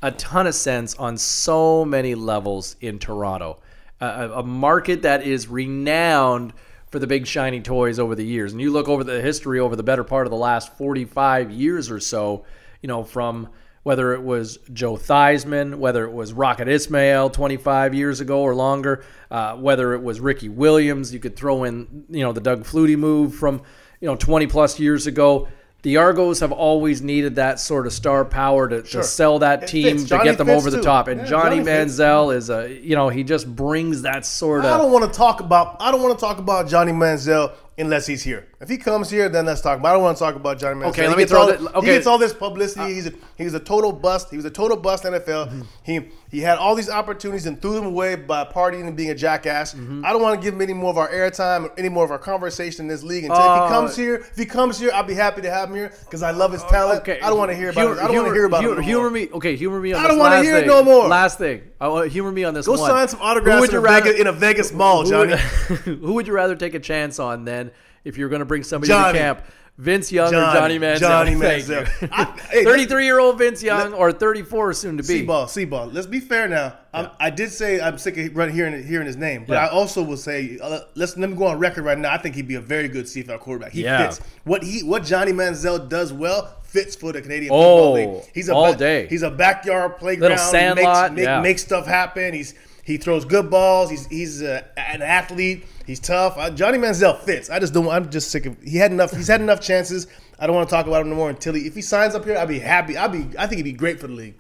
a 0.02 0.12
ton 0.12 0.48
of 0.48 0.56
sense 0.56 0.96
on 0.96 1.18
so 1.18 1.84
many 1.84 2.16
levels 2.16 2.78
in 2.80 3.00
Toronto, 3.00 3.60
a, 4.00 4.30
a- 4.36 4.44
market 4.44 5.02
that 5.02 5.24
is 5.24 5.50
renowned 5.50 6.54
for 6.90 7.00
the 7.00 7.08
big 7.08 7.28
shiny 7.28 7.60
toys 7.60 8.00
over 8.00 8.16
the 8.16 8.24
years. 8.24 8.54
And 8.54 8.62
you 8.62 8.72
look 8.72 8.88
over 8.88 9.04
the 9.04 9.20
history 9.20 9.60
over 9.60 9.76
the 9.76 9.84
better 9.84 10.06
part 10.06 10.26
of 10.26 10.32
the 10.32 10.38
last 10.38 10.72
forty-five 10.78 11.52
years 11.52 11.92
or 11.92 12.00
so. 12.00 12.46
You 12.82 12.88
know, 12.88 13.04
from 13.04 13.50
whether 13.84 14.14
it 14.14 14.24
was 14.24 14.58
Joe 14.72 14.96
Theismann, 14.96 15.76
whether 15.80 16.06
it 16.06 16.14
was 16.14 16.32
Rocket 16.32 16.70
Ismail 16.70 17.30
25 17.32 17.94
years 17.94 18.22
ago 18.22 18.40
or 18.40 18.56
longer, 18.56 19.04
uh, 19.30 19.58
whether 19.58 19.94
it 19.94 20.02
was 20.02 20.22
Ricky 20.22 20.48
Williams, 20.48 21.14
you 21.14 21.20
could 21.20 21.36
throw 21.36 21.66
in, 21.66 22.06
you 22.10 22.24
know, 22.24 22.32
the 22.32 22.40
Doug 22.40 22.64
Flutie 22.64 22.98
move 22.98 23.36
from, 23.36 23.62
you 24.04 24.10
know, 24.10 24.18
20 24.18 24.48
plus 24.48 24.82
years 24.82 25.08
ago. 25.08 25.48
The 25.84 25.96
Argos 25.96 26.42
have 26.42 26.52
always 26.52 27.02
needed 27.02 27.36
that 27.36 27.58
sort 27.58 27.88
of 27.88 27.94
star 27.94 28.26
power 28.26 28.68
to, 28.68 28.82
to 28.82 29.02
sell 29.02 29.40
that 29.40 29.64
It 29.64 29.68
team 29.68 29.98
to 29.98 30.20
get 30.24 30.38
them 30.38 30.50
over 30.50 30.70
the 30.70 30.82
top. 30.82 31.08
And 31.08 31.22
Yeah, 31.22 31.28
Johnny, 31.28 31.58
Johnny 31.58 31.64
fits. 31.64 31.98
Manziel 31.98 32.36
is 32.36 32.50
a, 32.50 32.70
you 32.70 32.98
know, 32.98 33.08
he 33.08 33.24
just 33.24 33.54
brings 33.54 34.02
that 34.02 34.26
sort 34.26 34.66
of. 34.66 34.72
I 34.72 34.78
don't 34.78 34.92
want 34.92 35.12
to 35.12 35.18
talk 35.18 35.40
about. 35.40 35.78
I 35.80 35.90
don't 35.92 36.02
want 36.02 36.20
to 36.20 36.22
talk 36.22 36.38
about 36.38 36.68
Johnny 36.68 36.92
Manziel 36.92 37.54
unless 37.78 38.06
he's 38.08 38.24
here. 38.24 38.48
If 38.62 38.70
he 38.70 38.78
comes 38.78 39.10
here, 39.10 39.30
then 39.30 39.46
let's 39.46 39.62
talk. 39.62 39.82
But 39.82 39.90
I 39.90 39.94
don't 39.94 40.04
want 40.04 40.18
to 40.18 40.24
talk 40.24 40.36
about 40.36 40.60
Johnny 40.60 40.80
Manziel. 40.80 40.90
Okay, 40.90 41.02
He 41.04 41.08
let 41.08 41.18
me 41.18 41.26
throw 41.26 41.40
all, 41.42 41.48
that- 41.48 41.76
He 41.82 41.86
gets 41.86 42.08
all 42.08 42.18
this 42.18 42.34
publicity. 42.34 42.94
he's 42.94 43.08
a, 43.08 43.14
he 43.38 43.44
was 43.44 43.54
a 43.54 43.60
total 43.60 43.92
bust. 43.92 44.30
He 44.30 44.36
was 44.38 44.46
a 44.46 44.50
total 44.52 44.78
bust 44.78 45.04
NFL. 45.04 45.48
Mm-hmm. 45.50 45.62
He 45.84 46.02
he 46.30 46.40
had 46.40 46.58
all 46.58 46.74
these 46.74 46.90
opportunities 46.90 47.46
and 47.46 47.62
threw 47.62 47.74
them 47.76 47.86
away 47.86 48.16
by 48.16 48.44
partying 48.46 48.88
and 48.88 48.96
being 48.98 49.12
a 49.12 49.16
jackass. 49.16 49.74
Mm-hmm. 49.76 50.04
I 50.04 50.12
don't 50.14 50.22
want 50.22 50.40
to 50.40 50.44
give 50.44 50.56
him 50.56 50.62
any 50.62 50.74
more 50.74 50.90
of 50.90 50.98
our 50.98 51.10
airtime, 51.10 51.70
any 51.78 51.90
more 51.90 52.04
of 52.06 52.10
our 52.12 52.18
conversation 52.18 52.86
in 52.86 52.88
this 52.88 53.04
league. 53.04 53.26
Until 53.26 53.38
if 53.40 53.46
Uh, 53.48 53.66
he 53.68 53.70
comes 53.72 53.96
here, 53.96 54.16
if 54.16 54.36
he 54.38 54.46
comes 54.46 54.80
here, 54.80 54.90
I'll 54.94 55.04
be 55.04 55.14
happy 55.14 55.42
to 55.42 55.50
have 55.52 55.70
him 55.70 55.76
here 55.76 55.92
because 56.06 56.24
I 56.24 56.32
love 56.32 56.52
his 56.52 56.64
talent. 56.64 57.02
Okay. 57.02 57.20
I 57.22 57.30
don't 57.30 57.38
want 57.38 57.52
to 57.52 57.56
hear 57.58 57.70
about. 57.70 57.82
Humor- 57.82 57.96
it. 57.98 58.04
I 58.04 58.08
don't 58.08 58.16
want 58.16 58.28
to 58.30 58.34
hear 58.34 58.46
about 58.46 58.62
humor, 58.62 58.74
it. 58.76 58.78
no 58.78 58.82
humor 58.88 59.10
me. 59.12 59.30
Okay, 59.34 59.56
humor 59.56 59.80
me 59.80 59.94
on 59.94 60.04
I 60.04 60.08
don't 60.08 60.18
wanna 60.18 60.36
last 60.36 60.44
hear 60.46 60.58
it 60.58 60.66
no 60.68 60.84
more. 60.84 61.08
Last 61.08 61.38
thing. 61.38 61.62
I 61.80 61.88
want 61.90 62.10
humor 62.12 62.32
me 62.32 62.44
on 62.46 62.54
this 62.54 62.66
Go 62.66 62.74
one. 62.80 62.90
sign 62.90 63.08
some 63.10 63.22
autographs 63.22 63.60
would 63.62 63.70
in 63.70 63.74
you 63.74 63.80
a, 63.80 63.82
rather- 63.84 64.06
Vegas, 64.06 64.22
in 64.22 64.28
a 64.28 64.32
Vegas 64.32 64.72
mall, 64.74 65.06
Who 65.06 65.18
would, 65.18 65.30
Johnny. 65.30 65.42
who 66.00 66.14
would 66.14 66.28
you 66.28 66.34
rather 66.34 66.56
take 66.56 66.74
a 66.76 66.80
chance 66.80 67.20
on 67.20 67.44
then 67.46 67.63
if 68.04 68.18
you're 68.18 68.30
going 68.30 68.40
to 68.40 68.46
bring 68.46 68.64
somebody 68.64 68.90
Johnny. 68.90 69.14
to 69.14 69.20
camp? 69.20 69.42
Vince 69.80 70.12
Young 70.12 70.28
or 70.28 70.32
Johnny. 70.40 70.78
Johnny 70.78 70.80
Manziel? 70.80 71.00
Johnny 71.00 71.32
Manziel. 71.36 72.40
hey, 72.52 72.64
33 72.64 73.06
year 73.06 73.20
old 73.20 73.40
Vince 73.40 73.64
Young 73.64 73.92
or 73.96 74.12
34 74.12 74.74
soon 74.74 74.98
to 74.98 75.04
be. 75.04 75.08
C-ball, 75.22 75.48
C-ball. 75.48 75.88
Let's 75.88 76.06
be 76.06 76.20
fair 76.20 76.48
now. 76.48 76.76
I'm, 76.94 77.10
I 77.20 77.32
did 77.32 77.52
say 77.52 77.82
I'm 77.82 77.98
sick 77.98 78.16
of 78.20 78.36
running 78.36 78.54
hearing 78.54 78.84
hearing 78.86 79.08
his 79.08 79.18
name, 79.18 79.46
but 79.48 79.56
Yeah. 79.56 79.66
I 79.66 79.70
also 79.70 80.04
will 80.04 80.16
say 80.18 80.60
uh, 80.62 80.82
let's 80.94 81.18
let 81.18 81.28
me 81.28 81.36
go 81.36 81.48
on 81.48 81.58
record 81.58 81.86
right 81.86 81.98
now. 81.98 82.14
I 82.14 82.20
think 82.20 82.36
he'd 82.36 82.48
be 82.48 82.54
a 82.54 82.62
very 82.62 82.88
good 82.88 83.06
CFL 83.06 83.40
quarterback. 83.40 83.72
He 83.72 83.82
Yeah. 83.84 84.10
fits 84.12 84.22
what 84.44 84.62
he 84.62 84.84
what 84.84 85.04
Johnny 85.06 85.32
Manziel 85.32 85.90
does 85.90 86.14
well 86.14 86.56
fits 86.62 86.96
for 86.96 87.12
the 87.12 87.24
Canadian 87.24 87.52
Oh, 87.52 87.96
Football 87.96 88.18
League. 88.18 88.30
He's 88.36 88.50
a 88.50 88.54
all 88.54 88.74
ba- 88.74 88.78
day. 88.78 89.08
He's 89.08 89.24
a 89.24 89.32
backyard 89.32 89.98
playground. 89.98 90.32
Little 90.34 90.46
sandlot, 90.46 91.14
makes, 91.14 91.16
make, 91.16 91.26
yeah. 91.26 91.42
makes 91.42 91.64
stuff 91.64 91.88
happen. 91.88 92.36
He's 92.36 92.54
he 92.84 92.98
throws 92.98 93.26
good 93.26 93.50
balls. 93.50 93.90
He's 93.90 94.06
he's 94.06 94.44
uh, 94.44 94.62
an 94.78 95.02
athlete. 95.02 95.66
He's 95.86 96.00
tough. 96.00 96.38
Uh, 96.38 96.50
Johnny 96.50 96.78
Manziel 96.78 97.20
fits. 97.20 97.50
I 97.50 97.60
just 97.60 97.74
don't. 97.74 97.90
I'm 97.90 98.10
just 98.10 98.32
sick 98.32 98.46
of. 98.46 98.62
He 98.62 98.78
had 98.78 98.92
enough. 98.92 99.12
He's 99.12 99.28
had 99.28 99.42
enough 99.42 99.60
chances. 99.60 100.08
I 100.40 100.48
don't 100.48 100.56
want 100.56 100.70
to 100.70 100.76
talk 100.76 100.88
about 100.88 101.02
him 101.02 101.10
no 101.10 101.16
more 101.16 101.30
until 101.30 101.54
he. 101.54 101.68
If 101.68 101.76
he 101.76 101.82
signs 101.82 102.16
up 102.16 102.24
here, 102.26 102.38
I'd 102.38 102.48
be 102.48 102.60
happy. 102.60 102.98
I'd 102.98 103.12
be. 103.12 103.38
I 103.38 103.48
think 103.48 103.58
he'd 103.58 103.64
be 103.64 103.74
great 103.74 104.00
for 104.00 104.08
the 104.08 104.14
league. 104.14 104.36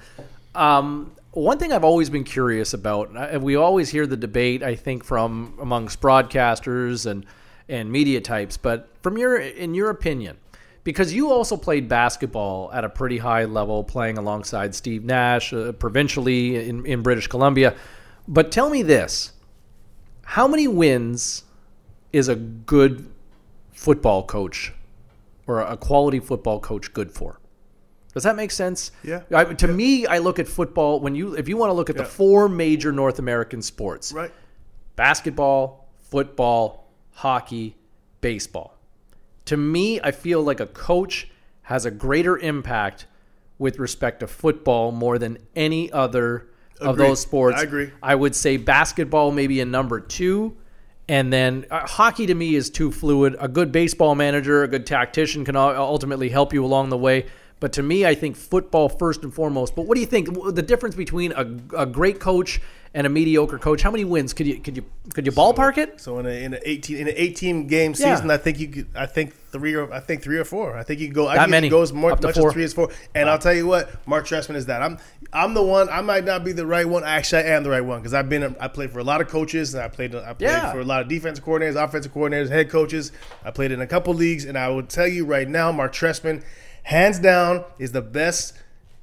Um, 0.55 1.11
one 1.31 1.57
thing 1.57 1.73
I've 1.73 1.83
always 1.83 2.09
been 2.09 2.23
curious 2.23 2.73
about, 2.73 3.09
and 3.15 3.41
we 3.41 3.55
always 3.55 3.89
hear 3.89 4.05
the 4.05 4.17
debate, 4.17 4.63
I 4.63 4.75
think, 4.75 5.03
from 5.03 5.57
amongst 5.59 5.99
broadcasters 5.99 7.05
and 7.05 7.25
and 7.67 7.91
media 7.91 8.21
types, 8.21 8.57
but 8.57 8.89
from 9.01 9.17
your 9.17 9.37
in 9.37 9.73
your 9.73 9.89
opinion, 9.89 10.37
because 10.83 11.13
you 11.13 11.31
also 11.31 11.57
played 11.57 11.89
basketball 11.89 12.71
at 12.71 12.83
a 12.83 12.89
pretty 12.89 13.17
high 13.17 13.45
level, 13.45 13.83
playing 13.83 14.17
alongside 14.17 14.75
Steve 14.75 15.03
Nash 15.03 15.53
uh, 15.53 15.71
provincially 15.73 16.67
in, 16.69 16.85
in 16.85 17.01
British 17.01 17.27
Columbia. 17.27 17.75
But 18.27 18.51
tell 18.51 18.69
me 18.69 18.83
this: 18.83 19.31
How 20.23 20.47
many 20.47 20.67
wins 20.67 21.43
is 22.11 22.27
a 22.27 22.35
good 22.35 23.09
football 23.71 24.23
coach 24.25 24.73
or 25.47 25.61
a 25.61 25.77
quality 25.77 26.19
football 26.19 26.59
coach 26.59 26.93
good 26.93 27.11
for? 27.11 27.39
Does 28.13 28.23
that 28.23 28.35
make 28.35 28.51
sense? 28.51 28.91
Yeah. 29.03 29.23
I, 29.33 29.43
to 29.45 29.67
me, 29.67 30.05
I 30.05 30.19
look 30.19 30.37
at 30.37 30.47
football 30.47 30.99
when 30.99 31.15
you 31.15 31.35
if 31.35 31.49
you 31.49 31.57
want 31.57 31.69
to 31.71 31.73
look 31.73 31.89
at 31.89 31.97
the 31.97 32.05
four 32.05 32.47
major 32.47 32.91
North 32.91 33.17
American 33.19 33.61
sports: 33.61 34.13
Right. 34.13 34.31
basketball, 34.95 35.89
football, 35.99 36.87
hockey, 37.11 37.75
baseball. 38.21 38.77
To 39.45 39.57
me, 39.57 39.99
I 40.01 40.11
feel 40.11 40.41
like 40.43 40.59
a 40.59 40.67
coach 40.67 41.27
has 41.63 41.85
a 41.85 41.91
greater 41.91 42.37
impact 42.37 43.07
with 43.57 43.79
respect 43.79 44.19
to 44.19 44.27
football 44.27 44.91
more 44.91 45.17
than 45.17 45.37
any 45.55 45.91
other 45.91 46.47
of 46.79 46.95
Agreed. 46.95 47.09
those 47.09 47.21
sports. 47.21 47.59
I 47.59 47.63
agree. 47.63 47.91
I 48.01 48.15
would 48.15 48.35
say 48.35 48.57
basketball 48.57 49.31
maybe 49.31 49.61
a 49.61 49.65
number 49.65 49.99
two. 49.99 50.57
And 51.07 51.33
then 51.33 51.65
uh, 51.69 51.85
hockey 51.85 52.25
to 52.27 52.33
me 52.33 52.55
is 52.55 52.69
too 52.69 52.91
fluid. 52.91 53.35
A 53.39 53.47
good 53.47 53.71
baseball 53.71 54.15
manager, 54.15 54.63
a 54.63 54.67
good 54.67 54.85
tactician 54.85 55.43
can 55.43 55.55
ultimately 55.55 56.29
help 56.29 56.53
you 56.53 56.63
along 56.63 56.89
the 56.89 56.97
way. 56.97 57.25
But 57.63 57.71
to 57.73 57.81
me, 57.81 58.05
I 58.05 58.13
think 58.13 58.35
football 58.35 58.89
first 58.89 59.23
and 59.23 59.33
foremost. 59.33 59.73
But 59.73 59.85
what 59.85 59.95
do 59.95 60.01
you 60.01 60.05
think? 60.05 60.27
The 60.53 60.61
difference 60.61 60.95
between 60.95 61.31
a, 61.31 61.47
a 61.83 61.85
great 61.85 62.19
coach 62.19 62.59
and 62.93 63.07
a 63.07 63.09
mediocre 63.09 63.57
coach? 63.57 63.81
How 63.81 63.89
many 63.89 64.03
wins 64.03 64.33
could 64.33 64.47
you 64.47 64.59
could 64.59 64.75
you 64.75 64.83
could 65.13 65.25
you 65.25 65.31
ballpark 65.31 65.77
it? 65.77 66.01
So 66.01 66.19
in 66.19 66.25
a 66.25 66.43
in 66.43 66.53
an 66.55 66.59
eighteen 66.65 66.97
in 66.97 67.07
an 67.07 67.13
eighteen 67.15 67.67
game 67.67 67.91
Yeah. 67.97 68.15
season, 68.15 68.29
I 68.31 68.35
think 68.35 68.59
you 68.59 68.67
could. 68.67 68.87
I 68.93 69.05
think 69.05 69.33
three 69.53 69.75
or 69.75 69.89
I 69.93 70.01
think 70.01 70.21
three 70.23 70.37
or 70.39 70.43
four. 70.43 70.75
I 70.75 70.83
think 70.83 70.99
you 70.99 71.07
could 71.07 71.15
go. 71.15 71.29
I 71.29 71.37
think 71.37 71.51
many. 71.51 71.67
It 71.67 71.69
goes 71.69 71.93
more 71.93 72.09
much 72.09 72.35
four. 72.35 72.47
as 72.49 72.53
three 72.53 72.65
as 72.65 72.73
four. 72.73 72.89
And 73.15 73.29
I'll 73.29 73.39
tell 73.39 73.53
you 73.53 73.65
what, 73.65 74.05
Marc 74.05 74.27
Trestman 74.27 74.55
is 74.55 74.65
that. 74.65 74.81
I'm 74.81 74.97
I'm 75.31 75.53
the 75.53 75.63
one. 75.63 75.87
I 75.87 76.01
might 76.01 76.25
not 76.25 76.43
be 76.43 76.51
the 76.51 76.65
right 76.65 76.85
one. 76.85 77.05
Actually, 77.05 77.43
I 77.43 77.51
am 77.55 77.63
the 77.63 77.69
right 77.69 77.79
one 77.79 78.01
because 78.01 78.13
I've 78.13 78.27
been. 78.27 78.57
I 78.59 78.67
played 78.67 78.91
for 78.91 78.99
a 78.99 79.05
lot 79.05 79.21
of 79.21 79.29
coaches 79.29 79.73
and 79.73 79.81
I 79.81 79.87
played. 79.87 80.13
I 80.15 80.33
played 80.33 80.49
Yeah. 80.49 80.73
for 80.73 80.81
a 80.81 80.85
lot 80.85 81.01
of 81.01 81.07
defensive 81.07 81.45
coordinators, 81.45 81.81
offensive 81.81 82.13
coordinators, 82.13 82.49
head 82.49 82.69
coaches. 82.69 83.13
I 83.45 83.51
played 83.51 83.71
in 83.71 83.79
a 83.79 83.87
couple 83.87 84.13
leagues, 84.13 84.43
and 84.43 84.57
I 84.57 84.67
will 84.67 84.83
tell 84.83 85.07
you 85.07 85.23
right 85.25 85.47
now, 85.47 85.71
Marc 85.71 85.93
Trestman, 85.93 86.43
hands 86.83 87.19
down, 87.19 87.63
is 87.79 87.91
the 87.91 88.01
best 88.01 88.53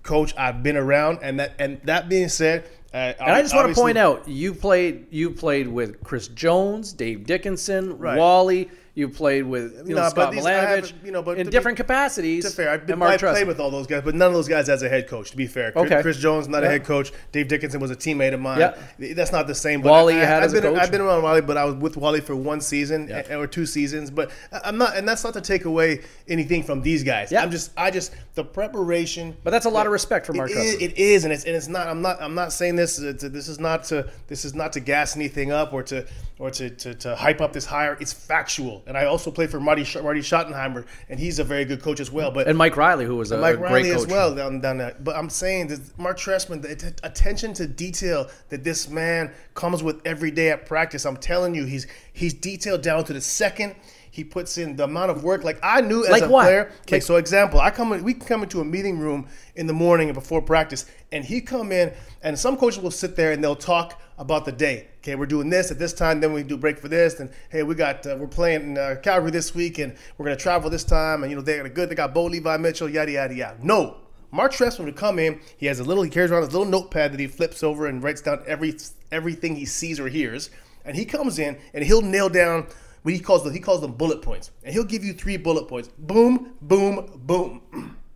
coach 0.02 0.34
I've 0.36 0.62
been 0.62 0.76
around. 0.76 1.18
And 1.22 1.40
that 1.40 1.54
and 1.58 1.80
that 1.84 2.08
being 2.08 2.28
said. 2.28 2.64
Uh, 2.92 3.12
And 3.20 3.30
I 3.32 3.42
just 3.42 3.54
want 3.54 3.68
to 3.68 3.74
point 3.80 3.98
out, 3.98 4.26
you 4.28 4.52
played 4.54 5.06
you 5.10 5.30
played 5.30 5.68
with 5.68 6.02
Chris 6.02 6.28
Jones, 6.28 6.92
Dave 6.92 7.24
Dickenson, 7.26 7.98
Right. 7.98 8.18
Wally. 8.18 8.68
You 8.94 9.08
played 9.08 9.44
with 9.44 9.86
you 9.88 9.94
know, 9.94 10.02
No, 10.02 10.10
but 10.14 10.32
Scott 10.32 10.34
Milanovich 10.34 10.92
you 11.04 11.12
know, 11.12 11.22
but 11.22 11.38
in 11.38 11.44
to 11.46 11.50
be- 11.50 11.50
different 11.56 11.76
capacities. 11.76 12.44
To 12.44 12.50
fair, 12.50 12.70
I've 12.70 12.86
been, 12.86 12.94
and 12.94 12.98
Marc 13.00 13.22
I 13.22 13.32
played 13.32 13.46
with 13.46 13.60
all 13.60 13.70
those 13.70 13.86
guys, 13.86 14.02
but 14.04 14.14
none 14.16 14.26
of 14.28 14.34
those 14.34 14.48
guys 14.48 14.68
as 14.68 14.82
a 14.82 14.88
head 14.88 15.06
coach. 15.08 15.30
To 15.30 15.36
be 15.36 15.46
fair, 15.46 15.70
Chris, 15.70 15.86
Okay. 15.92 16.02
Chris 16.02 16.16
Jones 16.18 16.48
not 16.48 16.62
Yeah. 16.62 16.68
a 16.68 16.72
head 16.72 16.84
coach. 16.84 17.12
Dave 17.30 17.46
Dickenson 17.46 17.80
was 17.80 17.92
a 17.92 17.96
teammate 17.96 18.34
of 18.34 18.40
mine. 18.40 18.58
Yeah. 18.58 18.74
That's 19.14 19.30
not 19.30 19.46
the 19.46 19.54
same. 19.54 19.80
But 19.80 19.90
Wally 19.90 20.14
I, 20.16 20.24
had 20.24 20.42
a 20.42 20.48
been, 20.48 20.62
coach? 20.62 20.78
I've 20.78 20.90
been 20.90 21.00
around 21.00 21.22
Wally, 21.22 21.40
but 21.40 21.56
I 21.56 21.64
was 21.64 21.76
with 21.76 21.96
Wally 21.96 22.20
for 22.20 22.34
one 22.34 22.60
season 22.60 23.06
Yeah. 23.08 23.36
or 23.36 23.46
two 23.46 23.64
seasons. 23.64 24.10
But 24.10 24.32
I'm 24.52 24.76
not, 24.76 24.96
and 24.96 25.06
that's 25.08 25.22
not 25.22 25.34
to 25.34 25.40
take 25.40 25.66
away 25.66 26.00
anything 26.28 26.62
from 26.64 26.82
these 26.82 27.04
guys. 27.04 27.30
Yeah. 27.30 27.42
I'm 27.42 27.50
just, 27.52 27.70
I 27.76 27.92
just 27.92 28.12
the 28.34 28.44
preparation. 28.44 29.36
But 29.44 29.50
that's 29.50 29.66
a 29.66 29.70
lot 29.70 29.86
of 29.86 29.92
respect 29.92 30.26
for 30.26 30.32
Marc 30.32 30.50
It 30.50 30.56
is, 30.56 30.74
it 30.82 30.98
is, 30.98 31.24
and 31.24 31.32
it's 31.32 31.44
and 31.44 31.54
it's 31.54 31.68
not. 31.68 31.86
I'm 31.86 32.02
not. 32.02 32.20
I'm 32.20 32.34
not 32.34 32.52
saying 32.52 32.76
this. 32.76 32.96
To, 32.96 33.12
this 33.12 33.48
is 33.48 33.60
not 33.60 33.84
to. 33.84 34.08
This 34.28 34.44
is 34.44 34.54
not 34.54 34.72
to 34.74 34.80
gas 34.80 35.16
anything 35.16 35.52
up 35.52 35.72
or 35.72 35.82
to 35.84 36.06
or 36.38 36.50
to, 36.50 36.70
to, 36.70 36.94
to 36.94 37.14
hype 37.14 37.40
up 37.40 37.52
this 37.52 37.66
hire. 37.66 37.96
It's 38.00 38.12
factual. 38.12 38.82
And 38.90 38.98
I 38.98 39.04
also 39.04 39.30
play 39.30 39.46
for 39.46 39.60
Marty 39.60 39.86
Marty 40.02 40.18
Schottenheimer, 40.18 40.84
and 41.08 41.20
he's 41.20 41.38
a 41.38 41.44
very 41.44 41.64
good 41.64 41.80
coach 41.80 42.00
as 42.00 42.10
well. 42.10 42.32
But 42.32 42.48
and 42.48 42.58
Mike 42.58 42.76
Riley, 42.76 43.04
who 43.04 43.14
was 43.14 43.30
a, 43.30 43.38
Mike 43.38 43.58
great 43.58 43.70
Riley 43.70 43.90
coach. 43.90 43.98
as 43.98 44.06
well 44.08 44.34
down 44.34 44.60
down 44.60 44.78
that. 44.78 45.04
But 45.04 45.14
I'm 45.14 45.30
saying 45.30 45.68
that 45.68 45.96
Marc 45.96 46.18
Trestman, 46.18 46.60
the 46.60 46.72
att- 46.72 47.00
attention 47.04 47.54
to 47.54 47.68
detail 47.68 48.28
that 48.48 48.64
this 48.64 48.88
man 48.88 49.32
comes 49.54 49.84
with 49.84 50.00
every 50.04 50.32
day 50.32 50.50
at 50.50 50.66
practice. 50.66 51.06
I'm 51.06 51.18
telling 51.18 51.54
you, 51.54 51.66
he's 51.66 51.86
he's 52.12 52.34
detailed 52.34 52.82
down 52.82 53.04
to 53.04 53.12
the 53.12 53.20
second. 53.20 53.76
He 54.12 54.24
puts 54.24 54.58
in 54.58 54.76
the 54.76 54.84
amount 54.84 55.10
of 55.10 55.22
work. 55.22 55.44
Like 55.44 55.58
I 55.62 55.80
knew 55.80 56.04
as 56.04 56.10
Like 56.10 56.22
a 56.24 56.28
what? 56.28 56.42
player. 56.44 56.72
Okay, 56.82 56.96
Like- 56.96 57.02
so 57.02 57.16
example, 57.16 57.60
I 57.60 57.70
come 57.70 57.92
in, 57.92 58.02
we 58.02 58.14
come 58.14 58.42
into 58.42 58.60
a 58.60 58.64
meeting 58.64 58.98
room 58.98 59.26
in 59.54 59.66
the 59.66 59.72
morning 59.72 60.12
before 60.12 60.42
practice, 60.42 60.84
and 61.12 61.24
he 61.24 61.40
come 61.40 61.70
in, 61.72 61.92
and 62.22 62.38
some 62.38 62.56
coaches 62.56 62.82
will 62.82 62.90
sit 62.90 63.14
there 63.16 63.32
and 63.32 63.42
they'll 63.42 63.54
talk 63.56 64.00
about 64.18 64.44
the 64.44 64.52
day. 64.52 64.88
Okay, 64.98 65.14
we're 65.14 65.26
doing 65.26 65.48
this 65.48 65.70
at 65.70 65.78
this 65.78 65.92
time, 65.94 66.20
then 66.20 66.32
we 66.32 66.42
do 66.42 66.56
break 66.58 66.78
for 66.78 66.88
this, 66.88 67.20
and 67.20 67.30
hey, 67.50 67.62
we 67.62 67.74
got 67.74 68.04
uh, 68.06 68.16
we're 68.18 68.26
playing 68.26 68.62
in 68.62 68.78
uh, 68.78 68.96
Calgary 69.02 69.30
this 69.30 69.54
week, 69.54 69.78
and 69.78 69.94
we're 70.18 70.26
gonna 70.26 70.36
travel 70.36 70.68
this 70.68 70.84
time, 70.84 71.22
and 71.22 71.30
you 71.30 71.36
know 71.36 71.42
they 71.42 71.56
got 71.56 71.66
a 71.66 71.70
good, 71.70 71.88
they 71.88 71.94
got 71.94 72.12
Bo 72.12 72.24
Levi 72.24 72.56
Mitchell, 72.58 72.88
yada 72.88 73.12
yada 73.12 73.32
yada. 73.34 73.56
No, 73.62 73.96
Marc 74.32 74.52
Trestman 74.52 74.84
would 74.86 74.96
come 74.96 75.18
in. 75.18 75.40
He 75.56 75.66
has 75.66 75.80
a 75.80 75.84
little, 75.84 76.02
he 76.02 76.10
carries 76.10 76.30
around 76.30 76.42
his 76.42 76.52
little 76.52 76.66
notepad 76.68 77.12
that 77.12 77.20
he 77.20 77.28
flips 77.28 77.62
over 77.62 77.86
and 77.86 78.02
writes 78.02 78.20
down 78.20 78.42
every 78.46 78.76
everything 79.10 79.56
he 79.56 79.64
sees 79.64 79.98
or 79.98 80.08
hears, 80.08 80.50
and 80.84 80.96
he 80.96 81.04
comes 81.06 81.38
in 81.38 81.56
and 81.72 81.82
he'll 81.84 82.02
nail 82.02 82.28
down 82.28 82.66
he 83.04 83.18
calls 83.18 83.44
them, 83.44 83.52
he 83.52 83.60
calls 83.60 83.80
them 83.80 83.92
bullet 83.92 84.22
points, 84.22 84.50
and 84.62 84.74
he'll 84.74 84.84
give 84.84 85.04
you 85.04 85.12
three 85.12 85.36
bullet 85.36 85.68
points. 85.68 85.88
Boom, 85.98 86.54
boom, 86.60 87.20
boom. 87.24 87.96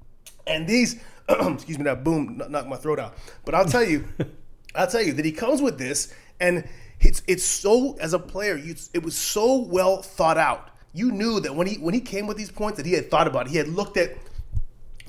And 0.47 0.69
these, 0.69 1.01
excuse 1.29 1.79
me, 1.79 1.85
that 1.85 2.05
boom 2.05 2.43
knocked 2.51 2.69
my 2.69 2.77
throat 2.77 2.99
out. 2.99 3.17
But 3.47 3.55
I'll 3.55 3.65
tell 3.65 3.83
you, 3.83 4.07
I'll 4.75 4.87
tell 4.87 5.01
you 5.01 5.15
that 5.15 5.25
he 5.25 5.33
comes 5.33 5.63
with 5.63 5.79
this, 5.79 6.13
and 6.39 6.69
it's 7.01 7.23
it's 7.27 7.45
so 7.45 7.97
as 7.99 8.13
a 8.13 8.19
player, 8.19 8.57
you, 8.59 8.75
it 8.93 9.03
was 9.03 9.17
so 9.17 9.57
well 9.57 10.03
thought 10.03 10.37
out. 10.37 10.69
You 10.93 11.11
knew 11.13 11.41
that 11.41 11.55
when 11.55 11.67
he 11.67 11.77
when 11.77 11.95
he 11.95 12.01
came 12.01 12.27
with 12.27 12.37
these 12.37 12.51
points, 12.51 12.77
that 12.77 12.85
he 12.85 12.93
had 12.93 13.11
thought 13.11 13.27
about. 13.27 13.47
it. 13.47 13.53
He 13.53 13.57
had 13.57 13.69
looked 13.69 13.97
at 13.97 14.19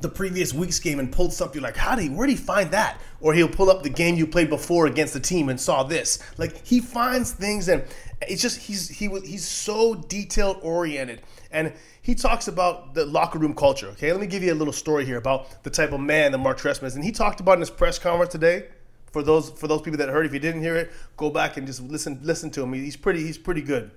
the 0.02 0.10
previous 0.10 0.54
week's 0.54 0.80
game 0.80 1.00
and 1.00 1.12
pulled 1.12 1.34
something 1.34 1.62
like, 1.62 1.78
how 1.78 1.96
did 1.96 2.04
he, 2.04 2.10
where 2.10 2.28
did 2.28 2.38
he 2.38 2.44
find 2.44 2.70
that? 2.72 3.00
Or 3.22 3.34
he'll 3.34 3.48
pull 3.48 3.70
up 3.70 3.82
the 3.82 3.90
game 3.90 4.16
you 4.16 4.28
played 4.28 4.50
before 4.50 4.88
against 4.88 5.14
the 5.14 5.20
team 5.20 5.50
and 5.50 5.60
saw 5.60 5.84
this. 5.84 6.20
Like 6.38 6.66
he 6.66 6.80
finds 6.80 7.32
things 7.32 7.70
and 7.70 7.84
it's 8.22 8.42
just 8.42 8.60
he's 8.60 8.90
he 8.90 9.08
was 9.08 9.24
he's 9.24 9.48
so 9.48 9.96
detail 9.96 10.60
oriented 10.62 11.22
and 11.52 11.74
he 12.02 12.16
talks 12.16 12.48
about 12.48 12.94
the 12.94 13.06
locker 13.06 13.40
room 13.40 13.56
culture. 13.56 13.88
Okay, 13.88 14.12
let 14.12 14.22
me 14.22 14.28
give 14.28 14.44
you 14.44 14.54
a 14.54 14.56
little 14.56 14.74
story 14.74 15.06
here 15.06 15.18
about 15.18 15.64
the 15.64 15.70
type 15.70 15.92
of 15.92 16.00
man 16.00 16.32
that 16.32 16.38
Marc 16.38 16.60
Trestman 16.60 16.86
is, 16.86 16.96
and 16.96 17.04
he 17.04 17.12
talked 17.12 17.40
about 17.40 17.54
in 17.54 17.62
his 17.62 17.70
press 17.70 17.98
conference 17.98 18.32
today. 18.32 18.68
For 19.12 19.24
those 19.24 19.50
for 19.50 19.68
those 19.68 19.82
people 19.82 19.98
that 19.98 20.10
heard, 20.10 20.26
if 20.26 20.34
you 20.34 20.40
didn't 20.40 20.62
hear 20.62 20.76
it, 20.76 20.92
go 21.18 21.30
back 21.30 21.58
and 21.58 21.66
just 21.66 21.82
listen 21.82 22.20
listen 22.22 22.52
to 22.52 22.64
him. 22.64 22.74
He's 22.74 22.98
pretty 22.98 23.24
he's 23.24 23.38
pretty 23.38 23.62
good. 23.62 23.92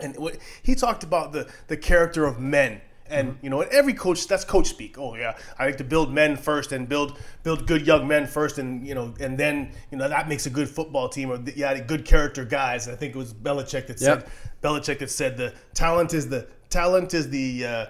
And 0.00 0.16
what, 0.16 0.38
he 0.62 0.74
talked 0.74 1.04
about 1.04 1.32
the 1.32 1.48
the 1.68 1.76
character 1.76 2.24
of 2.24 2.40
men 2.40 2.80
And 3.10 3.28
Mm-hmm. 3.28 3.44
you 3.44 3.50
know, 3.50 3.60
every 3.60 3.94
coach 3.94 4.26
that's 4.26 4.44
coach 4.44 4.68
speak. 4.68 4.98
Oh 4.98 5.14
yeah, 5.14 5.36
I 5.58 5.66
like 5.66 5.76
to 5.78 5.84
build 5.84 6.12
men 6.12 6.36
first 6.36 6.72
and 6.72 6.88
build 6.88 7.18
build 7.42 7.66
good 7.66 7.86
young 7.86 8.06
men 8.06 8.26
first, 8.26 8.58
and 8.58 8.86
you 8.86 8.94
know, 8.94 9.14
and 9.20 9.38
then 9.38 9.72
you 9.90 9.98
know 9.98 10.08
that 10.08 10.28
makes 10.28 10.46
a 10.46 10.50
good 10.50 10.68
football 10.68 11.08
team. 11.08 11.30
Or 11.30 11.38
yeah, 11.54 11.78
good 11.80 12.04
character 12.04 12.44
guys. 12.44 12.88
I 12.88 12.94
think 12.96 13.14
it 13.14 13.18
was 13.18 13.32
Belichick 13.32 13.86
that 13.88 13.98
said 14.00 14.18
Yep. 14.20 14.30
Belichick 14.62 14.98
that 15.00 15.10
said 15.10 15.36
the 15.36 15.54
talent 15.74 16.14
is 16.14 16.28
the 16.28 16.46
talent 16.70 17.14
is 17.14 17.28
the 17.30 17.64
uh, 17.64 17.86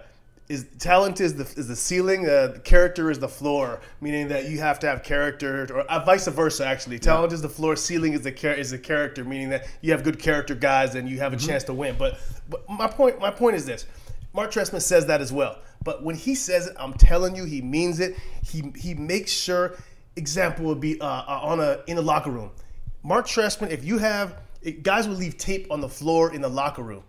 is 0.48 0.66
talent 0.78 1.20
is 1.20 1.34
the 1.34 1.42
is 1.58 1.66
the 1.66 1.74
ceiling, 1.74 2.28
uh, 2.28 2.58
character 2.62 3.10
is 3.10 3.18
the 3.18 3.28
floor, 3.28 3.80
meaning 4.00 4.28
that 4.28 4.48
you 4.48 4.58
have 4.58 4.78
to 4.78 4.86
have 4.86 5.02
character, 5.02 5.66
or 5.74 5.80
uh, 5.80 6.04
vice 6.04 6.28
versa. 6.28 6.64
Actually, 6.64 6.98
talent 7.00 7.32
is 7.32 7.42
the 7.42 7.48
floor, 7.48 7.74
ceiling 7.74 8.12
is 8.12 8.20
the 8.20 8.30
char- 8.30 8.54
is 8.54 8.70
the 8.70 8.78
character, 8.78 9.24
meaning 9.24 9.48
that 9.48 9.66
you 9.80 9.90
have 9.90 10.04
good 10.04 10.18
character 10.20 10.54
guys 10.54 10.94
and 10.94 11.08
you 11.08 11.18
have 11.18 11.32
a 11.32 11.36
chance 11.36 11.64
to 11.64 11.74
win. 11.74 11.96
But 11.98 12.20
but 12.48 12.68
my 12.68 12.86
point 12.86 13.18
my 13.18 13.30
point 13.32 13.56
is 13.56 13.66
this: 13.66 13.86
Marc 14.36 14.52
Trestman 14.52 14.82
says 14.82 15.06
that 15.06 15.22
as 15.22 15.32
well. 15.32 15.58
But 15.82 16.04
when 16.04 16.14
he 16.14 16.34
says 16.34 16.66
it, 16.66 16.76
I'm 16.78 16.92
telling 16.92 17.34
you, 17.34 17.44
he 17.44 17.62
means 17.62 18.00
it. 18.00 18.16
He 18.44 18.70
he 18.76 18.94
makes 18.94 19.32
sure. 19.32 19.76
Example 20.18 20.66
would 20.66 20.80
be 20.80 21.00
uh, 21.00 21.06
uh, 21.06 21.40
on 21.42 21.60
a 21.60 21.80
in 21.86 21.96
the 21.96 22.02
locker 22.02 22.30
room. 22.30 22.50
Marc 23.02 23.26
Trestman, 23.26 23.70
if 23.70 23.84
you 23.84 23.98
have 23.98 24.36
guys 24.82 25.08
would 25.08 25.18
leave 25.18 25.36
tape 25.36 25.66
on 25.70 25.80
the 25.80 25.88
floor 25.88 26.34
in 26.34 26.40
the 26.40 26.48
locker 26.48 26.82
room, 26.82 27.02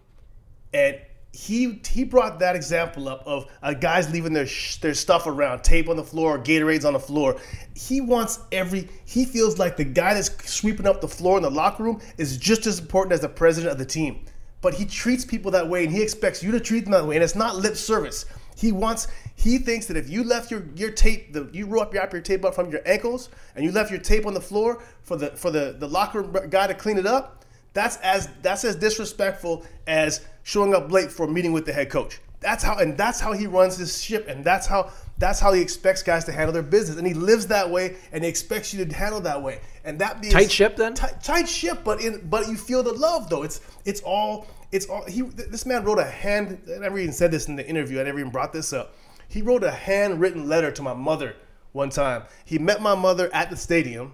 and 0.74 1.00
he 1.34 1.82
he 1.88 2.04
brought 2.04 2.40
that 2.40 2.56
example 2.56 3.10
up 3.10 3.24
of 3.26 3.46
uh, 3.62 3.74
guys 3.74 4.12
leaving 4.12 4.34
their 4.34 4.48
sh- 4.48 4.78
their 4.78 4.94
stuff 4.94 5.28
around, 5.28 5.64
tape 5.64 5.90
on 5.90 5.96
the 5.96 6.04
floor, 6.04 6.40
Gatorades 6.40 6.86
on 6.86 6.94
the 6.94 7.00
floor. 7.00 7.38
He 7.76 8.02
wants 8.02 8.40
every. 8.52 8.90
He 9.06 9.26
feels 9.26 9.58
like 9.58 9.78
the 9.78 9.86
guy 9.86 10.14
that's 10.14 10.52
sweeping 10.52 10.88
up 10.88 11.02
the 11.02 11.08
floor 11.08 11.38
in 11.38 11.44
the 11.44 11.52
locker 11.52 11.84
room 11.84 12.02
is 12.18 12.38
just 12.38 12.68
as 12.68 12.80
important 12.80 13.14
as 13.14 13.22
the 13.22 13.30
president 13.30 13.72
of 13.72 13.78
the 13.78 13.86
team. 13.86 14.26
But 14.62 14.74
he 14.74 14.86
treats 14.86 15.24
people 15.24 15.52
that 15.52 15.68
way, 15.68 15.84
and 15.84 15.94
he 15.94 16.02
expects 16.02 16.42
you 16.42 16.52
to 16.52 16.60
treat 16.60 16.86
them 16.86 16.92
that 16.94 17.06
way, 17.06 17.16
and 17.16 17.24
it's 17.24 17.36
not 17.36 17.56
lip 17.58 17.76
service. 17.76 18.26
He 18.56 18.72
wants. 18.72 19.08
He 19.36 19.60
thinks 19.60 19.86
that 19.86 19.98
if 19.98 20.10
you 20.10 20.24
left 20.24 20.50
your 20.50 20.66
your 20.76 20.90
tape, 20.90 21.32
the, 21.34 21.48
you 21.54 21.80
up 21.80 21.94
your, 21.94 22.10
your 22.12 22.22
tape 22.22 22.44
up 22.44 22.56
from 22.56 22.72
your 22.72 22.82
ankles, 22.88 23.30
and 23.56 23.64
you 23.64 23.72
left 23.72 23.92
your 23.92 24.00
tape 24.00 24.26
on 24.26 24.34
the 24.34 24.42
floor 24.42 24.82
for 25.04 25.16
the 25.16 25.30
for 25.32 25.52
the 25.52 25.76
the 25.78 25.88
locker 25.88 26.24
room 26.24 26.50
guy 26.50 26.66
to 26.66 26.74
clean 26.74 26.98
it 26.98 27.06
up, 27.06 27.46
that's 27.74 27.98
as 27.98 28.30
that's 28.42 28.64
as 28.64 28.76
disrespectful 28.76 29.64
as 29.86 30.26
showing 30.42 30.74
up 30.74 30.92
late 30.92 31.12
for 31.12 31.28
a 31.28 31.30
meeting 31.30 31.52
with 31.54 31.68
the 31.68 31.74
head 31.74 31.92
coach. 31.92 32.20
That's 32.40 32.64
how 32.64 32.78
and 32.78 32.98
that's 32.98 33.20
how 33.20 33.34
he 33.34 33.46
runs 33.46 33.78
his 33.78 34.02
ship, 34.02 34.28
and 34.28 34.44
that's 34.44 34.66
how 34.66 34.92
that's 35.20 35.40
how 35.40 35.52
he 35.54 35.62
expects 35.62 36.04
guys 36.04 36.26
to 36.26 36.32
handle 36.32 36.54
their 36.54 36.64
business, 36.64 36.98
and 36.98 37.08
he 37.08 37.14
lives 37.14 37.48
that 37.48 37.70
way, 37.70 37.98
and 38.12 38.24
he 38.24 38.30
expects 38.30 38.74
you 38.74 38.86
to 38.86 38.96
handle 38.96 39.20
that 39.22 39.42
way, 39.42 39.62
and 39.84 40.00
that 40.00 40.22
being 40.22 40.34
Tight 40.34 40.52
ship, 40.52 40.76
then? 40.76 40.94
tight, 40.94 41.24
tight 41.24 41.50
ship, 41.50 41.80
but 41.84 42.02
in 42.02 42.28
but 42.30 42.48
you 42.48 42.56
feel 42.56 42.84
the 42.84 42.94
love 42.94 43.30
though. 43.30 43.44
It's 43.44 43.62
it's 43.86 44.02
all 44.02 44.48
it's 44.72 44.86
all 44.88 45.06
he. 45.06 45.22
This 45.22 45.66
man 45.66 45.84
wrote 45.84 46.00
a 46.00 46.04
hand. 46.04 46.62
I 46.74 46.80
never 46.80 47.00
even 47.00 47.14
said 47.14 47.32
this 47.32 47.48
in 47.48 47.56
the 47.56 47.68
interview. 47.68 48.00
I 48.00 48.04
never 48.04 48.20
even 48.20 48.32
brought 48.32 48.54
this 48.54 48.74
up. 48.74 48.96
He 49.28 49.42
wrote 49.42 49.64
a 49.64 49.72
handwritten 49.72 50.48
letter 50.48 50.72
to 50.72 50.82
my 50.82 50.94
mother 50.94 51.36
one 51.72 51.90
time. 51.90 52.24
He 52.46 52.60
met 52.60 52.82
my 52.82 52.96
mother 52.96 53.30
at 53.34 53.50
the 53.50 53.58
stadium 53.58 54.14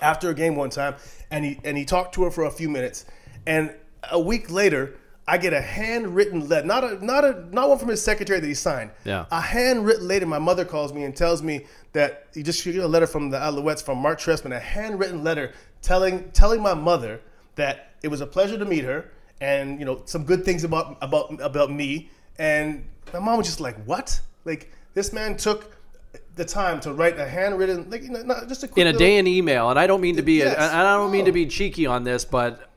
after 0.00 0.30
a 0.30 0.34
game 0.34 0.56
one 0.56 0.70
time, 0.70 0.96
and 1.30 1.44
he 1.44 1.60
and 1.64 1.76
he 1.76 1.84
talked 1.84 2.14
to 2.14 2.24
her 2.24 2.30
for 2.30 2.44
a 2.44 2.50
few 2.50 2.68
minutes. 2.68 3.04
And 3.46 3.74
a 4.10 4.20
week 4.20 4.50
later, 4.50 4.94
I 5.26 5.38
get 5.38 5.52
a 5.52 5.60
handwritten 5.60 6.48
letter, 6.48 6.66
not 6.66 6.82
a 6.84 7.04
not 7.04 7.24
a 7.24 7.46
not 7.52 7.68
one 7.68 7.78
from 7.78 7.88
his 7.88 8.02
secretary 8.02 8.40
that 8.40 8.46
he 8.46 8.54
signed. 8.54 8.90
Yeah. 9.04 9.26
A 9.30 9.40
handwritten 9.40 10.08
letter. 10.08 10.26
My 10.26 10.40
mother 10.40 10.64
calls 10.64 10.92
me 10.92 11.04
and 11.04 11.14
tells 11.14 11.42
me 11.42 11.66
that 11.92 12.26
he 12.34 12.42
just 12.42 12.64
got 12.64 12.74
a 12.76 12.86
letter 12.88 13.06
from 13.06 13.30
the 13.30 13.38
Alouettes 13.38 13.82
from 13.82 13.98
Marc 13.98 14.18
Trestman, 14.18 14.54
a 14.56 14.60
handwritten 14.60 15.22
letter 15.22 15.52
telling 15.80 16.30
telling 16.32 16.60
my 16.60 16.74
mother 16.74 17.20
that 17.54 17.92
it 18.02 18.08
was 18.08 18.20
a 18.20 18.26
pleasure 18.26 18.58
to 18.58 18.64
meet 18.64 18.82
her, 18.84 19.10
and 19.40 19.78
you 19.78 19.84
know 19.84 20.02
some 20.06 20.24
good 20.24 20.44
things 20.44 20.64
about 20.64 20.96
about 21.00 21.40
about 21.40 21.70
me. 21.70 22.10
And 22.38 22.84
my 23.12 23.20
mom 23.20 23.38
was 23.38 23.46
just 23.46 23.60
like, 23.60 23.76
"What? 23.84 24.20
Like 24.44 24.72
this 24.94 25.12
man 25.12 25.36
took." 25.36 25.76
The 26.34 26.44
time 26.46 26.80
to 26.80 26.92
write 26.94 27.18
a 27.18 27.26
handwritten, 27.26 27.88
like 27.90 28.02
you 28.02 28.10
know, 28.10 28.22
not 28.22 28.48
just 28.48 28.62
a 28.64 28.68
quick 28.68 28.78
in 28.78 28.86
a 28.86 28.90
little- 28.92 28.98
day 28.98 29.18
and 29.18 29.28
email, 29.28 29.68
and 29.70 29.78
I 29.78 29.86
don't 29.86 30.00
mean 30.00 30.16
to 30.16 30.22
be, 30.22 30.34
Yes. 30.38 30.54
a, 30.56 30.60
and 30.62 30.86
I 30.86 30.94
don't 30.96 31.10
mean 31.12 31.26
to 31.26 31.32
be 31.32 31.46
cheeky 31.46 31.84
on 31.86 32.04
this, 32.04 32.24
but 32.24 32.70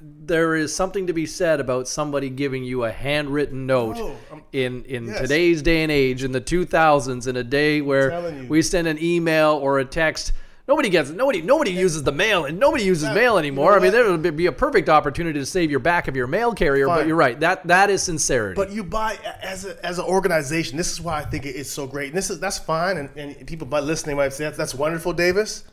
there 0.00 0.56
is 0.56 0.74
something 0.74 1.06
to 1.06 1.12
be 1.12 1.26
said 1.26 1.60
about 1.60 1.86
somebody 1.88 2.30
giving 2.30 2.64
you 2.64 2.84
a 2.84 2.90
handwritten 2.90 3.66
note 3.66 3.96
No, 3.96 4.16
I'm- 4.30 4.42
in 4.52 4.84
in 4.84 5.06
Yes. 5.06 5.20
today's 5.20 5.62
day 5.62 5.82
and 5.82 5.92
age, 5.92 6.24
in 6.24 6.32
the 6.32 6.40
2000s, 6.40 7.26
in 7.26 7.36
a 7.36 7.44
day 7.44 7.80
where 7.80 8.46
we 8.48 8.62
send 8.62 8.88
an 8.88 8.98
email 9.02 9.52
or 9.62 9.78
a 9.78 9.84
text. 9.84 10.32
Nobody 10.68 10.88
gets 10.88 11.10
nobody 11.10 11.42
nobody 11.42 11.72
uses 11.72 12.04
the 12.04 12.12
mail 12.12 12.44
and 12.44 12.58
nobody 12.60 12.84
uses 12.84 13.04
Yeah, 13.08 13.14
mail 13.14 13.32
you 13.32 13.38
anymore. 13.40 13.72
know 13.72 13.76
I 13.78 13.80
mean, 13.80 13.90
there 13.90 14.08
would 14.10 14.36
be 14.36 14.46
a 14.46 14.52
perfect 14.52 14.88
opportunity 14.88 15.36
to 15.40 15.44
save 15.46 15.68
your 15.68 15.80
back 15.80 16.06
of 16.06 16.14
your 16.14 16.28
mail 16.28 16.52
carrier. 16.52 16.86
But 16.86 17.08
you're 17.08 17.16
right 17.16 17.38
that 17.40 17.66
that 17.66 17.90
is 17.90 18.02
sincerity. 18.02 18.54
But 18.54 18.70
you 18.70 18.84
buy 18.84 19.18
as 19.42 19.64
a, 19.64 19.84
as 19.84 19.98
an 19.98 20.04
organization. 20.04 20.76
This 20.76 20.92
is 20.92 21.00
why 21.00 21.18
I 21.18 21.24
think 21.24 21.44
it 21.44 21.56
is 21.56 21.68
so 21.68 21.88
great. 21.88 22.08
And 22.10 22.16
this 22.16 22.30
is 22.30 22.38
that's 22.38 22.58
fine. 22.58 22.98
And, 22.98 23.08
and 23.16 23.46
people 23.48 23.66
by 23.66 23.80
listening 23.80 24.16
might 24.16 24.32
say 24.32 24.44
that's, 24.44 24.56
that's 24.56 24.74
wonderful, 24.74 25.12
Davis. 25.12 25.64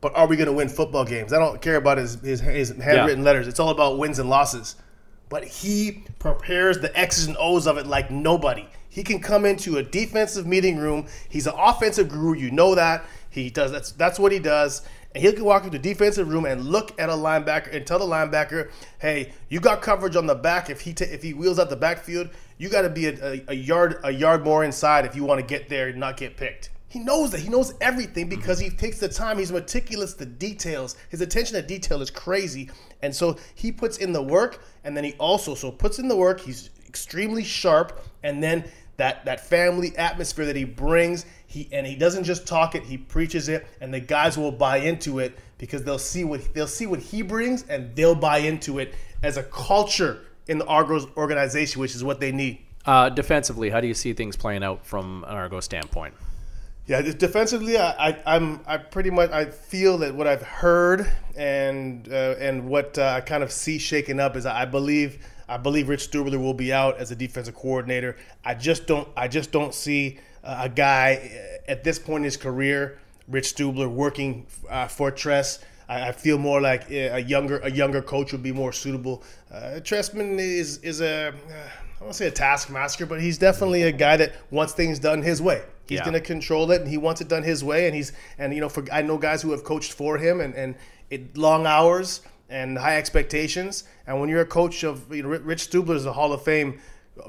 But 0.00 0.16
are 0.16 0.26
we 0.26 0.36
going 0.36 0.46
to 0.46 0.52
win 0.52 0.68
football 0.68 1.04
games? 1.04 1.32
I 1.32 1.38
don't 1.38 1.60
care 1.60 1.76
about 1.76 1.98
his 1.98 2.20
his, 2.20 2.40
his 2.40 2.70
handwritten 2.70 3.22
letters. 3.24 3.48
It's 3.48 3.60
all 3.60 3.70
about 3.70 3.98
wins 3.98 4.18
and 4.18 4.30
losses. 4.30 4.76
But 5.28 5.44
he 5.44 6.04
prepares 6.18 6.80
the 6.80 6.96
X's 6.98 7.26
and 7.26 7.36
O's 7.38 7.66
of 7.66 7.78
it 7.78 7.86
like 7.86 8.10
nobody. 8.10 8.66
He 8.88 9.04
can 9.04 9.20
come 9.20 9.46
into 9.46 9.76
a 9.76 9.82
defensive 9.82 10.46
meeting 10.46 10.76
room. 10.76 11.06
He's 11.28 11.46
an 11.46 11.54
offensive 11.56 12.08
guru. 12.08 12.36
You 12.36 12.50
know 12.50 12.74
that 12.74 13.04
he 13.30 13.48
does. 13.48 13.70
That's 13.70 13.92
that's 13.92 14.18
what 14.18 14.32
he 14.32 14.38
does. 14.40 14.82
And 15.14 15.24
he 15.24 15.32
can 15.32 15.44
walk 15.44 15.64
into 15.64 15.78
the 15.78 15.82
defensive 15.82 16.28
room 16.28 16.44
and 16.44 16.64
look 16.64 17.00
at 17.00 17.08
a 17.08 17.12
linebacker 17.12 17.74
and 17.74 17.86
tell 17.86 17.98
the 17.98 18.04
linebacker, 18.04 18.70
"Hey, 18.98 19.32
you 19.48 19.60
got 19.60 19.82
coverage 19.82 20.16
on 20.16 20.26
the 20.26 20.34
back. 20.34 20.70
If 20.70 20.80
he 20.80 20.92
ta- 20.92 21.06
if 21.08 21.22
he 21.22 21.34
wheels 21.34 21.58
out 21.58 21.70
the 21.70 21.76
backfield, 21.76 22.30
you 22.58 22.68
got 22.68 22.82
to 22.82 22.90
be 22.90 23.06
a, 23.06 23.24
a, 23.24 23.44
a 23.48 23.54
yard 23.54 24.00
a 24.02 24.10
yard 24.10 24.44
more 24.44 24.64
inside 24.64 25.04
if 25.06 25.14
you 25.14 25.24
want 25.24 25.40
to 25.40 25.46
get 25.46 25.68
there 25.68 25.88
and 25.88 25.98
not 25.98 26.16
get 26.16 26.36
picked." 26.36 26.70
He 26.90 26.98
knows 26.98 27.30
that. 27.30 27.38
He 27.38 27.48
knows 27.48 27.72
everything 27.80 28.28
because 28.28 28.58
he 28.58 28.68
takes 28.68 28.98
the 28.98 29.08
time. 29.08 29.38
He's 29.38 29.52
meticulous 29.52 30.12
to 30.14 30.26
details. 30.26 30.96
His 31.08 31.20
attention 31.20 31.54
to 31.54 31.62
detail 31.62 32.02
is 32.02 32.10
crazy, 32.10 32.68
and 33.00 33.14
so 33.14 33.36
he 33.54 33.70
puts 33.70 33.98
in 33.98 34.12
the 34.12 34.20
work, 34.20 34.60
and 34.82 34.96
then 34.96 35.04
he 35.04 35.12
also 35.12 35.54
so 35.54 35.70
puts 35.70 36.00
in 36.00 36.08
the 36.08 36.16
work. 36.16 36.40
He's 36.40 36.68
extremely 36.88 37.44
sharp, 37.44 38.04
and 38.24 38.42
then 38.42 38.64
that 38.96 39.24
that 39.24 39.38
family 39.38 39.96
atmosphere 39.96 40.44
that 40.46 40.56
he 40.56 40.64
brings. 40.64 41.26
He 41.46 41.68
and 41.70 41.86
he 41.86 41.94
doesn't 41.94 42.24
just 42.24 42.44
talk 42.44 42.74
it; 42.74 42.82
he 42.82 42.98
preaches 42.98 43.48
it, 43.48 43.68
and 43.80 43.94
the 43.94 44.00
guys 44.00 44.36
will 44.36 44.50
buy 44.50 44.78
into 44.78 45.20
it 45.20 45.38
because 45.58 45.84
they'll 45.84 45.96
see 45.96 46.24
what 46.24 46.52
they'll 46.54 46.66
see 46.66 46.88
what 46.88 46.98
he 46.98 47.22
brings, 47.22 47.62
and 47.68 47.94
they'll 47.94 48.16
buy 48.16 48.38
into 48.38 48.80
it 48.80 48.94
as 49.22 49.36
a 49.36 49.44
culture 49.44 50.22
in 50.48 50.58
the 50.58 50.66
Argos 50.66 51.06
organization, 51.16 51.80
which 51.80 51.94
is 51.94 52.02
what 52.02 52.18
they 52.18 52.32
need. 52.32 52.58
uh, 52.84 53.08
defensively, 53.10 53.70
how 53.70 53.80
do 53.80 53.86
you 53.86 53.94
see 53.94 54.12
things 54.12 54.34
playing 54.36 54.64
out 54.64 54.84
from 54.84 55.24
an 55.28 55.36
Argo 55.36 55.60
standpoint? 55.60 56.14
Yeah, 56.90 57.02
defensively, 57.02 57.78
I, 57.78 58.08
I, 58.08 58.22
I'm 58.26 58.62
I 58.66 58.76
pretty 58.76 59.10
much 59.10 59.30
I 59.30 59.44
feel 59.44 59.98
that 59.98 60.12
what 60.12 60.26
I've 60.26 60.42
heard 60.42 61.08
and 61.36 62.08
uh, 62.12 62.34
and 62.40 62.66
what 62.66 62.98
uh, 62.98 63.12
I 63.16 63.20
kind 63.20 63.44
of 63.44 63.52
see 63.52 63.78
shaking 63.78 64.18
up 64.18 64.34
is 64.34 64.44
I 64.44 64.64
believe 64.64 65.24
I 65.48 65.56
believe 65.56 65.88
Rich 65.88 66.10
Stubler 66.10 66.40
will 66.40 66.52
be 66.52 66.72
out 66.72 66.98
as 66.98 67.12
a 67.12 67.14
defensive 67.14 67.54
coordinator. 67.54 68.16
I 68.44 68.54
just 68.54 68.88
don't 68.88 69.08
I 69.16 69.28
just 69.28 69.52
don't 69.52 69.72
see 69.72 70.18
uh, 70.42 70.62
a 70.62 70.68
guy 70.68 71.30
uh, 71.32 71.70
at 71.70 71.84
this 71.84 71.96
point 71.96 72.22
in 72.22 72.24
his 72.24 72.36
career, 72.36 72.98
Rich 73.28 73.54
Stubler, 73.54 73.88
working 73.88 74.48
uh, 74.68 74.88
for 74.88 75.12
Tress. 75.12 75.60
I, 75.88 76.08
I 76.08 76.10
feel 76.10 76.38
more 76.38 76.60
like 76.60 76.90
uh, 76.90 77.12
a 77.12 77.20
younger 77.20 77.58
a 77.58 77.70
younger 77.70 78.02
coach 78.02 78.32
would 78.32 78.42
be 78.42 78.50
more 78.50 78.72
suitable. 78.72 79.22
Uh, 79.48 79.78
Trestman 79.80 80.40
is 80.40 80.78
is 80.78 81.00
a 81.00 81.32
I 82.00 82.02
don't 82.02 82.14
say 82.14 82.26
a 82.26 82.32
taskmaster, 82.32 83.06
but 83.06 83.20
he's 83.20 83.38
definitely 83.38 83.84
a 83.84 83.92
guy 83.92 84.16
that 84.16 84.32
wants 84.50 84.72
things 84.72 84.98
done 84.98 85.22
his 85.22 85.40
way. 85.40 85.62
He's 85.90 85.98
Yeah. 85.98 86.04
going 86.04 86.14
to 86.14 86.20
control 86.20 86.70
it, 86.70 86.80
and 86.80 86.88
he 86.88 86.96
wants 86.96 87.20
it 87.20 87.26
done 87.28 87.42
his 87.42 87.62
way. 87.64 87.86
And 87.86 87.94
he's 87.94 88.12
and 88.38 88.54
you 88.54 88.60
know, 88.60 88.68
for 88.68 88.84
I 88.92 89.02
know 89.02 89.18
guys 89.18 89.42
who 89.42 89.50
have 89.50 89.64
coached 89.64 89.92
for 89.92 90.16
him, 90.18 90.40
and 90.40 90.54
and 90.54 90.76
it, 91.10 91.36
long 91.36 91.66
hours 91.66 92.20
and 92.48 92.78
high 92.78 92.96
expectations. 92.96 93.84
And 94.06 94.20
when 94.20 94.28
you're 94.28 94.40
a 94.40 94.46
coach 94.46 94.84
of 94.84 95.12
you 95.14 95.22
know, 95.24 95.28
Rich 95.28 95.68
Stubler 95.70 95.96
is 95.96 96.06
a 96.06 96.12
Hall 96.12 96.32
of 96.32 96.42
Fame 96.42 96.78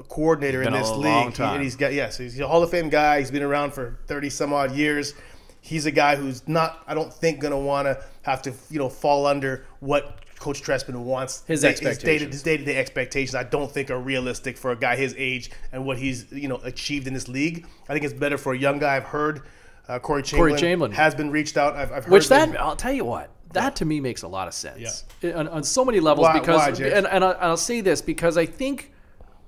coordinator 0.08 0.62
in 0.62 0.72
this 0.72 0.90
league. 0.90 1.36
He- 1.36 1.42
and 1.42 1.62
he's 1.62 1.76
got 1.76 1.92
yes, 1.92 2.16
he's 2.18 2.38
a 2.40 2.46
Hall 2.46 2.62
of 2.62 2.70
Fame 2.70 2.88
guy. 2.88 3.18
He's 3.18 3.30
been 3.32 3.42
around 3.42 3.74
for 3.74 3.98
thirty 4.06 4.30
some 4.30 4.52
odd 4.52 4.72
years. 4.72 5.14
He's 5.60 5.86
a 5.86 5.92
guy 5.92 6.16
who's 6.16 6.46
not, 6.48 6.82
I 6.88 6.94
don't 6.94 7.12
think, 7.12 7.38
going 7.38 7.52
to 7.52 7.56
want 7.58 7.86
to 7.86 8.02
have 8.22 8.42
to 8.42 8.52
you 8.70 8.78
know 8.78 8.88
fall 8.88 9.26
under 9.26 9.64
what. 9.80 10.21
Coach 10.42 10.60
Trestman 10.60 10.96
wants 10.96 11.44
His 11.46 11.60
day- 11.62 11.68
expectations. 11.68 12.32
His 12.34 12.42
day-to-day 12.42 12.76
expectations, 12.76 13.36
I 13.36 13.44
don't 13.44 13.70
think 13.70 13.90
are 13.92 13.98
realistic 14.00 14.58
for 14.58 14.72
a 14.72 14.76
guy 14.76 14.96
his 14.96 15.14
age 15.16 15.50
and 15.70 15.86
what 15.86 15.98
he's 15.98 16.30
you 16.32 16.48
know 16.48 16.60
achieved 16.64 17.06
in 17.06 17.14
this 17.14 17.28
league. 17.28 17.64
I 17.88 17.92
think 17.92 18.04
it's 18.04 18.14
better 18.14 18.36
for 18.36 18.52
a 18.52 18.58
young 18.58 18.80
guy. 18.80 18.96
I've 18.96 19.04
heard 19.04 19.42
uh, 19.88 20.00
Corey 20.00 20.22
Chamblin, 20.24 20.58
Chamblin. 20.58 20.92
has 20.92 21.14
been 21.14 21.30
reached 21.30 21.56
out. 21.56 21.76
I've, 21.76 21.92
I've 21.92 22.04
heard 22.04 22.12
Which 22.12 22.28
that 22.28 22.60
I'll 22.60 22.74
tell 22.76 22.92
you 22.92 23.04
what 23.04 23.30
that 23.52 23.76
to 23.76 23.84
me 23.84 24.00
makes 24.00 24.22
a 24.22 24.28
lot 24.28 24.48
of 24.48 24.54
sense 24.54 25.04
on, 25.22 25.46
on 25.46 25.62
so 25.62 25.84
many 25.84 26.00
levels 26.00 26.24
Why- 26.24 26.40
because 26.40 26.80
why, 26.80 26.86
and, 26.86 27.06
and 27.06 27.22
I'll 27.22 27.56
say 27.56 27.80
this 27.80 28.02
because 28.02 28.36
I 28.36 28.46
think 28.46 28.92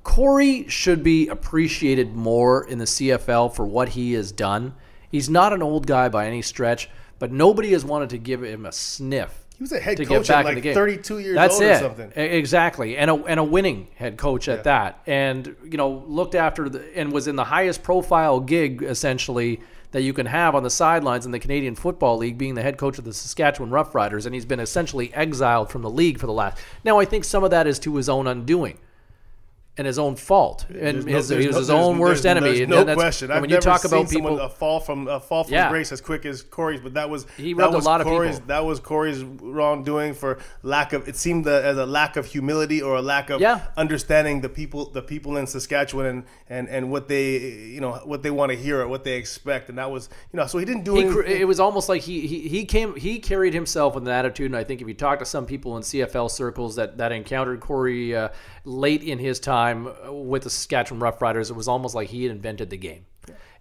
Corey 0.05 0.69
should 0.69 1.03
be 1.03 1.29
appreciated 1.29 2.15
more 2.15 2.67
in 2.69 2.79
the 2.79 2.85
CFL 2.85 3.55
for 3.55 3.65
what 3.67 3.91
he 3.91 4.13
has 4.13 4.31
done. 4.31 4.75
He's 5.11 5.31
not 5.31 5.53
an 5.53 5.63
old 5.63 5.87
guy 5.87 6.09
by 6.09 6.27
any 6.27 6.43
stretch, 6.43 6.91
but 7.19 7.33
nobody 7.33 7.73
has 7.73 7.85
wanted 7.85 8.11
to 8.11 8.19
give 8.19 8.43
him 8.45 8.67
a 8.67 8.73
sniff 8.73 9.44
He 9.57 9.63
was 9.63 9.73
a 9.73 9.79
head 9.79 9.97
to 9.99 10.05
coach 10.05 10.27
get 10.27 10.29
back 10.29 10.39
at 10.39 10.45
like 10.47 10.53
in 10.53 10.55
the 10.57 10.61
game. 10.63 10.75
32 10.75 11.19
years 11.21 11.35
That's 11.37 11.55
old 11.55 11.63
it. 11.63 11.71
or 11.71 11.79
something. 11.79 12.13
Exactly, 12.17 12.97
and 12.97 13.11
a 13.11 13.15
and 13.25 13.39
a 13.39 13.45
winning 13.45 13.89
head 13.95 14.17
coach 14.17 14.49
at 14.49 14.65
that, 14.65 15.01
and 15.07 15.55
you 15.65 15.77
know 15.77 16.05
looked 16.09 16.35
after 16.35 16.69
the, 16.69 16.85
and 16.99 17.13
was 17.13 17.29
in 17.29 17.37
the 17.37 17.45
highest 17.45 17.83
profile 17.83 18.41
gig 18.41 18.83
essentially 18.83 19.61
that 19.93 20.03
you 20.03 20.13
can 20.13 20.27
have 20.27 20.57
on 20.57 20.65
the 20.65 20.71
sidelines 20.71 21.25
in 21.25 21.31
the 21.31 21.39
Canadian 21.39 21.77
Football 21.77 22.17
League, 22.17 22.37
being 22.37 22.57
the 22.57 22.63
head 22.63 22.77
coach 22.77 22.99
of 22.99 23.05
the 23.05 23.13
Saskatchewan 23.13 23.71
Roughriders, 23.71 24.27
and 24.27 24.35
he's 24.35 24.45
been 24.45 24.59
essentially 24.59 25.15
exiled 25.15 25.71
from 25.71 25.83
the 25.83 25.91
league 25.91 26.19
for 26.19 26.27
the 26.27 26.33
last. 26.33 26.59
Now 26.83 26.99
I 26.99 27.05
think 27.05 27.23
some 27.23 27.45
of 27.45 27.53
that 27.53 27.69
is 27.69 27.79
to 27.81 27.95
his 27.95 28.09
own 28.09 28.27
undoing. 28.27 28.79
And 29.77 29.89
his 29.89 29.99
own 29.99 30.15
fault, 30.15 30.67
and 30.71 31.05
no- 31.05 31.13
his, 31.17 31.29
he 31.31 31.37
was 31.49 31.51
no- 31.51 31.59
his 31.59 31.71
own 31.71 31.99
worst 31.99 32.25
enemy. 32.25 32.65
No 32.65 32.77
that's- 32.85 32.95
question. 32.97 33.33
I've 33.33 33.41
when 33.41 33.51
you 33.51 33.59
talk 33.59 33.85
about 33.85 34.09
someone 34.09 34.35
people, 34.35 34.39
a 34.41 34.49
fall 34.49 34.79
from 34.79 35.09
a 35.09 35.19
fall 35.19 35.43
from 35.43 35.53
Yeah. 35.55 35.69
grace 35.69 35.91
as 35.91 36.01
quick 36.01 36.25
as 36.25 36.43
Corey's, 36.43 36.81
but 36.81 36.95
that 36.95 37.11
was 37.11 37.27
He 37.37 37.55
that 37.55 37.63
rubbed 37.63 37.75
a 37.75 37.77
was 37.79 37.85
lot 37.85 38.01
of 38.01 38.07
Corey's, 38.07 38.37
people. 38.37 38.47
That 38.47 38.65
was 38.65 38.79
Corey's 38.79 39.25
wrongdoing 39.25 40.15
for 40.15 40.39
lack 40.63 40.93
of. 40.93 41.09
It 41.09 41.17
seemed 41.17 41.45
that 41.47 41.65
as 41.65 41.77
a 41.77 41.87
lack 41.87 42.17
of 42.17 42.27
humility 42.27 42.81
or 42.83 42.95
a 42.95 43.03
lack 43.03 43.31
of 43.31 43.41
Yeah. 43.41 43.63
understanding 43.77 44.43
the 44.43 44.49
people, 44.49 44.91
the 44.91 45.03
people 45.03 45.37
in 45.37 45.47
Saskatchewan 45.49 46.07
and, 46.07 46.25
and 46.49 46.69
and 46.69 46.91
what 46.93 47.09
they 47.09 47.39
you 47.39 47.81
know 47.81 47.95
what 48.05 48.23
they 48.23 48.31
want 48.31 48.53
to 48.53 48.57
hear 48.57 48.81
or 48.81 48.87
what 48.87 49.03
they 49.03 49.15
expect, 49.17 49.69
and 49.71 49.79
that 49.79 49.91
was 49.91 50.09
you 50.33 50.37
know 50.39 50.47
so 50.47 50.59
he 50.59 50.65
didn't 50.65 50.85
do 50.85 50.95
he, 50.95 51.03
anything. 51.03 51.41
it 51.41 51.49
was 51.49 51.59
almost 51.59 51.89
like 51.89 52.03
he, 52.03 52.29
he 52.29 52.49
he 52.49 52.65
came 52.65 52.95
he 52.95 53.19
carried 53.19 53.55
himself 53.55 53.97
with 53.97 54.05
an 54.05 54.11
attitude 54.11 54.47
and 54.47 54.57
I 54.57 54.63
think 54.63 54.81
if 54.83 54.87
you 54.87 54.95
talk 54.95 55.19
to 55.19 55.25
some 55.25 55.47
people 55.47 55.77
in 55.77 55.83
CFL 55.83 56.31
circles 56.31 56.77
that 56.77 56.99
that 56.99 57.11
encountered 57.11 57.59
Corey 57.59 58.15
uh, 58.15 58.29
late 58.65 59.03
in 59.03 59.19
his 59.19 59.39
time 59.41 59.87
uh, 59.87 60.13
with 60.13 60.43
the 60.45 60.51
Saskatchewan 60.51 61.01
Roughriders 61.01 61.51
it 61.51 61.55
was 61.55 61.69
almost 61.69 61.95
like 61.95 62.09
he 62.09 62.23
had 62.25 62.33
invented 62.33 62.71
the 62.71 62.77
game 62.79 63.05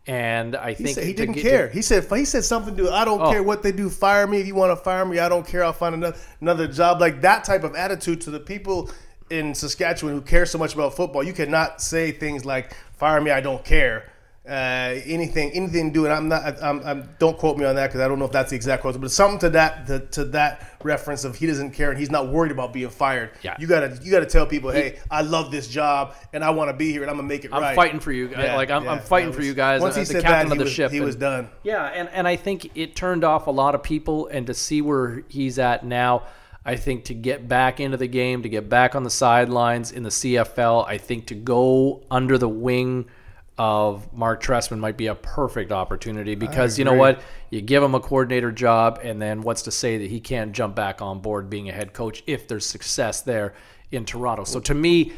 and 0.07 0.55
I 0.55 0.73
He 0.73 0.83
think 0.83 0.95
said 0.95 1.03
he 1.05 1.13
didn't 1.13 1.35
get 1.35 1.43
to- 1.43 1.49
care. 1.49 1.69
he 1.69 1.81
said 1.81 2.05
he 2.09 2.25
said 2.25 2.43
something 2.43 2.75
to 2.77 2.91
I 2.91 3.05
don't 3.05 3.21
Oh. 3.21 3.31
care 3.31 3.41
what 3.43 3.63
they 3.63 3.71
do. 3.71 3.89
Fire 3.89 4.27
me 4.27 4.39
if 4.41 4.47
you 4.47 4.55
want 4.55 4.77
to 4.77 4.83
fire 4.83 5.05
me. 5.05 5.19
I 5.19 5.29
don't 5.29 5.47
care. 5.47 5.63
I'll 5.63 5.71
find 5.73 5.95
another 5.95 6.17
another 6.41 6.67
job. 6.67 6.99
Like 6.99 7.21
that 7.21 7.43
type 7.45 7.63
of 7.63 7.73
attitude 7.75 8.19
to 8.21 8.29
the 8.31 8.39
people 8.39 8.89
in 9.29 9.55
Saskatchewan 9.55 10.13
who 10.15 10.21
care 10.21 10.45
so 10.45 10.57
much 10.57 10.73
about 10.73 10.95
football. 10.95 11.23
You 11.23 11.31
cannot 11.33 11.81
say 11.81 12.11
things 12.11 12.43
like 12.43 12.75
"fire 12.97 13.21
me, 13.21 13.31
I 13.31 13.39
don't 13.39 13.63
care." 13.63 14.09
Uh, 14.45 14.99
anything, 15.05 15.51
anything 15.51 15.87
to 15.87 15.93
do, 15.93 16.03
and 16.05 16.13
I'm 16.13 16.27
not. 16.27 16.61
I'm, 16.61 16.85
I'm, 16.85 17.09
don't 17.17 17.37
quote 17.37 17.57
me 17.57 17.63
on 17.63 17.75
that 17.75 17.87
because 17.87 18.01
I 18.01 18.09
don't 18.09 18.19
know 18.19 18.25
if 18.25 18.33
that's 18.33 18.49
the 18.49 18.57
exact 18.57 18.81
quote, 18.81 18.99
but 18.99 19.09
something 19.09 19.39
to 19.39 19.49
that 19.51 19.87
to, 19.87 19.99
to 19.99 20.25
that 20.25 20.77
reference 20.83 21.23
of 21.23 21.37
he 21.37 21.47
doesn't 21.47 21.71
care 21.71 21.91
and 21.91 21.97
he's 21.97 22.11
not 22.11 22.27
worried 22.27 22.51
about 22.51 22.73
being 22.73 22.89
fired. 22.89 23.31
Yeah. 23.41 23.55
you 23.57 23.67
gotta 23.67 23.97
you 24.03 24.11
gotta 24.11 24.25
tell 24.25 24.45
people, 24.45 24.69
hey, 24.69 24.99
I 25.09 25.21
love 25.21 25.49
this 25.49 25.69
job 25.69 26.15
and 26.33 26.43
I 26.43 26.49
want 26.49 26.69
to 26.69 26.73
be 26.75 26.91
here 26.91 27.03
and 27.03 27.09
I'm 27.09 27.15
gonna 27.15 27.27
make 27.27 27.45
it 27.45 27.53
I'm 27.53 27.61
right. 27.61 27.73
fighting 27.73 28.01
for 28.01 28.11
you 28.11 28.27
Yeah, 28.31 28.55
like 28.57 28.69
I'm, 28.69 28.83
yeah, 28.83 28.91
I'm 28.91 28.99
fighting 28.99 29.31
that 29.31 29.37
for 29.37 29.43
you 29.43 29.53
guys 29.53 29.79
Once 29.79 29.95
as 29.95 30.09
he 30.09 30.13
the 30.15 30.19
said 30.19 30.27
captain 30.27 30.49
that, 30.49 30.53
of 30.55 30.57
the 30.57 30.63
he 30.65 30.67
was, 30.67 30.73
ship 30.73 30.91
he 30.91 30.97
and- 30.97 31.05
was 31.05 31.15
done. 31.15 31.49
Yeah, 31.63 31.85
and, 31.85 32.09
and 32.09 32.27
I 32.27 32.35
think 32.35 32.69
it 32.75 32.97
turned 32.97 33.23
off 33.23 33.47
a 33.47 33.51
lot 33.51 33.75
of 33.75 33.83
people, 33.83 34.27
and 34.27 34.45
to 34.47 34.53
see 34.53 34.81
where 34.81 35.23
he's 35.29 35.57
at 35.57 35.85
now, 35.85 36.23
I 36.65 36.75
think 36.75 37.05
to 37.05 37.13
get 37.13 37.47
back 37.47 37.79
into 37.79 37.95
the 37.95 38.07
game, 38.07 38.43
to 38.43 38.49
get 38.49 38.67
back 38.67 38.93
on 38.93 39.03
the 39.03 39.09
sidelines 39.09 39.91
in 39.93 40.03
the 40.03 40.09
CFL, 40.09 40.85
I 40.85 40.97
think 40.97 41.27
to 41.27 41.35
go 41.35 42.03
under 42.11 42.37
the 42.37 42.49
wing 42.49 43.05
of 43.57 44.11
Marc 44.13 44.41
Trestman 44.41 44.79
might 44.79 44.97
be 44.97 45.07
a 45.07 45.15
perfect 45.15 45.71
opportunity 45.71 46.33
because 46.33 46.79
you 46.79 46.85
know 46.85 46.93
what? 46.93 47.21
You 47.51 47.61
give 47.61 47.83
him 47.83 47.93
a 47.93 47.99
coordinator 47.99 48.51
job, 48.51 48.99
and 49.03 49.21
then 49.21 49.41
what's 49.41 49.63
to 49.63 49.71
say 49.71 49.99
that 49.99 50.09
he 50.09 50.19
can't 50.19 50.53
jump 50.53 50.75
back 50.75 51.01
on 51.01 51.19
board 51.19 51.49
being 51.49 51.69
a 51.69 51.71
head 51.71 51.93
coach 51.93 52.23
if 52.25 52.47
there's 52.47 52.65
success 52.65 53.21
there 53.21 53.53
in 53.91 54.05
Toronto? 54.05 54.43
So 54.43 54.59
to 54.61 54.73
me, 54.73 55.13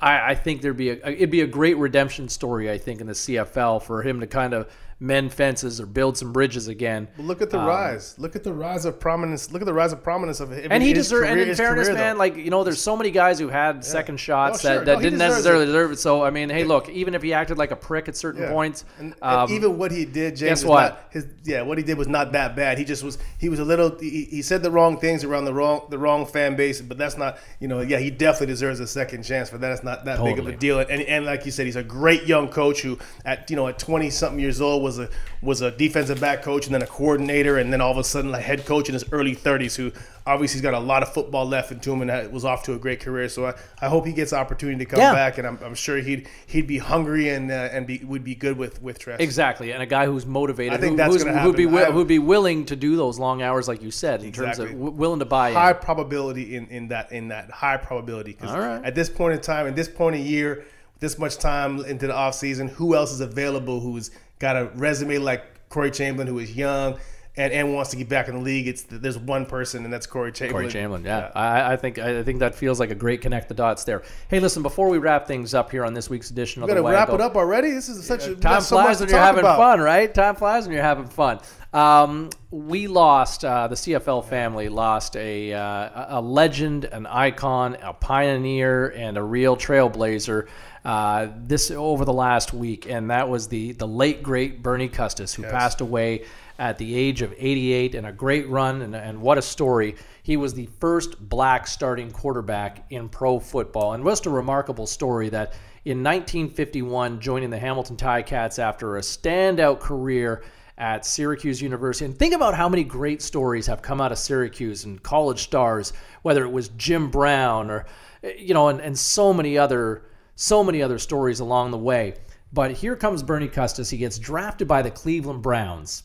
I, 0.00 0.30
I 0.30 0.34
think 0.34 0.62
there'd 0.62 0.76
be 0.76 0.90
a 0.90 1.08
it'd 1.08 1.30
be 1.30 1.40
a 1.40 1.46
great 1.46 1.76
redemption 1.76 2.28
story. 2.28 2.70
I 2.70 2.78
think 2.78 3.00
in 3.00 3.06
the 3.08 3.14
CFL 3.14 3.82
for 3.82 4.02
him 4.02 4.20
to 4.20 4.26
kind 4.26 4.54
of 4.54 4.70
mend 4.98 5.30
fences 5.30 5.78
or 5.78 5.84
build 5.84 6.16
some 6.16 6.32
bridges 6.32 6.68
again. 6.68 7.06
Look 7.18 7.42
at 7.42 7.50
the 7.50 7.58
rise. 7.58 8.14
Look 8.18 8.34
at 8.34 8.42
the 8.44 8.52
rise 8.52 8.86
of 8.86 8.98
prominence. 8.98 9.52
Look 9.52 9.60
at 9.60 9.66
the 9.66 9.74
rise 9.74 9.92
of 9.92 10.02
prominence 10.02 10.40
of 10.40 10.50
him. 10.50 10.68
And 10.70 10.82
he 10.82 10.94
deserves. 10.94 11.28
And 11.28 11.38
in 11.38 11.54
fairness, 11.54 11.88
career, 11.88 11.98
man, 11.98 12.18
like 12.18 12.36
you 12.36 12.48
know, 12.50 12.64
there's 12.64 12.80
so 12.80 12.96
many 12.96 13.10
guys 13.10 13.38
who 13.38 13.48
had 13.48 13.84
second 13.84 14.18
shots 14.18 14.64
Oh, 14.64 14.68
that, 14.68 14.74
sure. 14.76 14.84
that 14.86 14.96
No, 14.96 15.02
didn't 15.02 15.18
necessarily 15.18 15.64
it. 15.64 15.66
deserve 15.66 15.92
it. 15.92 15.98
So 15.98 16.22
I 16.24 16.30
mean, 16.30 16.48
hey, 16.48 16.64
look, 16.64 16.88
even 16.88 17.14
if 17.14 17.22
he 17.22 17.32
acted 17.34 17.58
like 17.58 17.72
a 17.72 17.76
prick 17.76 18.08
at 18.08 18.16
certain 18.16 18.42
Yeah. 18.42 18.50
points, 18.50 18.84
And, 18.98 19.12
and 19.20 19.22
um, 19.22 19.52
even 19.52 19.76
what 19.76 19.92
he 19.92 20.06
did, 20.06 20.36
James, 20.36 20.62
guess 20.62 20.64
what? 20.64 20.92
Not 20.92 21.00
his, 21.10 21.26
yeah, 21.44 21.60
what 21.62 21.76
he 21.76 21.84
did 21.84 21.98
was 21.98 22.08
not 22.08 22.32
that 22.32 22.56
bad. 22.56 22.78
He 22.78 22.84
just 22.84 23.04
was. 23.04 23.18
He 23.38 23.48
was 23.50 23.58
a 23.58 23.64
little. 23.64 23.98
He, 23.98 24.24
he 24.24 24.40
said 24.40 24.62
the 24.62 24.70
wrong 24.70 24.98
things 24.98 25.24
around 25.24 25.44
the 25.44 25.52
wrong 25.52 25.86
the 25.90 25.98
wrong 25.98 26.24
fan 26.24 26.56
base, 26.56 26.80
but 26.80 26.96
that's 26.96 27.18
not. 27.18 27.38
You 27.60 27.68
know, 27.68 27.80
yeah, 27.82 27.98
he 27.98 28.10
definitely 28.10 28.46
deserves 28.46 28.80
a 28.80 28.86
second 28.86 29.24
chance 29.24 29.50
for 29.50 29.58
that. 29.58 29.72
It's 29.72 29.84
not 29.84 30.06
that 30.06 30.24
big 30.24 30.38
of 30.38 30.46
a 30.46 30.56
deal. 30.56 30.78
And, 30.80 31.02
and 31.02 31.26
like 31.26 31.44
you 31.44 31.50
said, 31.52 31.66
he's 31.66 31.76
a 31.76 31.82
great 31.82 32.24
young 32.24 32.48
coach 32.48 32.80
who, 32.80 32.98
at 33.26 33.50
you 33.50 33.56
know, 33.56 33.68
at 33.68 33.78
twenty 33.78 34.08
something 34.10 34.40
years 34.40 34.60
old, 34.60 34.82
was 34.86 34.98
a 34.98 35.08
was 35.42 35.60
a 35.60 35.70
defensive 35.70 36.20
back 36.20 36.42
coach 36.42 36.66
and 36.66 36.74
then 36.74 36.82
a 36.82 36.86
coordinator, 36.86 37.58
and 37.58 37.72
then 37.72 37.80
all 37.80 37.90
of 37.90 37.98
a 37.98 38.04
sudden 38.04 38.32
a 38.34 38.40
head 38.40 38.64
coach 38.64 38.88
in 38.88 38.94
his 38.94 39.04
early 39.12 39.34
thirties, 39.34 39.74
who 39.76 39.92
obviously 40.26 40.56
he's 40.56 40.62
got 40.62 40.74
a 40.74 40.78
lot 40.92 41.02
of 41.02 41.12
football 41.12 41.46
left 41.46 41.70
into 41.70 41.92
him 41.92 42.00
and 42.00 42.10
that 42.10 42.32
was 42.32 42.44
off 42.44 42.62
to 42.64 42.72
a 42.74 42.78
great 42.78 42.98
career. 43.00 43.28
So 43.28 43.46
I, 43.46 43.54
I 43.80 43.88
hope 43.88 44.06
he 44.06 44.12
gets 44.12 44.30
the 44.32 44.38
opportunity 44.38 44.78
to 44.84 44.90
come 44.90 44.98
Yeah. 45.00 45.12
back, 45.12 45.38
and 45.38 45.46
I'm, 45.46 45.58
I'm 45.64 45.74
sure 45.74 45.98
he'd 45.98 46.28
he'd 46.46 46.66
be 46.66 46.78
hungry 46.78 47.28
and 47.30 47.50
uh, 47.50 47.68
and 47.72 47.86
be 47.86 47.98
would 48.04 48.24
be 48.24 48.34
good 48.34 48.56
with 48.56 48.80
with 48.82 48.98
Tress. 48.98 49.20
Exactly, 49.20 49.72
and 49.72 49.82
a 49.82 49.86
guy 49.86 50.06
who's 50.06 50.26
motivated, 50.26 50.72
I 50.72 50.78
think 50.78 50.92
who, 50.92 50.96
that's 50.96 51.22
gonna 51.24 51.40
who'd 51.40 51.56
be 51.56 51.64
wi- 51.64 51.90
who'd 51.90 52.08
be 52.08 52.18
willing 52.18 52.64
to 52.66 52.76
do 52.76 52.96
those 52.96 53.18
long 53.18 53.42
hours, 53.42 53.68
like 53.68 53.82
you 53.82 53.90
said, 53.90 54.22
in 54.22 54.32
terms 54.32 54.58
of 54.58 54.68
w- 54.70 54.90
willing 54.90 55.18
to 55.18 55.24
buy 55.26 55.52
high 55.52 55.70
in. 55.72 55.76
probability 55.78 56.56
in, 56.56 56.66
in 56.68 56.88
that 56.88 57.12
in 57.12 57.28
that 57.28 57.50
high 57.50 57.76
probability 57.76 58.32
because 58.32 58.54
right. 58.54 58.84
at 58.84 58.94
this 58.94 59.10
point 59.10 59.34
in 59.34 59.40
time, 59.40 59.66
at 59.66 59.76
this 59.76 59.88
point 59.88 60.16
in 60.16 60.22
year, 60.26 60.64
this 60.98 61.18
much 61.18 61.36
time 61.36 61.84
into 61.84 62.06
the 62.06 62.14
off 62.14 62.34
season, 62.34 62.68
who 62.68 62.94
else 62.94 63.12
is 63.12 63.20
available 63.20 63.80
who's 63.80 64.10
got 64.38 64.56
a 64.56 64.66
resume 64.74 65.18
like 65.18 65.68
Corey 65.68 65.90
Chamblin, 65.90 66.26
who 66.26 66.38
is 66.38 66.56
young 66.56 66.98
and, 67.38 67.52
and 67.52 67.74
wants 67.74 67.90
to 67.90 67.96
get 67.96 68.08
back 68.08 68.28
in 68.28 68.34
the 68.34 68.40
league? 68.40 68.66
It's 68.68 68.82
there's 68.88 69.18
one 69.18 69.46
person, 69.46 69.84
and 69.84 69.92
that's 69.92 70.06
Corey 70.06 70.32
Chamblin. 70.32 70.50
Corey 70.50 70.68
Chamblin, 70.68 71.04
yeah, 71.04 71.30
I, 71.34 71.72
I 71.72 71.76
think 71.76 71.98
I 71.98 72.22
think 72.22 72.38
that 72.40 72.54
feels 72.54 72.80
like 72.80 72.90
a 72.90 72.94
great 72.94 73.20
connect 73.20 73.48
the 73.48 73.54
dots 73.54 73.84
there. 73.84 74.02
Hey, 74.28 74.40
listen, 74.40 74.62
before 74.62 74.88
we 74.88 74.98
wrap 74.98 75.26
things 75.26 75.54
up 75.54 75.70
here 75.70 75.84
on 75.84 75.92
this 75.94 76.08
week's 76.08 76.30
edition 76.30 76.62
of 76.62 76.68
We 76.68 76.74
the 76.74 76.82
gotta 76.82 76.94
wrap 76.94 77.10
it 77.10 77.20
up 77.20 77.36
already. 77.36 77.70
This 77.70 77.88
is 77.88 78.06
such 78.06 78.26
a 78.26 78.30
we 78.30 78.36
Time 78.36 78.60
so 78.60 78.76
flies 78.76 78.98
to 78.98 79.04
when 79.04 79.10
you're 79.10 79.18
having 79.20 79.40
about. 79.40 79.58
fun, 79.58 79.80
right? 79.80 80.12
Time 80.12 80.34
flies 80.36 80.66
when 80.66 80.74
you're 80.74 80.82
having 80.82 81.06
fun. 81.08 81.40
Um, 81.76 82.30
we 82.50 82.86
lost 82.86 83.44
uh, 83.44 83.68
the 83.68 83.74
CFL 83.74 84.24
family 84.24 84.70
lost 84.70 85.14
a 85.14 85.52
uh, 85.52 86.18
a 86.18 86.20
legend, 86.22 86.86
an 86.86 87.04
icon, 87.04 87.76
a 87.82 87.92
pioneer, 87.92 88.88
and 88.88 89.18
a 89.18 89.22
real 89.22 89.58
trailblazer. 89.58 90.48
Uh, 90.86 91.28
this 91.36 91.70
over 91.70 92.06
the 92.06 92.14
last 92.14 92.54
week, 92.54 92.88
and 92.88 93.10
that 93.10 93.28
was 93.28 93.48
the 93.48 93.72
the 93.72 93.86
late 93.86 94.22
great 94.22 94.62
Bernie 94.62 94.88
Custis, 94.88 95.34
who 95.34 95.42
passed 95.42 95.82
away 95.82 96.24
at 96.58 96.78
the 96.78 96.94
age 96.94 97.20
of 97.20 97.34
88 97.36 97.94
and 97.94 98.06
a 98.06 98.12
great 98.12 98.48
run 98.48 98.80
and, 98.80 98.96
and 98.96 99.20
what 99.20 99.36
a 99.36 99.42
story 99.42 99.94
he 100.22 100.38
was 100.38 100.54
the 100.54 100.64
first 100.80 101.28
black 101.28 101.66
starting 101.66 102.10
quarterback 102.10 102.86
in 102.88 103.10
pro 103.10 103.38
football 103.38 103.92
and 103.92 104.02
just 104.02 104.24
a 104.24 104.30
remarkable 104.30 104.86
story 104.86 105.28
that 105.28 105.52
in 105.84 106.02
1951 106.02 107.20
joining 107.20 107.50
the 107.50 107.58
hamilton 107.58 107.94
ticats 107.94 108.58
after 108.58 108.96
a 108.96 109.02
standout 109.02 109.80
career 109.80 110.42
at 110.78 111.06
syracuse 111.06 111.60
university 111.62 112.04
and 112.04 112.18
think 112.18 112.34
about 112.34 112.54
how 112.54 112.68
many 112.68 112.84
great 112.84 113.22
stories 113.22 113.66
have 113.66 113.82
come 113.82 114.00
out 114.00 114.12
of 114.12 114.18
syracuse 114.18 114.84
and 114.84 115.02
college 115.02 115.42
stars 115.42 115.92
whether 116.22 116.44
it 116.44 116.50
was 116.50 116.68
jim 116.70 117.10
brown 117.10 117.70
or 117.70 117.86
eh, 118.22 118.32
you 118.38 118.54
know 118.54 118.68
and, 118.68 118.80
and 118.80 118.98
so 118.98 119.32
many 119.32 119.56
other 119.56 120.04
so 120.34 120.62
many 120.62 120.82
other 120.82 120.98
stories 120.98 121.40
along 121.40 121.70
the 121.70 121.78
way 121.78 122.14
but 122.52 122.70
here 122.72 122.94
comes 122.94 123.22
bernie 123.22 123.48
custis 123.48 123.90
he 123.90 123.96
gets 123.96 124.18
drafted 124.18 124.68
by 124.68 124.82
the 124.82 124.90
cleveland 124.90 125.42
browns 125.42 126.02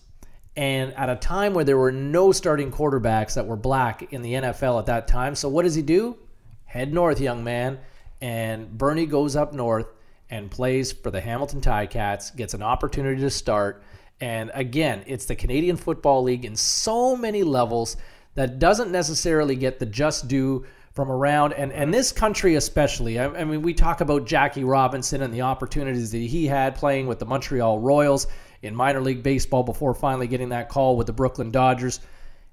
and 0.57 0.93
at 0.95 1.09
a 1.09 1.15
time 1.15 1.53
where 1.53 1.63
there 1.63 1.77
were 1.77 1.91
no 1.91 2.31
starting 2.31 2.71
quarterbacks 2.71 3.35
that 3.35 3.47
were 3.47 3.55
black 3.55 4.11
in 4.11 4.21
the 4.21 4.33
NFL 4.33 4.79
at 4.79 4.85
that 4.87 5.07
time. 5.07 5.33
So 5.35 5.47
what 5.47 5.63
does 5.63 5.75
he 5.75 5.81
do? 5.81 6.17
Head 6.65 6.93
north, 6.93 7.21
young 7.21 7.43
man. 7.43 7.79
And 8.21 8.77
Bernie 8.77 9.05
goes 9.05 9.35
up 9.35 9.53
north 9.53 9.87
and 10.29 10.51
plays 10.51 10.91
for 10.91 11.09
the 11.09 11.21
Hamilton 11.21 11.61
Ticats, 11.61 12.35
gets 12.35 12.53
an 12.53 12.61
opportunity 12.61 13.21
to 13.21 13.29
start. 13.29 13.83
And 14.21 14.51
again, 14.53 15.03
it's 15.07 15.25
the 15.25 15.35
Canadian 15.35 15.75
Football 15.77 16.23
League 16.23 16.45
in 16.45 16.55
so 16.55 17.17
many 17.17 17.41
levels 17.41 17.97
that 18.35 18.59
doesn't 18.59 18.91
necessarily 18.91 19.55
get 19.55 19.79
the 19.79 19.85
just 19.87 20.27
due 20.27 20.65
from 20.93 21.09
around 21.09 21.53
and, 21.53 21.71
and 21.71 21.93
this 21.93 22.11
country 22.11 22.55
especially. 22.55 23.17
I, 23.17 23.25
I 23.25 23.43
mean, 23.45 23.61
we 23.61 23.73
talk 23.73 24.01
about 24.01 24.27
Jackie 24.27 24.63
Robinson 24.63 25.21
and 25.21 25.33
the 25.33 25.41
opportunities 25.41 26.11
that 26.11 26.19
he 26.19 26.45
had 26.45 26.75
playing 26.75 27.07
with 27.07 27.17
the 27.17 27.25
Montreal 27.25 27.79
Royals 27.79 28.27
in 28.61 28.75
minor 28.75 29.01
league 29.01 29.23
baseball 29.23 29.63
before 29.63 29.95
finally 29.95 30.27
getting 30.27 30.49
that 30.49 30.69
call 30.69 30.97
with 30.97 31.07
the 31.07 31.13
Brooklyn 31.13 31.49
Dodgers. 31.49 31.99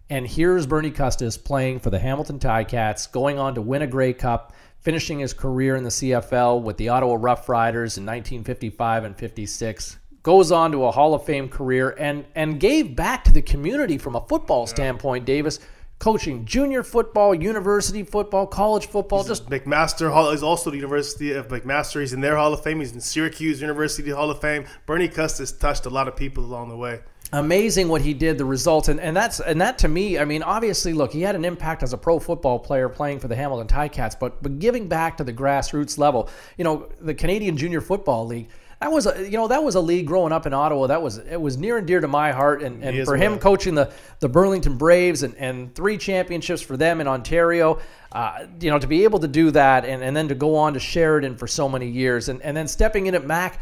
And 0.09 0.27
here's 0.27 0.66
Bernie 0.66 0.91
Custis 0.91 1.37
playing 1.37 1.81
for 1.81 1.91
the 1.91 1.99
Hamilton 1.99 2.39
Ticats, 2.39 3.11
going 3.12 3.39
on 3.39 3.57
to 3.57 3.61
win 3.61 3.83
a 3.83 3.87
Grey 3.87 4.14
Cup, 4.14 4.55
finishing 4.81 5.19
his 5.19 5.35
career 5.35 5.77
in 5.77 5.85
the 5.85 5.91
CFL 5.91 6.62
with 6.62 6.79
the 6.79 6.89
Ottawa 6.89 7.19
Rough 7.21 7.47
Riders 7.49 7.99
in 7.99 8.07
1955 8.07 9.05
and 9.05 9.16
56. 9.19 9.99
Goes 10.29 10.53
on 10.53 10.72
to 10.72 10.85
a 10.85 10.91
Hall 10.91 11.14
of 11.14 11.24
Fame 11.24 11.49
career 11.49 11.97
and 11.99 12.26
and 12.35 12.61
gave 12.61 12.95
back 12.95 13.24
to 13.24 13.33
the 13.33 13.41
community 13.41 13.97
from 13.97 14.14
a 14.14 14.20
football 14.20 14.66
standpoint, 14.66 15.24
Davis, 15.24 15.59
coaching 15.99 16.45
junior 16.45 16.83
football, 16.83 17.35
university 17.35 18.03
football, 18.03 18.47
college 18.47 18.89
football, 18.89 19.24
just 19.24 19.49
McMaster 19.49 20.12
Hall 20.12 20.29
is 20.29 20.43
also 20.43 20.68
the 20.68 20.76
University 20.76 21.33
of 21.33 21.49
McMaster. 21.49 22.01
He's 22.01 22.12
in 22.12 22.20
their 22.20 22.37
Hall 22.37 22.53
of 22.53 22.62
Fame. 22.62 22.81
He's 22.81 22.93
in 22.93 23.01
Syracuse 23.01 23.62
University 23.62 24.11
Hall 24.11 24.31
of 24.31 24.39
Fame. 24.39 24.66
Bernie 24.85 25.09
Custis 25.09 25.51
touched 25.51 25.87
a 25.87 25.89
lot 25.89 26.09
of 26.09 26.14
people 26.14 26.45
along 26.45 26.68
the 26.68 26.76
way. 26.76 27.01
amazing 27.33 27.89
what 27.89 28.03
he 28.03 28.12
did 28.12 28.37
the 28.37 28.45
results 28.45 28.89
and, 28.89 29.01
and 29.01 29.16
that's 29.16 29.41
and 29.41 29.61
that 29.61 29.76
to 29.79 29.89
me 29.89 30.18
i 30.18 30.24
mean 30.24 30.43
obviously 30.43 30.95
look 30.95 31.12
he 31.12 31.20
had 31.20 31.37
an 31.37 31.45
impact 31.45 31.83
as 31.83 31.93
a 31.93 31.99
pro 31.99 32.18
football 32.18 32.59
player 32.59 32.89
playing 32.89 33.18
for 33.18 33.29
the 33.29 33.37
hamilton 33.37 33.66
ticats 33.66 34.18
but 34.18 34.43
but 34.43 34.59
giving 34.59 34.89
back 34.89 35.18
to 35.18 35.24
the 35.24 35.33
grassroots 35.33 35.99
level 35.99 36.26
you 36.57 36.64
know 36.64 36.89
the 37.01 37.12
canadian 37.12 37.55
junior 37.55 37.83
football 37.83 38.26
league 38.26 38.49
that 38.81 38.93
was 38.93 39.07
a 39.07 39.24
you 39.24 39.37
know 39.37 39.49
that 39.49 39.62
was 39.62 39.74
a 39.74 39.81
league 39.81 40.07
growing 40.07 40.33
up 40.33 40.47
in 40.47 40.55
Ottawa 40.55 40.87
that 40.87 41.03
was 41.03 41.18
it 41.18 41.41
was 41.41 41.57
near 41.57 41.79
and 41.79 41.87
dear 41.87 42.01
to 42.01 42.09
my 42.09 42.33
heart 42.33 42.62
and, 42.62 42.83
and 42.83 43.05
for 43.05 43.16
him 43.16 43.39
coaching 43.39 43.74
the 43.74 43.93
the 44.20 44.29
Burlington 44.29 44.76
Braves 44.76 45.22
and, 45.22 45.35
and 45.37 45.74
three 45.74 45.99
championships 45.99 46.62
for 46.62 46.76
them 46.76 47.01
in 47.01 47.09
Ontario 47.09 47.81
uh, 48.12 48.47
you 48.61 48.70
know 48.70 48.79
to 48.79 48.87
be 48.87 49.05
able 49.05 49.18
to 49.18 49.29
do 49.29 49.51
that 49.51 49.85
and, 49.85 50.03
and 50.03 50.16
then 50.16 50.29
to 50.29 50.35
go 50.35 50.55
on 50.57 50.74
to 50.74 50.81
Sheridan 50.81 51.37
for 51.37 51.47
so 51.47 51.68
many 51.68 51.89
years 51.89 52.29
and, 52.29 52.41
and 52.43 52.57
then 52.57 52.68
stepping 52.68 53.07
in 53.07 53.14
at 53.14 53.26
Mac 53.26 53.61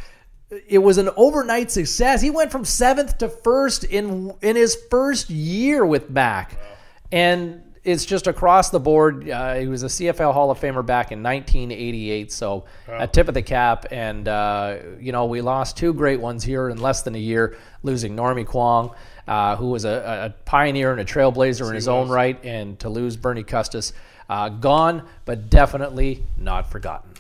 it 0.69 0.79
was 0.79 0.99
an 0.99 1.11
overnight 1.17 1.71
success. 1.71 2.23
He 2.23 2.31
went 2.31 2.53
from 2.53 2.65
seventh 2.65 3.19
to 3.19 3.29
first 3.29 3.85
in 3.85 4.33
in 4.43 4.57
his 4.57 4.77
first 4.91 5.29
year 5.29 5.85
with 5.85 6.09
Mac, 6.09 6.53
wow. 6.53 6.77
and 7.11 7.63
it's 7.87 8.05
just 8.05 8.27
across 8.27 8.71
the 8.71 8.81
board. 8.81 9.31
Uh, 9.31 9.55
he 9.55 9.69
was 9.69 9.85
a 9.85 9.87
CFL 9.87 10.35
Hall 10.35 10.51
of 10.51 10.59
Famer 10.59 10.85
back 10.85 11.13
in 11.13 11.23
1988, 11.23 12.33
so 12.33 12.65
wow. 12.89 12.99
a 12.99 13.07
tip 13.07 13.29
of 13.29 13.35
the 13.35 13.43
cap. 13.43 13.87
And 13.93 14.27
uh, 14.27 14.79
you 14.99 15.13
know, 15.13 15.27
we 15.27 15.41
lost 15.41 15.77
two 15.77 15.95
great 15.95 16.21
ones 16.21 16.43
here 16.43 16.69
in 16.69 16.79
less 16.79 17.03
than 17.03 17.15
a 17.15 17.19
year, 17.19 17.57
losing 17.85 18.17
Normie 18.17 18.45
Kwong, 18.45 18.93
uh, 19.29 19.55
who 19.55 19.71
was 19.71 19.85
a, 19.85 20.35
a, 20.35 20.43
pioneer 20.45 20.91
and 20.91 21.01
a 21.01 21.05
trailblazer 21.05 21.61
yes, 21.61 21.69
in 21.69 21.75
his 21.77 21.89
own 21.89 22.09
right, 22.09 22.45
and 22.45 22.77
to 22.81 22.89
lose 22.89 23.17
Bernie 23.17 23.45
Custis, 23.45 23.93
uh, 24.29 24.49
gone, 24.49 25.07
but 25.25 25.49
definitely 25.49 26.25
not 26.37 26.69
forgotten 26.69 27.16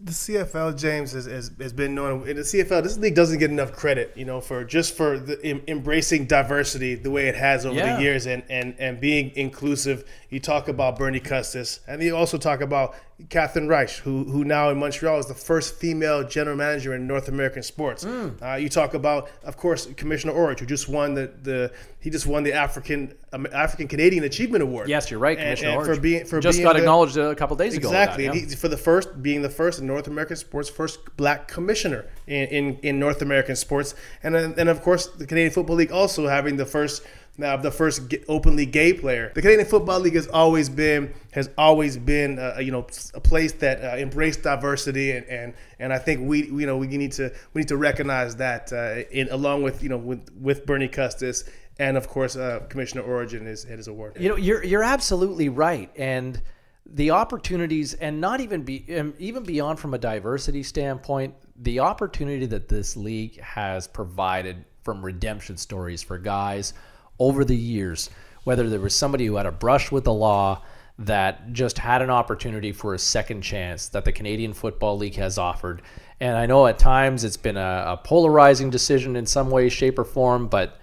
the 0.00 0.12
CFL, 0.12 0.78
James, 0.78 1.12
has, 1.12 1.26
has, 1.26 1.50
has, 1.60 1.72
been 1.72 1.94
known 1.94 2.26
in 2.26 2.36
the 2.36 2.42
CFL. 2.42 2.82
This 2.82 2.96
league 2.96 3.14
doesn't 3.14 3.38
get 3.38 3.50
enough 3.50 3.72
credit, 3.72 4.12
you 4.16 4.24
know, 4.24 4.40
for 4.40 4.64
just 4.64 4.96
for 4.96 5.18
the, 5.18 5.38
em, 5.44 5.62
embracing 5.68 6.26
diversity 6.26 6.94
the 6.94 7.10
way 7.10 7.28
it 7.28 7.34
has 7.34 7.66
over 7.66 7.76
yeah. 7.76 7.96
the 7.96 8.02
years 8.02 8.26
and, 8.26 8.42
and 8.48 8.74
and 8.78 8.98
being 8.98 9.30
inclusive. 9.36 10.04
You 10.30 10.40
talk 10.40 10.68
about 10.68 10.96
Bernie 10.96 11.20
Custis, 11.20 11.80
and 11.86 12.02
you 12.02 12.16
also 12.16 12.38
talk 12.38 12.62
about 12.62 12.94
Catherine 13.28 13.68
Raîche, 13.68 14.00
who 14.00 14.24
who 14.24 14.44
now 14.44 14.70
in 14.70 14.78
Montreal 14.78 15.18
is 15.20 15.26
the 15.26 15.34
first 15.34 15.76
female 15.76 16.26
general 16.26 16.56
manager 16.56 16.94
in 16.94 17.06
North 17.06 17.28
American 17.28 17.62
sports. 17.62 18.04
Mm. 18.04 18.42
Uh, 18.42 18.56
you 18.56 18.68
talk 18.68 18.92
about, 18.92 19.30
of 19.44 19.56
course, 19.56 19.86
Commissioner 19.96 20.32
Orridge, 20.32 20.58
who 20.58 20.66
just 20.66 20.88
won 20.88 21.14
the, 21.14 21.30
the 21.42 21.72
he 22.00 22.10
just 22.10 22.26
won 22.26 22.42
the 22.42 22.52
African 22.52 23.14
um, 23.32 23.46
African 23.52 23.86
Canadian 23.86 24.24
Achievement 24.24 24.64
Award. 24.64 24.88
Yes, 24.88 25.12
you're 25.12 25.20
right, 25.20 25.38
Commissioner 25.38 25.70
and, 25.70 25.78
and 25.78 25.94
for 25.94 26.00
being 26.00 26.24
for 26.24 26.40
just 26.40 26.58
being 26.58 26.64
got 26.64 26.72
the, 26.72 26.80
acknowledged 26.80 27.16
a 27.16 27.36
couple 27.36 27.54
days 27.54 27.76
ago. 27.76 27.88
Exactly, 27.88 28.26
that, 28.26 28.34
yeah. 28.34 28.56
for 28.56 28.68
the 28.68 28.76
first 28.76 29.22
being 29.22 29.42
the 29.42 29.50
first 29.50 29.78
in 29.78 29.86
North 29.86 30.08
American 30.08 30.36
sports, 30.36 30.68
first 30.68 31.16
black 31.16 31.46
commissioner 31.46 32.06
in, 32.26 32.48
in, 32.48 32.78
in 32.82 32.98
North 32.98 33.22
American 33.22 33.54
sports, 33.54 33.94
and 34.24 34.34
and 34.34 34.68
of 34.68 34.82
course 34.82 35.06
the 35.06 35.26
Canadian 35.26 35.52
Football 35.52 35.76
League 35.76 35.92
also 35.92 36.26
having 36.26 36.56
the 36.56 36.66
first 36.66 37.04
now 37.36 37.56
the 37.56 37.70
first 37.70 38.14
openly 38.28 38.66
gay 38.66 38.92
player. 38.92 39.32
The 39.34 39.42
Canadian 39.42 39.66
Football 39.66 40.00
League 40.00 40.14
has 40.14 40.28
always 40.28 40.68
been 40.68 41.12
has 41.32 41.50
always 41.58 41.96
been 41.96 42.38
uh, 42.38 42.58
you 42.60 42.70
know 42.70 42.86
a 43.14 43.20
place 43.20 43.52
that 43.54 43.82
uh, 43.82 43.96
embraced 43.96 44.42
diversity 44.42 45.12
and, 45.12 45.26
and 45.26 45.54
and 45.78 45.92
I 45.92 45.98
think 45.98 46.28
we 46.28 46.46
you 46.46 46.66
know 46.66 46.76
we 46.76 46.86
need 46.86 47.12
to 47.12 47.32
we 47.52 47.62
need 47.62 47.68
to 47.68 47.76
recognize 47.76 48.36
that 48.36 48.72
uh, 48.72 49.08
in 49.10 49.28
along 49.30 49.62
with 49.62 49.82
you 49.82 49.88
know 49.88 49.98
with 49.98 50.28
with 50.40 50.66
Bernie 50.66 50.88
Custis 50.88 51.44
and 51.78 51.96
of 51.96 52.08
course 52.08 52.36
uh, 52.36 52.60
Commissioner 52.68 53.02
Origin 53.02 53.46
is 53.46 53.64
his 53.64 53.88
award. 53.88 54.16
You 54.18 54.28
know 54.28 54.36
you're 54.36 54.62
you're 54.62 54.84
absolutely 54.84 55.48
right 55.48 55.90
and 55.96 56.40
the 56.86 57.10
opportunities 57.10 57.94
and 57.94 58.20
not 58.20 58.40
even 58.40 58.62
be 58.62 58.84
um, 58.96 59.14
even 59.18 59.42
beyond 59.42 59.80
from 59.80 59.94
a 59.94 59.98
diversity 59.98 60.62
standpoint 60.62 61.34
the 61.56 61.80
opportunity 61.80 62.46
that 62.46 62.68
this 62.68 62.96
league 62.96 63.40
has 63.40 63.88
provided 63.88 64.64
from 64.82 65.04
redemption 65.04 65.56
stories 65.56 66.02
for 66.02 66.18
guys 66.18 66.74
over 67.18 67.44
the 67.44 67.56
years, 67.56 68.10
whether 68.44 68.68
there 68.68 68.80
was 68.80 68.94
somebody 68.94 69.26
who 69.26 69.36
had 69.36 69.46
a 69.46 69.52
brush 69.52 69.90
with 69.90 70.04
the 70.04 70.12
law 70.12 70.62
that 70.98 71.52
just 71.52 71.78
had 71.78 72.02
an 72.02 72.10
opportunity 72.10 72.72
for 72.72 72.94
a 72.94 72.98
second 72.98 73.42
chance 73.42 73.88
that 73.88 74.04
the 74.04 74.12
Canadian 74.12 74.52
Football 74.52 74.96
League 74.96 75.16
has 75.16 75.38
offered. 75.38 75.82
And 76.20 76.36
I 76.36 76.46
know 76.46 76.66
at 76.66 76.78
times 76.78 77.24
it's 77.24 77.36
been 77.36 77.56
a, 77.56 77.84
a 77.86 78.00
polarizing 78.02 78.70
decision 78.70 79.16
in 79.16 79.26
some 79.26 79.50
way, 79.50 79.68
shape, 79.68 79.98
or 79.98 80.04
form, 80.04 80.46
but 80.46 80.78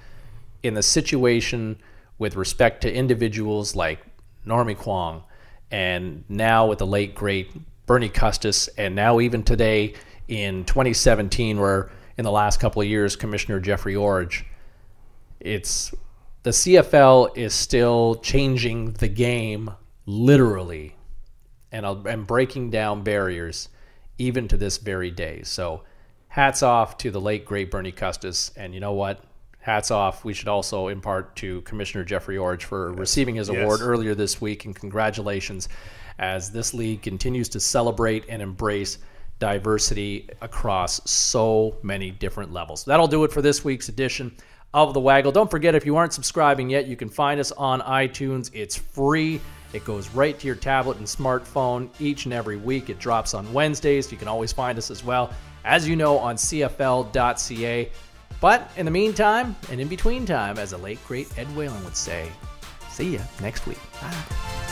in 0.64 0.74
the 0.74 0.84
situation 0.84 1.78
with 2.20 2.36
respect 2.36 2.82
to 2.82 2.94
individuals 2.94 3.76
like 3.76 4.00
Normie 4.46 4.78
Kwong, 4.78 5.24
and 5.72 6.24
now 6.28 6.68
with 6.68 6.80
the 6.80 6.86
late 6.86 7.16
great 7.16 7.52
Bernie 7.86 8.10
Custis, 8.10 8.68
and 8.78 8.94
now 8.96 9.20
even 9.20 9.44
today 9.44 9.94
in 10.28 10.66
2017, 10.66 11.60
where 11.60 11.90
in 12.18 12.26
the 12.26 12.32
last 12.32 12.60
couple 12.60 12.82
of 12.82 12.88
years, 12.88 13.16
Commissioner 13.16 13.60
Jeffrey 13.60 13.96
Orridge, 13.96 14.46
it's 15.40 15.94
the 16.44 16.50
CFL 16.50 17.38
is 17.38 17.54
still 17.54 18.16
changing 18.16 18.94
the 18.94 19.08
game 19.08 19.72
literally 20.06 20.96
and, 21.72 21.86
uh, 21.86 21.96
and 22.04 22.26
breaking 22.26 22.72
down 22.72 23.04
barriers 23.04 23.70
even 24.18 24.48
to 24.48 24.58
this 24.58 24.78
very 24.78 25.12
day. 25.12 25.42
So, 25.44 25.84
hats 26.30 26.64
off 26.64 26.98
to 27.00 27.12
the 27.12 27.22
late, 27.22 27.46
great 27.46 27.70
Bernie 27.70 27.92
Custis. 27.92 28.52
And 28.56 28.74
you 28.74 28.80
know 28.80 28.94
what? 28.94 29.24
Hats 29.60 29.92
off. 29.92 30.26
We 30.26 30.34
should 30.34 30.48
also 30.48 30.88
impart 30.88 31.36
to 31.38 31.62
Commissioner 31.62 32.04
Jeffrey 32.04 32.38
Orridge 32.38 32.66
for 32.66 32.94
receiving 32.94 33.36
his 33.36 33.50
award 33.50 33.80
yes. 33.80 33.82
earlier 33.82 34.16
this 34.16 34.42
week. 34.42 34.66
And 34.66 34.76
congratulations 34.76 35.70
as 36.18 36.52
this 36.52 36.74
league 36.74 37.02
continues 37.02 37.50
to 37.50 37.60
celebrate 37.60 38.26
and 38.30 38.42
embrace 38.42 38.98
diversity 39.40 40.30
across 40.42 41.02
so 41.10 41.78
many 41.84 42.12
different 42.12 42.54
levels. 42.54 42.86
That'll 42.86 43.08
do 43.08 43.24
it 43.24 43.32
for 43.32 43.42
this 43.42 43.64
week's 43.64 43.90
edition 43.90 44.36
of 44.74 44.94
the 44.94 45.00
Waggle. 45.00 45.32
Don't 45.32 45.52
forget, 45.52 45.76
if 45.76 45.86
you 45.86 45.98
aren't 45.98 46.14
subscribing 46.14 46.70
yet, 46.70 46.88
you 46.88 46.96
can 46.96 47.10
find 47.10 47.40
us 47.40 47.52
on 47.52 47.82
iTunes. 47.82 48.50
It's 48.54 48.78
free. 48.78 49.42
It 49.74 49.86
goes 49.86 50.10
right 50.10 50.38
to 50.40 50.48
your 50.48 50.56
tablet 50.56 50.98
and 50.98 51.06
smartphone 51.06 51.90
each 52.00 52.26
and 52.26 52.34
every 52.34 52.58
week. 52.58 52.90
It 52.90 53.00
drops 53.00 53.34
on 53.34 53.52
Wednesdays. 53.54 54.12
You 54.12 54.18
can 54.18 54.28
always 54.28 54.52
find 54.52 54.78
us 54.78 54.92
as 54.92 55.04
well, 55.04 55.32
as 55.64 55.88
you 55.88 55.96
know, 55.96 56.18
on 56.18 56.36
CFL.ca. 56.36 57.90
But 58.40 58.72
in 58.76 58.86
the 58.86 58.92
meantime, 58.92 59.56
and 59.70 59.80
in 59.80 59.88
between 59.88 60.26
time, 60.26 60.58
as 60.58 60.72
the 60.72 60.78
late 60.78 61.00
great 61.08 61.28
Ed 61.38 61.48
Whalen 61.56 61.84
would 61.84 61.96
say, 61.96 62.30
see 62.90 63.14
you 63.14 63.22
next 63.42 63.68
week. 63.68 63.80
Bye. 64.02 64.71